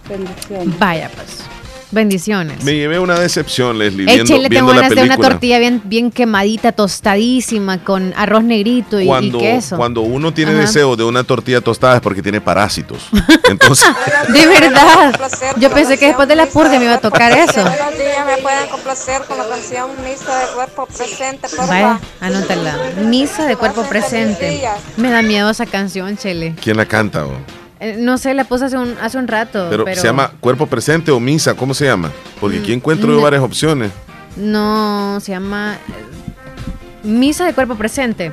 [0.07, 0.79] Bendiciones.
[0.79, 1.43] Vaya, pues.
[1.91, 2.63] Bendiciones.
[2.63, 5.59] Me llevé una decepción, Leslie, Hey, viendo, le tengo viendo la ganas de una tortilla
[5.59, 9.77] bien, bien quemadita, tostadísima, con arroz negrito y, queso.
[9.77, 10.61] cuando uno tiene Ajá.
[10.61, 13.09] deseo de una tortilla tostada es porque tiene parásitos.
[13.49, 13.87] Entonces,
[14.29, 15.19] De verdad.
[15.57, 17.61] Yo pensé que después de la purga me iba a tocar eso.
[17.61, 22.77] Buenos días, me pueden complacer con la canción Misa de Cuerpo Presente, por Vaya, anótala.
[23.01, 24.61] Misa de cuerpo presente.
[24.97, 26.55] Me da miedo esa canción, Chele.
[26.61, 27.25] ¿quién la canta?
[27.25, 27.60] oh?
[27.81, 29.65] Eh, no sé, la puse hace un, hace un rato.
[29.71, 32.11] Pero, Pero, se llama cuerpo presente o misa, ¿cómo se llama?
[32.39, 33.21] Porque aquí encuentro yo no.
[33.21, 33.91] varias opciones.
[34.35, 38.31] No, se llama eh, Misa de cuerpo presente.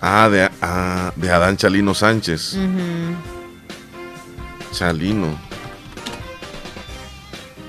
[0.00, 2.56] Ah, de, ah, de Adán Chalino Sánchez.
[4.72, 5.36] Chalino.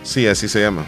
[0.04, 0.86] Sí, así se llama.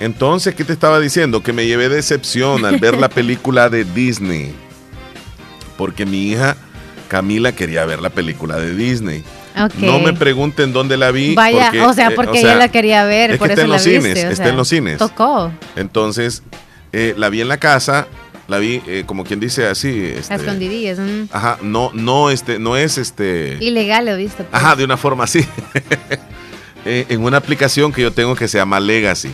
[0.00, 1.44] Entonces, ¿qué te estaba diciendo?
[1.44, 4.52] Que me llevé decepción al ver la película de Disney.
[5.76, 6.56] Porque mi hija
[7.10, 9.24] Camila quería ver la película de Disney.
[9.78, 11.34] No me pregunten dónde la vi.
[11.34, 13.64] Vaya, porque, o sea, eh, porque ella la quería ver, es por que eso está
[13.64, 14.98] en los cines, está sea, en los cines.
[14.98, 15.50] Tocó.
[15.74, 16.44] Entonces,
[16.92, 18.06] eh, la vi en la casa,
[18.46, 19.88] la vi eh, como quien dice así.
[19.88, 21.00] Este, escondidillas.
[21.00, 21.24] mm.
[21.32, 23.58] Ajá, no, no, este, no es este.
[23.60, 24.44] Ilegal, lo viste.
[24.44, 24.62] pues.
[24.62, 25.44] Ajá, de una forma así.
[26.82, 29.28] En una aplicación que yo tengo que se llama Legacy.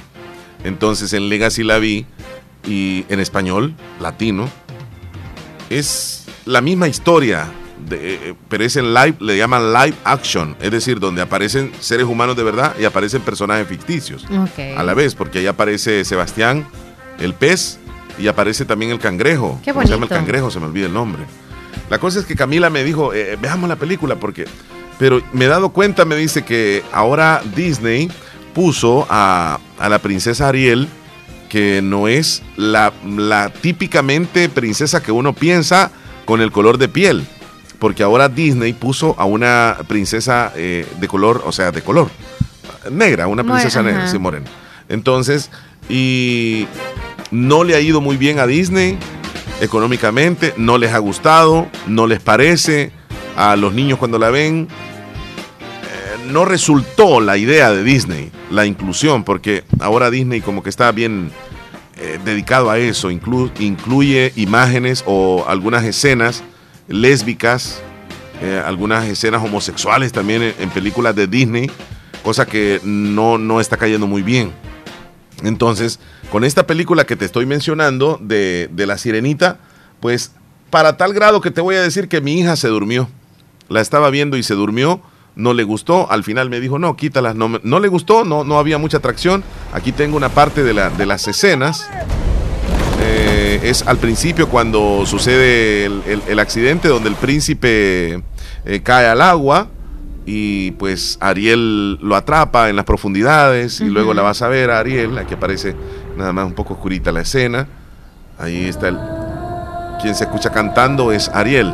[0.64, 2.04] Entonces en Legacy la vi
[2.66, 4.50] y en español, latino.
[5.70, 7.46] Es la misma historia,
[7.88, 10.56] de- eh, pero es en live, le llaman live action.
[10.60, 14.24] Es decir, donde aparecen seres humanos de verdad y aparecen personajes ficticios.
[14.76, 16.66] A la vez, porque ahí aparece Sebastián,
[17.18, 17.78] el pez,
[18.18, 19.60] y aparece también el cangrejo.
[19.64, 20.14] Qué ¿Cómo se llama el bonito.
[20.14, 20.50] cangrejo?
[20.50, 21.22] Se me olvida el nombre.
[21.90, 24.46] La cosa es que Camila me dijo, eh, veamos la película porque...
[24.98, 28.10] Pero me he dado cuenta, me dice que ahora Disney
[28.54, 30.88] puso a, a la princesa Ariel,
[31.50, 35.90] que no es la, la típicamente princesa que uno piensa
[36.24, 37.26] con el color de piel.
[37.78, 42.10] Porque ahora Disney puso a una princesa eh, de color, o sea, de color
[42.90, 44.46] negra, una More- princesa negra, sí, morena.
[44.88, 45.50] Entonces,
[45.88, 46.66] y
[47.30, 48.96] no le ha ido muy bien a Disney
[49.60, 52.92] económicamente, no les ha gustado, no les parece
[53.36, 54.68] a los niños cuando la ven.
[55.82, 60.92] Eh, no resultó la idea de Disney, la inclusión, porque ahora Disney como que está
[60.92, 61.30] bien
[61.98, 66.42] eh, dedicado a eso, inclu- incluye imágenes o algunas escenas
[66.88, 67.80] lésbicas,
[68.42, 71.70] eh, algunas escenas homosexuales también en, películas de Disney,
[72.22, 74.52] cosa que no, no está cayendo muy bien.
[75.42, 76.00] Entonces,
[76.30, 79.58] con esta película que te estoy mencionando de, de La Sirenita,
[80.00, 80.32] pues
[80.70, 83.08] para tal grado que te voy a decir que mi hija se durmió.
[83.68, 85.00] La estaba viendo y se durmió,
[85.34, 88.58] no le gustó, al final me dijo, no, quítalas, no, no le gustó, no, no
[88.58, 89.44] había mucha atracción.
[89.72, 91.88] Aquí tengo una parte de, la, de las escenas.
[93.56, 98.22] Eh, es al principio cuando sucede el, el- el accidente donde el príncipe
[98.64, 99.68] eh, cae al agua
[100.24, 104.80] y pues Ariel lo atrapa en las profundidades y luego la vas a ver a
[104.80, 105.74] Ariel, aquí aparece
[106.16, 107.68] nada más un poco oscurita la escena.
[108.38, 108.98] Ahí está el...
[110.02, 111.72] Quien se escucha cantando es Ariel.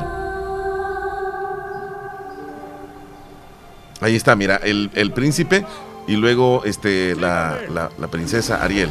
[4.00, 5.64] Ahí está, mira, el, el príncipe
[6.06, 7.58] y luego este, la,
[7.98, 8.90] la princesa Ariel.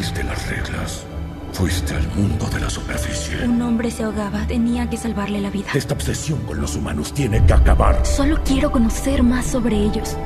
[0.00, 1.04] Rompiste las reglas.
[1.52, 3.44] Fuiste al mundo de la superficie.
[3.44, 4.46] Un hombre se ahogaba.
[4.46, 5.66] Tenía que salvarle la vida.
[5.74, 8.06] Esta obsesión con los humanos tiene que acabar.
[8.06, 10.16] Solo quiero conocer más sobre ellos.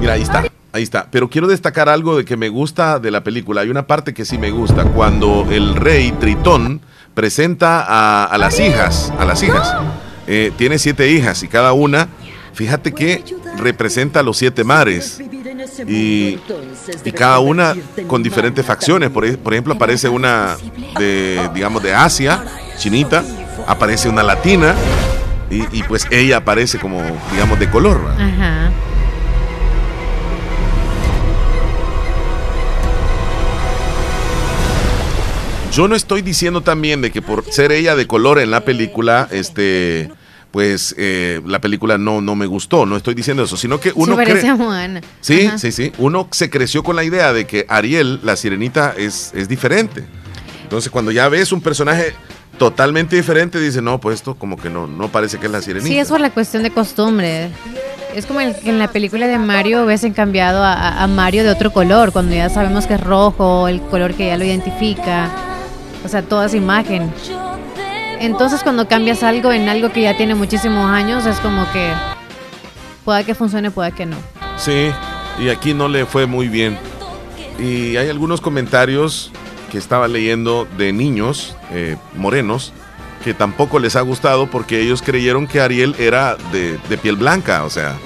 [0.00, 0.42] Mira, ahí está.
[0.72, 1.06] Ahí está.
[1.08, 3.60] Pero quiero destacar algo de que me gusta de la película.
[3.60, 4.82] Hay una parte que sí me gusta.
[4.86, 6.80] Cuando el rey Tritón
[7.14, 9.12] presenta a, las hijas.
[9.20, 9.72] A las hijas.
[10.26, 12.08] Eh, tiene siete hijas y cada una,
[12.54, 13.22] fíjate que
[13.56, 15.20] representa los siete mares
[15.86, 16.38] y,
[17.14, 17.74] cada una
[18.06, 19.10] con diferentes facciones.
[19.10, 20.56] Por, ejemplo, aparece una
[20.98, 22.44] de, digamos, de Asia,
[22.78, 23.24] chinita,
[23.66, 24.74] aparece una latina
[25.50, 28.00] y, pues ella aparece como, digamos, de color.
[35.72, 39.26] Yo no estoy diciendo también de que por ser ella de color en la película,
[39.30, 40.10] este
[40.52, 44.14] pues eh, la película no, no me gustó, no estoy diciendo eso, sino que uno...
[45.20, 49.32] Sí, sí, sí, uno se creció con la idea de que Ariel, la sirenita, es,
[49.34, 50.04] es diferente.
[50.62, 52.14] Entonces cuando ya ves un personaje
[52.58, 55.88] totalmente diferente, dice, no, pues esto como que no, no parece que es la sirenita.
[55.88, 57.50] Sí, es por la cuestión de costumbre.
[58.14, 61.72] Es como que en la película de Mario ves cambiado a, a, Mario de otro
[61.72, 65.30] color, cuando ya sabemos que es rojo, el color que ya lo identifica.
[66.04, 67.10] O sea, toda esa imagen.
[68.22, 71.92] Entonces cuando cambias algo en algo que ya tiene muchísimos años, es como que
[73.04, 74.16] pueda que funcione, pueda que no.
[74.56, 74.92] Sí,
[75.40, 76.78] y aquí no le fue muy bien.
[77.58, 79.32] Y hay algunos comentarios
[79.72, 82.72] que estaba leyendo de niños eh, morenos
[83.24, 87.70] que tampoco les ha gustado porque ellos creyeron que Ariel era de, piel blanca, o
[87.70, 87.96] sea.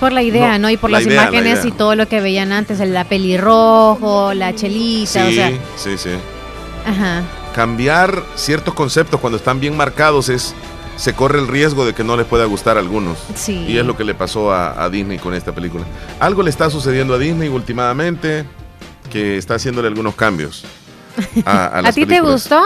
[0.00, 0.70] Por la idea, ¿no?
[0.70, 5.26] Y por las imágenes y todo lo que veían antes, el la pelirrojo, la chelita,
[5.26, 5.50] o sea.
[5.76, 6.12] Sí, sí.
[6.86, 7.24] Ajá
[7.58, 10.54] cambiar ciertos conceptos cuando están bien marcados es
[10.96, 13.18] se corre el riesgo de que no les pueda gustar a algunos.
[13.48, 15.82] Y es lo que le pasó a, Disney con esta película.
[16.20, 18.44] Algo le está sucediendo a Disney últimamente
[19.10, 20.64] que está haciéndole algunos cambios.
[21.44, 22.62] ¿A, a, ti te gustó?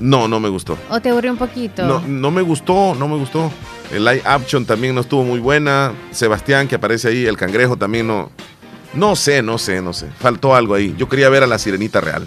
[0.00, 0.76] No, no me gustó.
[0.90, 1.86] ¿O te aburrió un poquito?
[1.86, 3.48] No, no me gustó, no me gustó.
[3.92, 5.92] El live action también no estuvo muy buena.
[6.10, 8.32] Sebastián, que aparece ahí, el cangrejo también no.
[8.92, 10.08] No sé, no sé, no sé.
[10.18, 10.96] Faltó algo ahí.
[10.98, 12.26] Yo quería ver a la sirenita real.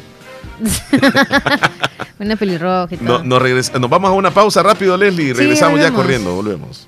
[2.20, 3.24] una pelirroja y todo.
[3.24, 5.34] No, nos vamos a una pausa rápido, Leslie.
[5.34, 6.34] Regresamos ya corriendo.
[6.36, 6.88] Volvemos.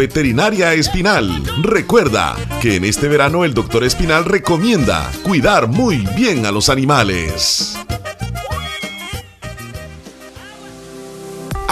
[0.01, 1.43] Veterinaria Espinal.
[1.61, 7.77] Recuerda que en este verano el doctor Espinal recomienda cuidar muy bien a los animales.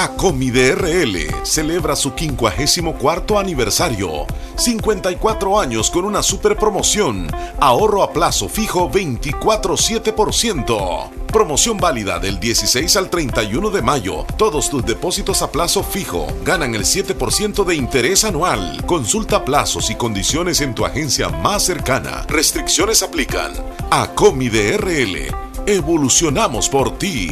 [0.02, 4.26] Acomi DRL celebra su 54 aniversario.
[4.56, 7.28] 54 años con una super promoción.
[7.60, 11.10] Ahorro a plazo fijo 24,7%.
[11.34, 14.26] Promoción válida del 16 al 31 de mayo.
[14.38, 18.82] Todos tus depósitos a plazo fijo ganan el 7% de interés anual.
[18.86, 22.26] Consulta plazos y condiciones en tu agencia más cercana.
[22.30, 23.52] Restricciones aplican.
[23.92, 25.36] Acomi DRL.
[25.66, 27.32] Evolucionamos por ti.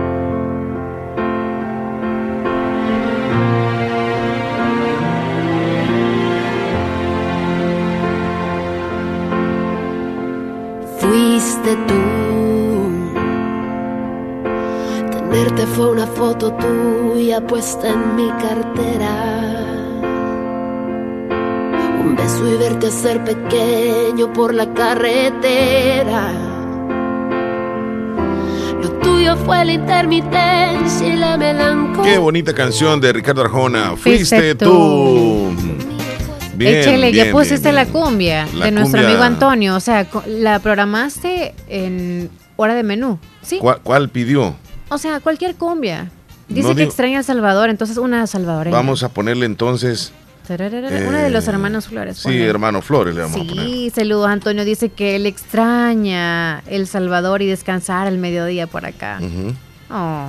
[15.75, 19.37] Fue una foto tuya puesta en mi cartera.
[22.03, 26.31] Un beso y verte ser pequeño por la carretera.
[28.81, 32.11] Lo tuyo fue la intermitencia y la melancolía.
[32.13, 33.95] Qué bonita canción de Ricardo Arjona.
[33.95, 35.51] Fuiste, tú.
[36.55, 39.75] Bien, Échale, ya bien, pusiste bien, la cumbia La de nuestro cumbia- amigo Antonio.
[39.75, 43.17] O sea, la programaste en hora de menú.
[43.41, 43.57] ¿Sí?
[43.59, 44.53] ¿Cuál, cuál pidió?
[44.93, 46.09] O sea, cualquier cumbia.
[46.49, 48.75] Dice No que digo- extraña a El Salvador, entonces una salvadoreña.
[48.75, 50.11] Vamos a ponerle entonces.
[50.49, 52.17] Eh, una de los hermanos Flores.
[52.17, 53.65] Sí, hermano Flores le vamos a poner.
[53.67, 54.27] Sí, saludos.
[54.27, 59.21] Antonio dice que él extraña El Salvador y descansar al mediodía por acá.
[59.89, 60.25] Oh.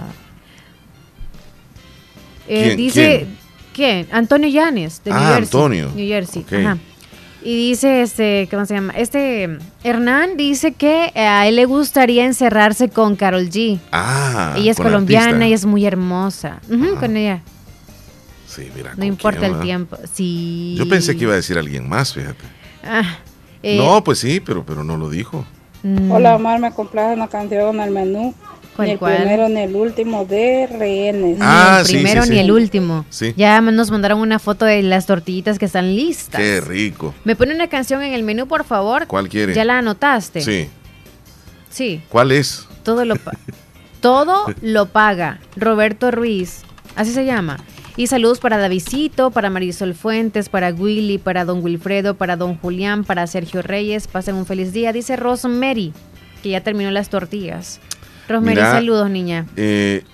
[2.46, 2.76] Eh, ¿Quién?
[2.76, 3.26] dice,
[3.72, 4.06] ¿quién?
[4.12, 5.42] Antonio Llanes, de New Ah, Jersey.
[5.44, 5.90] Antonio.
[5.96, 6.78] New Jersey, ajá.
[7.44, 8.92] Y dice, este, ¿cómo se llama?
[8.96, 13.80] Este, Hernán dice que eh, a él le gustaría encerrarse con Carol G.
[13.90, 16.60] Ah, ella es colombiana y es muy hermosa.
[17.00, 17.40] Con ella.
[18.46, 18.90] Sí, mira.
[18.90, 19.96] No ¿con importa quién, el tiempo.
[20.12, 20.74] Sí.
[20.78, 22.44] Yo pensé que iba a decir alguien más, fíjate.
[22.84, 23.18] Ah,
[23.62, 25.44] eh, no, pues sí, pero, pero no lo dijo.
[25.82, 28.34] mm, Hola Omar, me complace una canción en el menú.
[28.76, 29.16] ¿Cuál, ni el cuál?
[29.16, 31.38] primero ni el último de rehenes.
[31.38, 33.04] Ni Ah, el sí, primero sí, ni el último.
[33.10, 33.34] Sí.
[33.36, 36.40] Ya nos mandaron una foto de las tortillitas que están listas.
[36.40, 37.14] Qué rico.
[37.24, 39.06] ¿Me pone una canción en el menú, por favor?
[39.06, 39.54] ¿Cuál quiere?
[39.54, 40.40] ¿Ya la anotaste?
[40.40, 40.68] Sí.
[41.70, 42.66] Sí, ¿Cuál es?
[42.82, 43.32] todo lo, pa-
[44.00, 45.38] todo lo paga.
[45.56, 46.62] Roberto Ruiz,
[46.96, 47.58] así se llama.
[47.96, 53.04] Y saludos para Davidito, para Marisol Fuentes, para Willy, para Don Wilfredo, para Don Julián,
[53.04, 54.06] para Sergio Reyes.
[54.08, 54.94] Pasen un feliz día.
[54.94, 55.92] Dice Rosemary,
[56.42, 57.80] que ya terminó las tortillas.
[58.32, 59.46] Rosemary, saludos, niña.
[59.56, 60.04] Eh,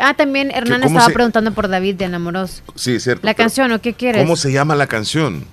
[0.00, 2.62] Ah, también Hernán estaba se- preguntando por David de Enamoros.
[2.76, 3.26] sí, cierto.
[3.26, 4.22] La canción, ¿o qué quieres?
[4.22, 5.44] ¿Cómo se llama la canción?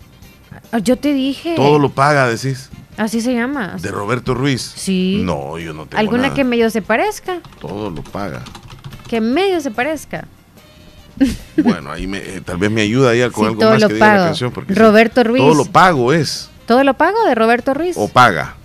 [0.71, 1.55] Ah, Yo te dije.
[1.55, 2.69] Todo lo paga, decís.
[2.97, 3.75] Así se llama.
[3.81, 4.61] De Roberto Ruiz.
[4.75, 5.21] Sí.
[5.23, 6.35] No, yo no tengo ¿Alguna nada.
[6.35, 7.39] que medio se parezca?
[7.59, 8.41] Todo lo paga.
[9.07, 10.27] Que medio se parezca.
[11.57, 13.87] Bueno, ahí me, eh, tal vez me ayuda ahí con Sí, algo todo más lo
[13.87, 14.51] que diga la canción.
[14.51, 15.41] Porque sí, Roberto Ruiz.
[15.41, 16.49] Todo lo pago es.
[16.67, 17.95] ¿Todo lo pago de Roberto Ruiz?
[17.97, 18.55] O paga.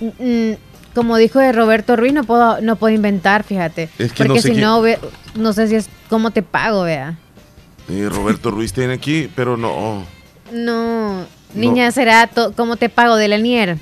[0.00, 0.52] Mm,
[0.96, 3.88] como dijo de Roberto Ruiz, no puedo, no puedo inventar, fíjate.
[3.98, 4.98] Es que no Porque sé si quién- no, ve-
[5.36, 7.16] no sé si es cómo te pago, vea.
[7.88, 10.02] Eh, Roberto Ruiz tiene aquí, pero no.
[10.52, 11.24] No,
[11.54, 13.78] niña, será cómo te pago de Lanier.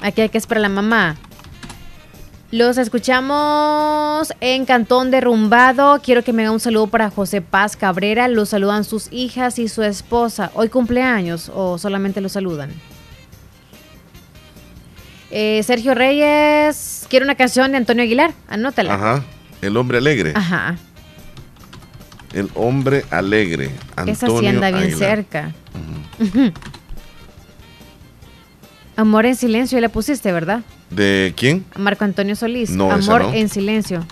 [0.00, 1.16] Aquí hay que esperar a la mamá.
[2.50, 6.00] Los escuchamos en Cantón Derrumbado.
[6.02, 8.28] Quiero que me haga un saludo para José Paz Cabrera.
[8.28, 10.50] Los saludan sus hijas y su esposa.
[10.54, 12.70] ¿Hoy cumpleaños o solamente lo saludan?
[15.36, 18.32] Eh, Sergio Reyes, quiero una canción de Antonio Aguilar.
[18.46, 18.94] Anótala.
[18.94, 19.24] Ajá.
[19.62, 20.32] El hombre alegre.
[20.36, 20.76] Ajá.
[22.32, 23.72] El hombre alegre.
[23.96, 24.98] Antonio Esa sí anda bien Aguilar.
[24.98, 25.52] cerca.
[26.20, 26.52] Ujú.
[28.96, 30.60] Amor en silencio, ya la pusiste, ¿verdad?
[30.90, 31.64] ¿De quién?
[31.76, 32.70] Marco Antonio Solís.
[32.70, 33.32] No, Amor no.
[33.34, 34.06] en silencio.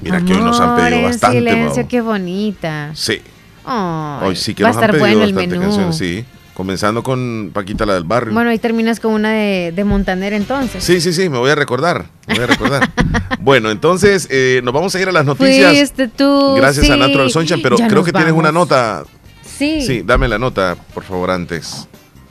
[0.00, 1.38] Mira que hoy nos han Amor pedido en bastante.
[1.38, 1.88] silencio, Mau.
[1.88, 2.90] qué bonita.
[2.94, 3.20] Sí.
[3.64, 5.60] Ay, Hoy sí que va a han estar pedido bueno el menú.
[5.60, 6.24] canciones, sí.
[6.58, 8.34] Comenzando con Paquita la del barrio.
[8.34, 10.82] Bueno, ahí terminas con una de, de Montaner entonces.
[10.82, 12.06] Sí, sí, sí, me voy a recordar.
[12.26, 12.90] Me voy a recordar.
[13.40, 15.72] bueno, entonces eh, nos vamos a ir a las noticias.
[15.72, 16.56] Fuiste tú.
[16.56, 16.98] Gracias a sí.
[16.98, 19.04] Natural Sunshine, pero Ya creo que tienes una nota.
[19.44, 19.82] Sí.
[19.82, 21.86] Sí, dame la nota, por favor, antes.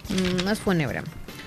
[0.09, 1.03] Mm, No es fúnebre.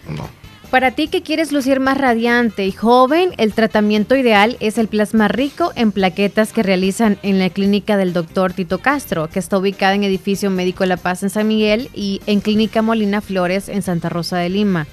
[0.09, 0.40] No.
[0.71, 5.27] Para ti que quieres lucir más radiante y joven, el tratamiento ideal es el plasma
[5.27, 9.97] rico en plaquetas que realizan en la clínica del doctor Tito Castro, que está ubicada
[9.97, 14.11] en Edificio Médico La Paz en San Miguel y en Clínica Molina Flores en Santa
[14.11, 14.87] Rosa de Lima.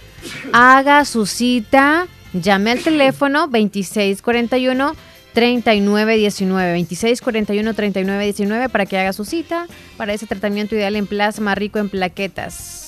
[0.51, 4.95] Haga su cita, llame al teléfono 2641
[5.33, 6.15] 3919
[6.73, 11.89] 2641 3919 para que haga su cita para ese tratamiento ideal en plasma rico en
[11.89, 12.86] plaquetas.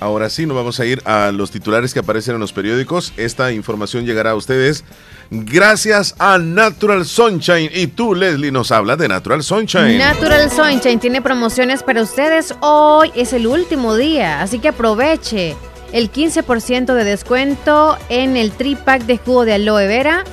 [0.00, 3.12] Ahora sí, nos vamos a ir a los titulares que aparecen en los periódicos.
[3.18, 4.82] Esta información llegará a ustedes
[5.30, 7.70] gracias a Natural Sunshine.
[7.72, 9.98] Y tú, Leslie, nos habla de Natural Sunshine.
[9.98, 12.54] Natural Sunshine tiene promociones para ustedes.
[12.60, 15.54] Hoy es el último día, así que aproveche
[15.92, 20.24] el 15% de descuento en el tripack de jugo de aloe vera.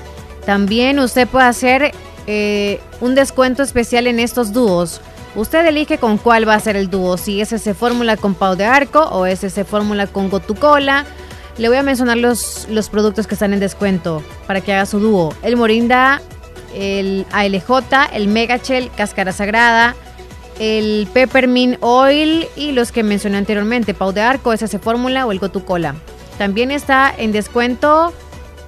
[0.45, 1.91] También usted puede hacer
[2.25, 5.01] eh, un descuento especial en estos dúos.
[5.37, 8.65] Usted elige con cuál va a ser el dúo, si ese fórmula con Pau de
[8.65, 11.05] Arco o ese fórmula con Gotucola.
[11.59, 14.99] Le voy a mencionar los, los productos que están en descuento para que haga su
[14.99, 15.35] dúo.
[15.43, 16.23] El Morinda,
[16.73, 17.69] el ALJ,
[18.13, 19.95] el Megachel, Cáscara Sagrada,
[20.57, 25.37] el Peppermint Oil y los que mencioné anteriormente, Pau de Arco, SS Fórmula o el
[25.37, 25.93] Gotucola.
[26.39, 28.11] También está en descuento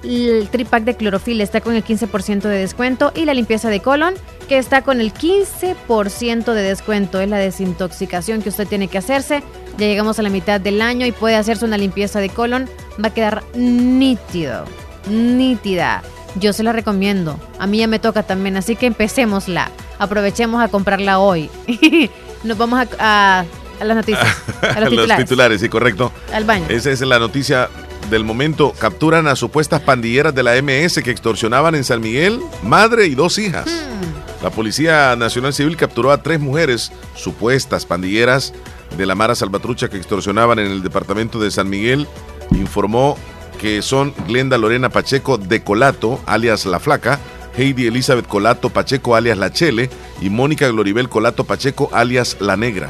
[0.02, 4.14] el tripack de clorofila, está con el 15% de descuento y la limpieza de colon
[4.48, 7.20] que está con el 15% de descuento.
[7.20, 9.42] Es la desintoxicación que usted tiene que hacerse.
[9.78, 12.68] Ya llegamos a la mitad del año y puede hacerse una limpieza de colon.
[13.02, 14.64] Va a quedar nítido,
[15.08, 16.02] nítida.
[16.36, 17.38] Yo se la recomiendo.
[17.58, 19.70] A mí ya me toca también, así que empecémosla.
[19.98, 21.50] Aprovechemos a comprarla hoy.
[22.44, 24.26] Nos vamos a, a, las noticias.
[24.62, 26.12] A los, los titulares, sí, correcto.
[26.32, 26.66] Al baño.
[26.68, 27.68] Esa es la noticia
[28.10, 28.72] del momento.
[28.78, 33.38] Capturan a supuestas pandilleras de la MS que extorsionaban en San Miguel, madre y dos
[33.38, 33.66] hijas.
[33.66, 34.42] Hmm.
[34.42, 38.54] La Policía Nacional Civil capturó a tres mujeres, supuestas pandilleras
[38.96, 42.06] de la Mara Salvatrucha que extorsionaban en el departamento de San Miguel.
[42.52, 43.16] Informó
[43.60, 47.20] que son Glenda Lorena Pacheco de Colato, alias La Flaca,
[47.56, 49.90] Heidi Elizabeth Colato Pacheco, alias La Chele,
[50.22, 52.88] y Mónica Gloribel Colato Pacheco, alias La Negra.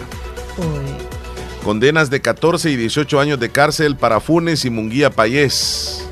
[1.65, 6.07] Condenas de 14 y 18 años de cárcel para Funes y Munguía Payés.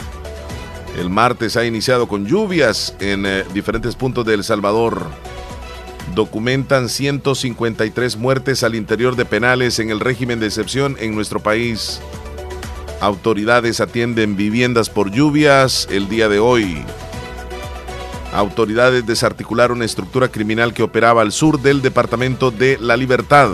[0.99, 5.07] El martes ha iniciado con lluvias en eh, diferentes puntos de El Salvador.
[6.15, 12.01] Documentan 153 muertes al interior de penales en el régimen de excepción en nuestro país.
[13.01, 16.85] Autoridades atienden viviendas por lluvias el día de hoy.
[18.35, 23.49] Autoridades desarticularon una estructura criminal que operaba al sur del departamento de La Libertad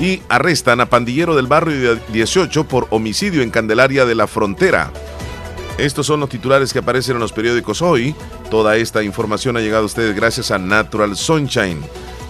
[0.00, 4.92] y arrestan a pandillero del barrio 18 por homicidio en Candelaria de la Frontera.
[5.78, 8.14] Estos son los titulares que aparecen en los periódicos hoy.
[8.50, 11.80] Toda esta información ha llegado a ustedes gracias a Natural Sunshine.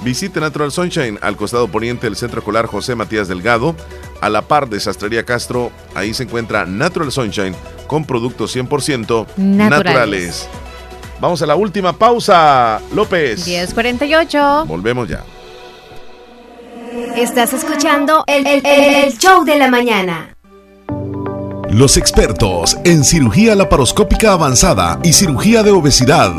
[0.05, 3.75] Visite Natural Sunshine al costado poniente del Centro Escolar José Matías Delgado,
[4.21, 5.73] a la par de Sastrería Castro.
[5.95, 7.55] Ahí se encuentra Natural Sunshine
[7.87, 10.49] con productos 100% naturales.
[11.21, 13.47] Vamos a la última pausa, López.
[13.47, 14.67] 1048.
[14.67, 15.25] Volvemos ya.
[17.19, 18.63] Estás escuchando el,
[19.19, 20.37] show de la mañana.
[21.69, 26.31] Los expertos en cirugía laparoscópica avanzada y cirugía de obesidad.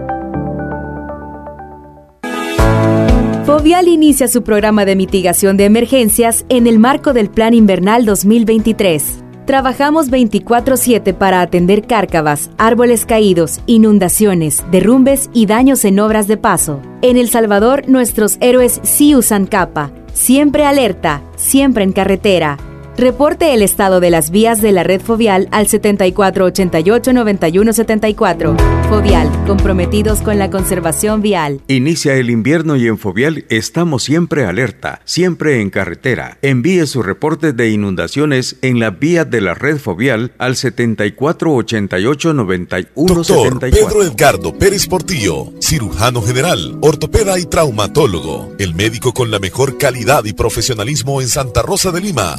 [3.46, 9.27] Fovial inicia su programa de mitigación de emergencias en el marco del Plan Invernal 2023.
[9.48, 16.82] Trabajamos 24/7 para atender cárcavas, árboles caídos, inundaciones, derrumbes y daños en obras de paso.
[17.02, 22.58] En El Salvador, nuestros héroes sí usan capa, siempre alerta, siempre en carretera.
[22.98, 28.58] Reporte el estado de las vías de la red Fovial al 7488-9174.
[28.90, 31.62] Fovial, comprometidos con la conservación vial.
[31.68, 36.40] Inicia el invierno y en Fovial estamos siempre alerta, siempre en carretera.
[36.42, 42.88] Envíe su reporte de inundaciones en la vía de la red Fovial al 7488-9174.
[42.96, 48.56] Doctor Pedro Edgardo Pérez Portillo, cirujano general, ortopeda y traumatólogo.
[48.58, 52.38] El médico con la mejor calidad y profesionalismo en Santa Rosa de Lima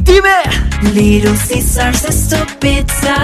[0.00, 0.40] Dime.
[0.94, 3.14] Little Caesars es tu pizza.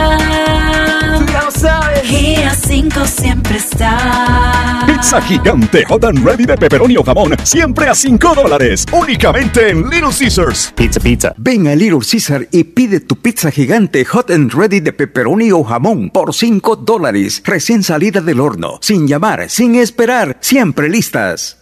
[1.32, 2.10] Ya lo sabes.
[2.10, 4.84] Y a 5 siempre está.
[4.86, 7.34] Pizza gigante hot and ready de pepperoni o jamón.
[7.42, 8.84] Siempre a 5 dólares.
[8.92, 10.74] Únicamente en Little Caesars.
[10.76, 11.34] Pizza, pizza.
[11.38, 15.64] Ven a Little Caesar y pide tu pizza gigante hot and ready de pepperoni o
[15.64, 17.42] jamón por 5 dólares.
[17.46, 18.78] Recién salida del horno.
[18.82, 20.36] Sin llamar, sin esperar.
[20.40, 21.56] Siempre listas.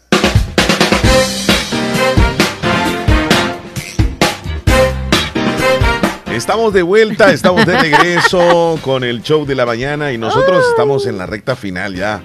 [6.37, 11.07] Estamos de vuelta, estamos de regreso con el show de la mañana y nosotros estamos
[11.07, 12.21] en la recta final ya,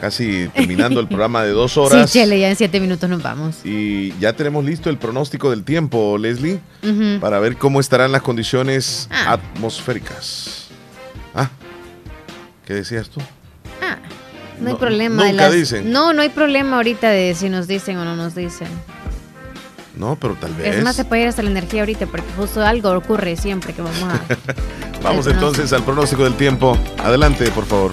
[0.00, 2.10] casi terminando el programa de dos horas.
[2.10, 3.56] Sí, Chele, ya en siete minutos nos vamos.
[3.64, 6.60] Y ya tenemos listo el pronóstico del tiempo, Leslie,
[7.20, 9.32] para ver cómo estarán las condiciones Ah.
[9.34, 10.68] atmosféricas.
[11.34, 11.50] Ah,
[12.66, 13.20] ¿qué decías tú?
[13.82, 13.98] Ah,
[14.60, 15.24] no hay No, problema.
[15.24, 15.92] de nunca las- dicen.
[15.92, 18.68] No, no hay problema ahorita de si nos dicen o no nos dicen.
[19.96, 20.76] No, pero tal vez.
[20.76, 23.82] Es más, se puede ir hasta la energía ahorita porque justo algo ocurre siempre que
[23.82, 24.20] vamos a...
[25.02, 26.78] Vamos entonces al pronóstico del tiempo.
[26.98, 27.90] Adelante, por favor.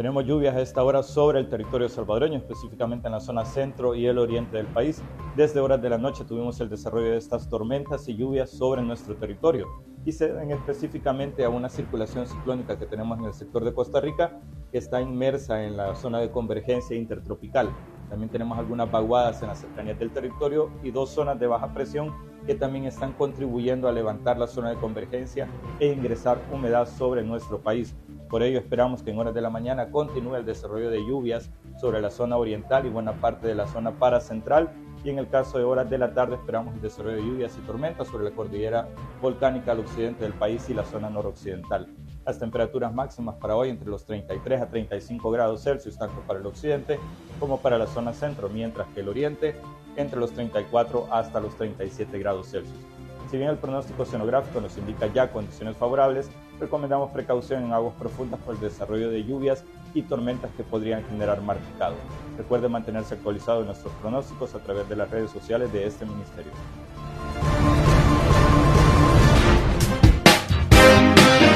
[0.00, 4.06] Tenemos lluvias a esta hora sobre el territorio salvadoreño, específicamente en la zona centro y
[4.06, 5.02] el oriente del país.
[5.36, 9.14] Desde horas de la noche tuvimos el desarrollo de estas tormentas y lluvias sobre nuestro
[9.16, 9.66] territorio
[10.06, 14.00] y se deben específicamente a una circulación ciclónica que tenemos en el sector de Costa
[14.00, 14.40] Rica
[14.72, 17.68] que está inmersa en la zona de convergencia intertropical.
[18.08, 22.14] También tenemos algunas vaguadas en las cercanías del territorio y dos zonas de baja presión
[22.46, 25.46] que también están contribuyendo a levantar la zona de convergencia
[25.78, 27.94] e ingresar humedad sobre nuestro país.
[28.30, 31.50] Por ello esperamos que en horas de la mañana continúe el desarrollo de lluvias
[31.80, 34.70] sobre la zona oriental y buena parte de la zona paracentral
[35.02, 37.66] y en el caso de horas de la tarde esperamos el desarrollo de lluvias y
[37.66, 38.86] tormentas sobre la cordillera
[39.20, 41.88] volcánica al occidente del país y la zona noroccidental.
[42.24, 46.46] Las temperaturas máximas para hoy entre los 33 a 35 grados Celsius, tanto para el
[46.46, 47.00] occidente
[47.40, 49.56] como para la zona centro, mientras que el oriente
[49.96, 52.78] entre los 34 hasta los 37 grados Celsius.
[53.28, 56.30] Si bien el pronóstico oceanográfico nos indica ya condiciones favorables,
[56.60, 59.64] recomendamos precaución en aguas profundas por el desarrollo de lluvias
[59.94, 61.96] y tormentas que podrían generar mar picado.
[62.36, 66.52] Recuerde mantenerse actualizado en nuestros pronósticos a través de las redes sociales de este ministerio.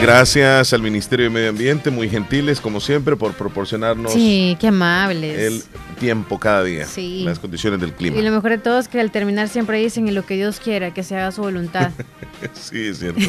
[0.04, 5.38] Gracias al Ministerio de Medio Ambiente, muy gentiles como siempre por proporcionarnos Sí, qué amables.
[5.38, 5.62] el
[5.98, 7.22] tiempo cada día, Sí.
[7.24, 8.18] las condiciones del clima.
[8.18, 10.60] Y lo mejor de todo es que al terminar siempre dicen en lo que Dios
[10.62, 11.90] quiera, que se haga su voluntad.
[12.52, 13.20] Sí, es cierto.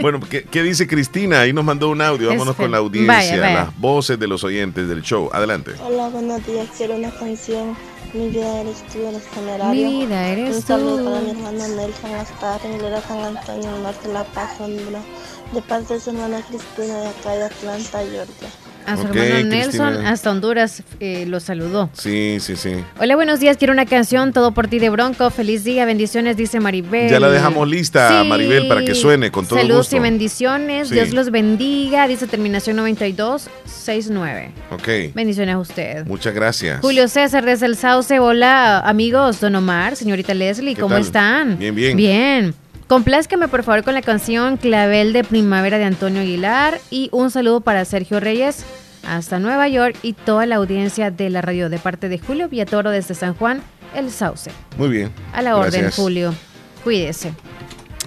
[0.00, 1.40] bueno, ¿qué, qué dice Cristina?
[1.40, 2.28] Ahí nos mandó un audio.
[2.28, 3.54] Vámonos Este, con la audiencia, vaya, vaya.
[3.64, 5.30] las voces de los oyentes del show.
[5.32, 5.70] Adelante.
[5.82, 6.68] Hola, buenos días.
[6.76, 7.74] Quiero una canción.
[8.12, 9.74] Mi vida eres tú los funerarios.
[9.92, 11.04] Mi vida eres Un saludo tú.
[11.06, 15.02] para mi hermano Nelson hasta Renglera San Antonio, norte de La Paz, Honduras.
[15.52, 18.48] De parte de su hermana Cristina de acá de Atlanta, Georgia.
[18.86, 20.10] A su hermano Nelson Cristina.
[20.10, 21.90] hasta Honduras eh, lo saludó.
[21.92, 22.74] Sí, sí, sí.
[23.00, 23.56] Hola, buenos días.
[23.56, 25.30] Quiero una canción, todo por ti de Bronco.
[25.30, 27.10] Feliz día, bendiciones, dice Maribel.
[27.10, 28.28] Ya la dejamos lista, Sí.
[28.28, 29.96] Maribel, para que suene con todo Saludos gusto.
[29.96, 30.88] y bendiciones.
[30.88, 30.94] Sí.
[30.94, 32.06] Dios los bendiga.
[32.08, 34.50] Dice terminación 9269.
[34.70, 35.14] Ok.
[35.14, 36.06] Bendiciones a usted.
[36.06, 36.80] Muchas gracias.
[36.80, 38.18] Julio César desde el Sauce.
[38.18, 39.40] Hola, amigos.
[39.40, 41.02] Don Omar, señorita Leslie, ¿Qué ¿cómo tal?
[41.02, 41.58] están?
[41.58, 41.96] Bien, bien.
[41.96, 42.54] Bien.
[42.92, 47.62] Complázcame por favor con la canción Clavel de Primavera de Antonio Aguilar y un saludo
[47.62, 48.66] para Sergio Reyes
[49.08, 52.90] hasta Nueva York y toda la audiencia de la radio de parte de Julio Villatoro
[52.90, 53.62] desde San Juan,
[53.94, 54.50] El Sauce.
[54.76, 55.10] Muy bien.
[55.32, 55.94] A la orden, Gracias.
[55.96, 56.34] Julio.
[56.84, 57.32] Cuídese.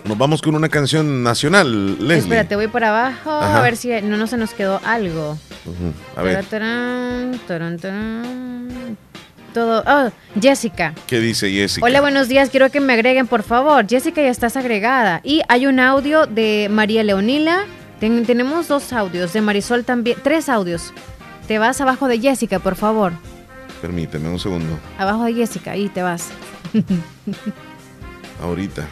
[0.04, 2.18] Nos vamos con una canción nacional, Leslie.
[2.20, 3.58] Espérate, voy por abajo Ajá.
[3.58, 5.36] a ver si no, no se nos quedó algo.
[6.16, 8.98] A ver, Tarán, tarán, tarán.
[9.56, 9.84] Todo.
[9.88, 10.94] Oh, Jessica.
[11.08, 11.86] ¿qué dice Jessica?
[11.86, 12.50] Hola, buenos días.
[12.50, 13.88] Quiero que me agreguen, por favor.
[13.88, 15.22] Jessica, ya estás agregada.
[15.24, 17.66] Y hay un audio de María Leonila
[18.00, 20.94] tenemos dos audios de Marisol también, tres audios.
[21.48, 23.14] Te vas abajo de Jessica, por favor.
[23.82, 24.78] Permíteme un segundo.
[24.98, 26.30] Abajo de Jessica, ahí te vas.
[28.42, 28.88] Ahorita.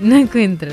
[0.00, 0.70] no encuentro.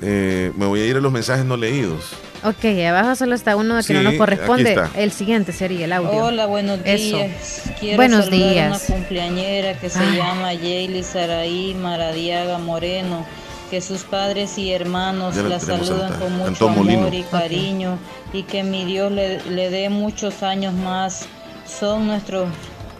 [0.00, 2.12] Eh, me voy a ir a los mensajes no leídos.
[2.44, 4.80] Ok, abajo solo está uno que no nos corresponde.
[4.94, 6.24] El siguiente sería el audio.
[6.24, 7.62] Hola, buenos días.
[7.80, 8.88] Quiero buenos días.
[8.88, 13.26] una cumpleañera que se llama Yayli Saraí Maradiaga Moreno.
[13.70, 17.98] Que sus padres y hermanos la, saludan con mucho amor y cariño.
[18.32, 21.26] Y que mi Dios le, le dé muchos años más.
[21.66, 22.48] Son nuestros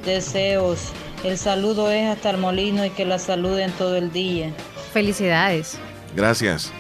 [0.05, 0.93] deseos.
[1.25, 4.53] El saludo es hasta el molino y que la saluden todo el día.
[4.93, 5.79] Felicidades.
[6.15, 6.73] Gracias.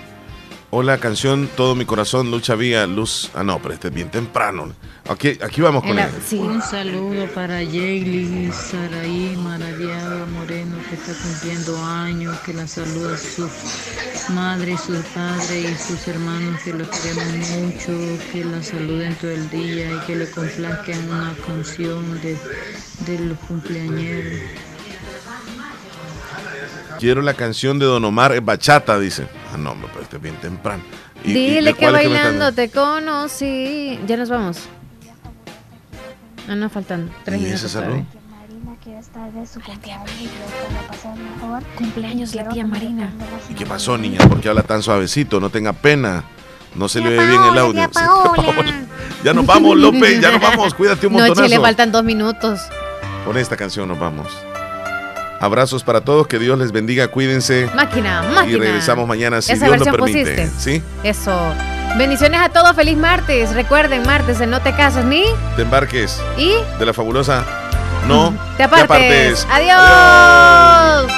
[0.70, 3.30] Hola, canción Todo mi corazón, Lucha Vía, Luz.
[3.34, 4.74] Ah, no, pero este es bien temprano.
[5.08, 6.10] Aquí, aquí vamos con él.
[6.32, 13.48] Un saludo para Jaylee Saraí Maradiaga Moreno, que está cumpliendo años, que la saluda su
[14.34, 19.48] madre, su padre y sus hermanos, que lo queremos mucho, que la saluden todo el
[19.48, 22.36] día y que le complazcan una canción de,
[23.06, 24.38] de los cumpleañeros.
[26.98, 29.26] Quiero la canción de Don Omar Bachata, dice.
[29.52, 30.82] Ah, no, pero este es bien temprano.
[31.24, 33.98] Dile que bailando te conocí.
[34.06, 34.58] Ya nos vamos.
[36.48, 37.76] Ah, no, faltan tres minutos.
[41.76, 43.10] Cumpleaños la tía Marina.
[43.48, 44.18] ¿Y qué pasó, niña?
[44.28, 45.40] ¿Por qué habla tan suavecito?
[45.40, 46.24] No tenga pena.
[46.74, 47.90] No se le oye bien el audio.
[49.24, 50.74] ya nos vamos, López, ya nos vamos.
[50.74, 51.36] Cuídate un montón.
[51.36, 52.60] No, le faltan dos minutos.
[53.24, 54.26] Con esta canción nos vamos.
[55.40, 57.70] Abrazos para todos, que Dios les bendiga, cuídense.
[57.74, 58.46] Máquina, máquina.
[58.46, 60.50] Y regresamos mañana si Dios lo permite.
[60.58, 60.82] ¿Sí?
[61.04, 61.36] Eso.
[61.96, 63.54] Bendiciones a todos, feliz martes.
[63.54, 65.24] Recuerden, martes en No Te Casas ni.
[65.56, 66.20] Te embarques.
[66.36, 66.54] Y.
[66.78, 67.44] De la fabulosa.
[68.06, 68.34] No.
[68.56, 69.46] Te apartes.
[69.50, 69.78] Adiós.
[69.80, 71.17] más y no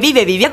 [0.00, 0.50] que vive a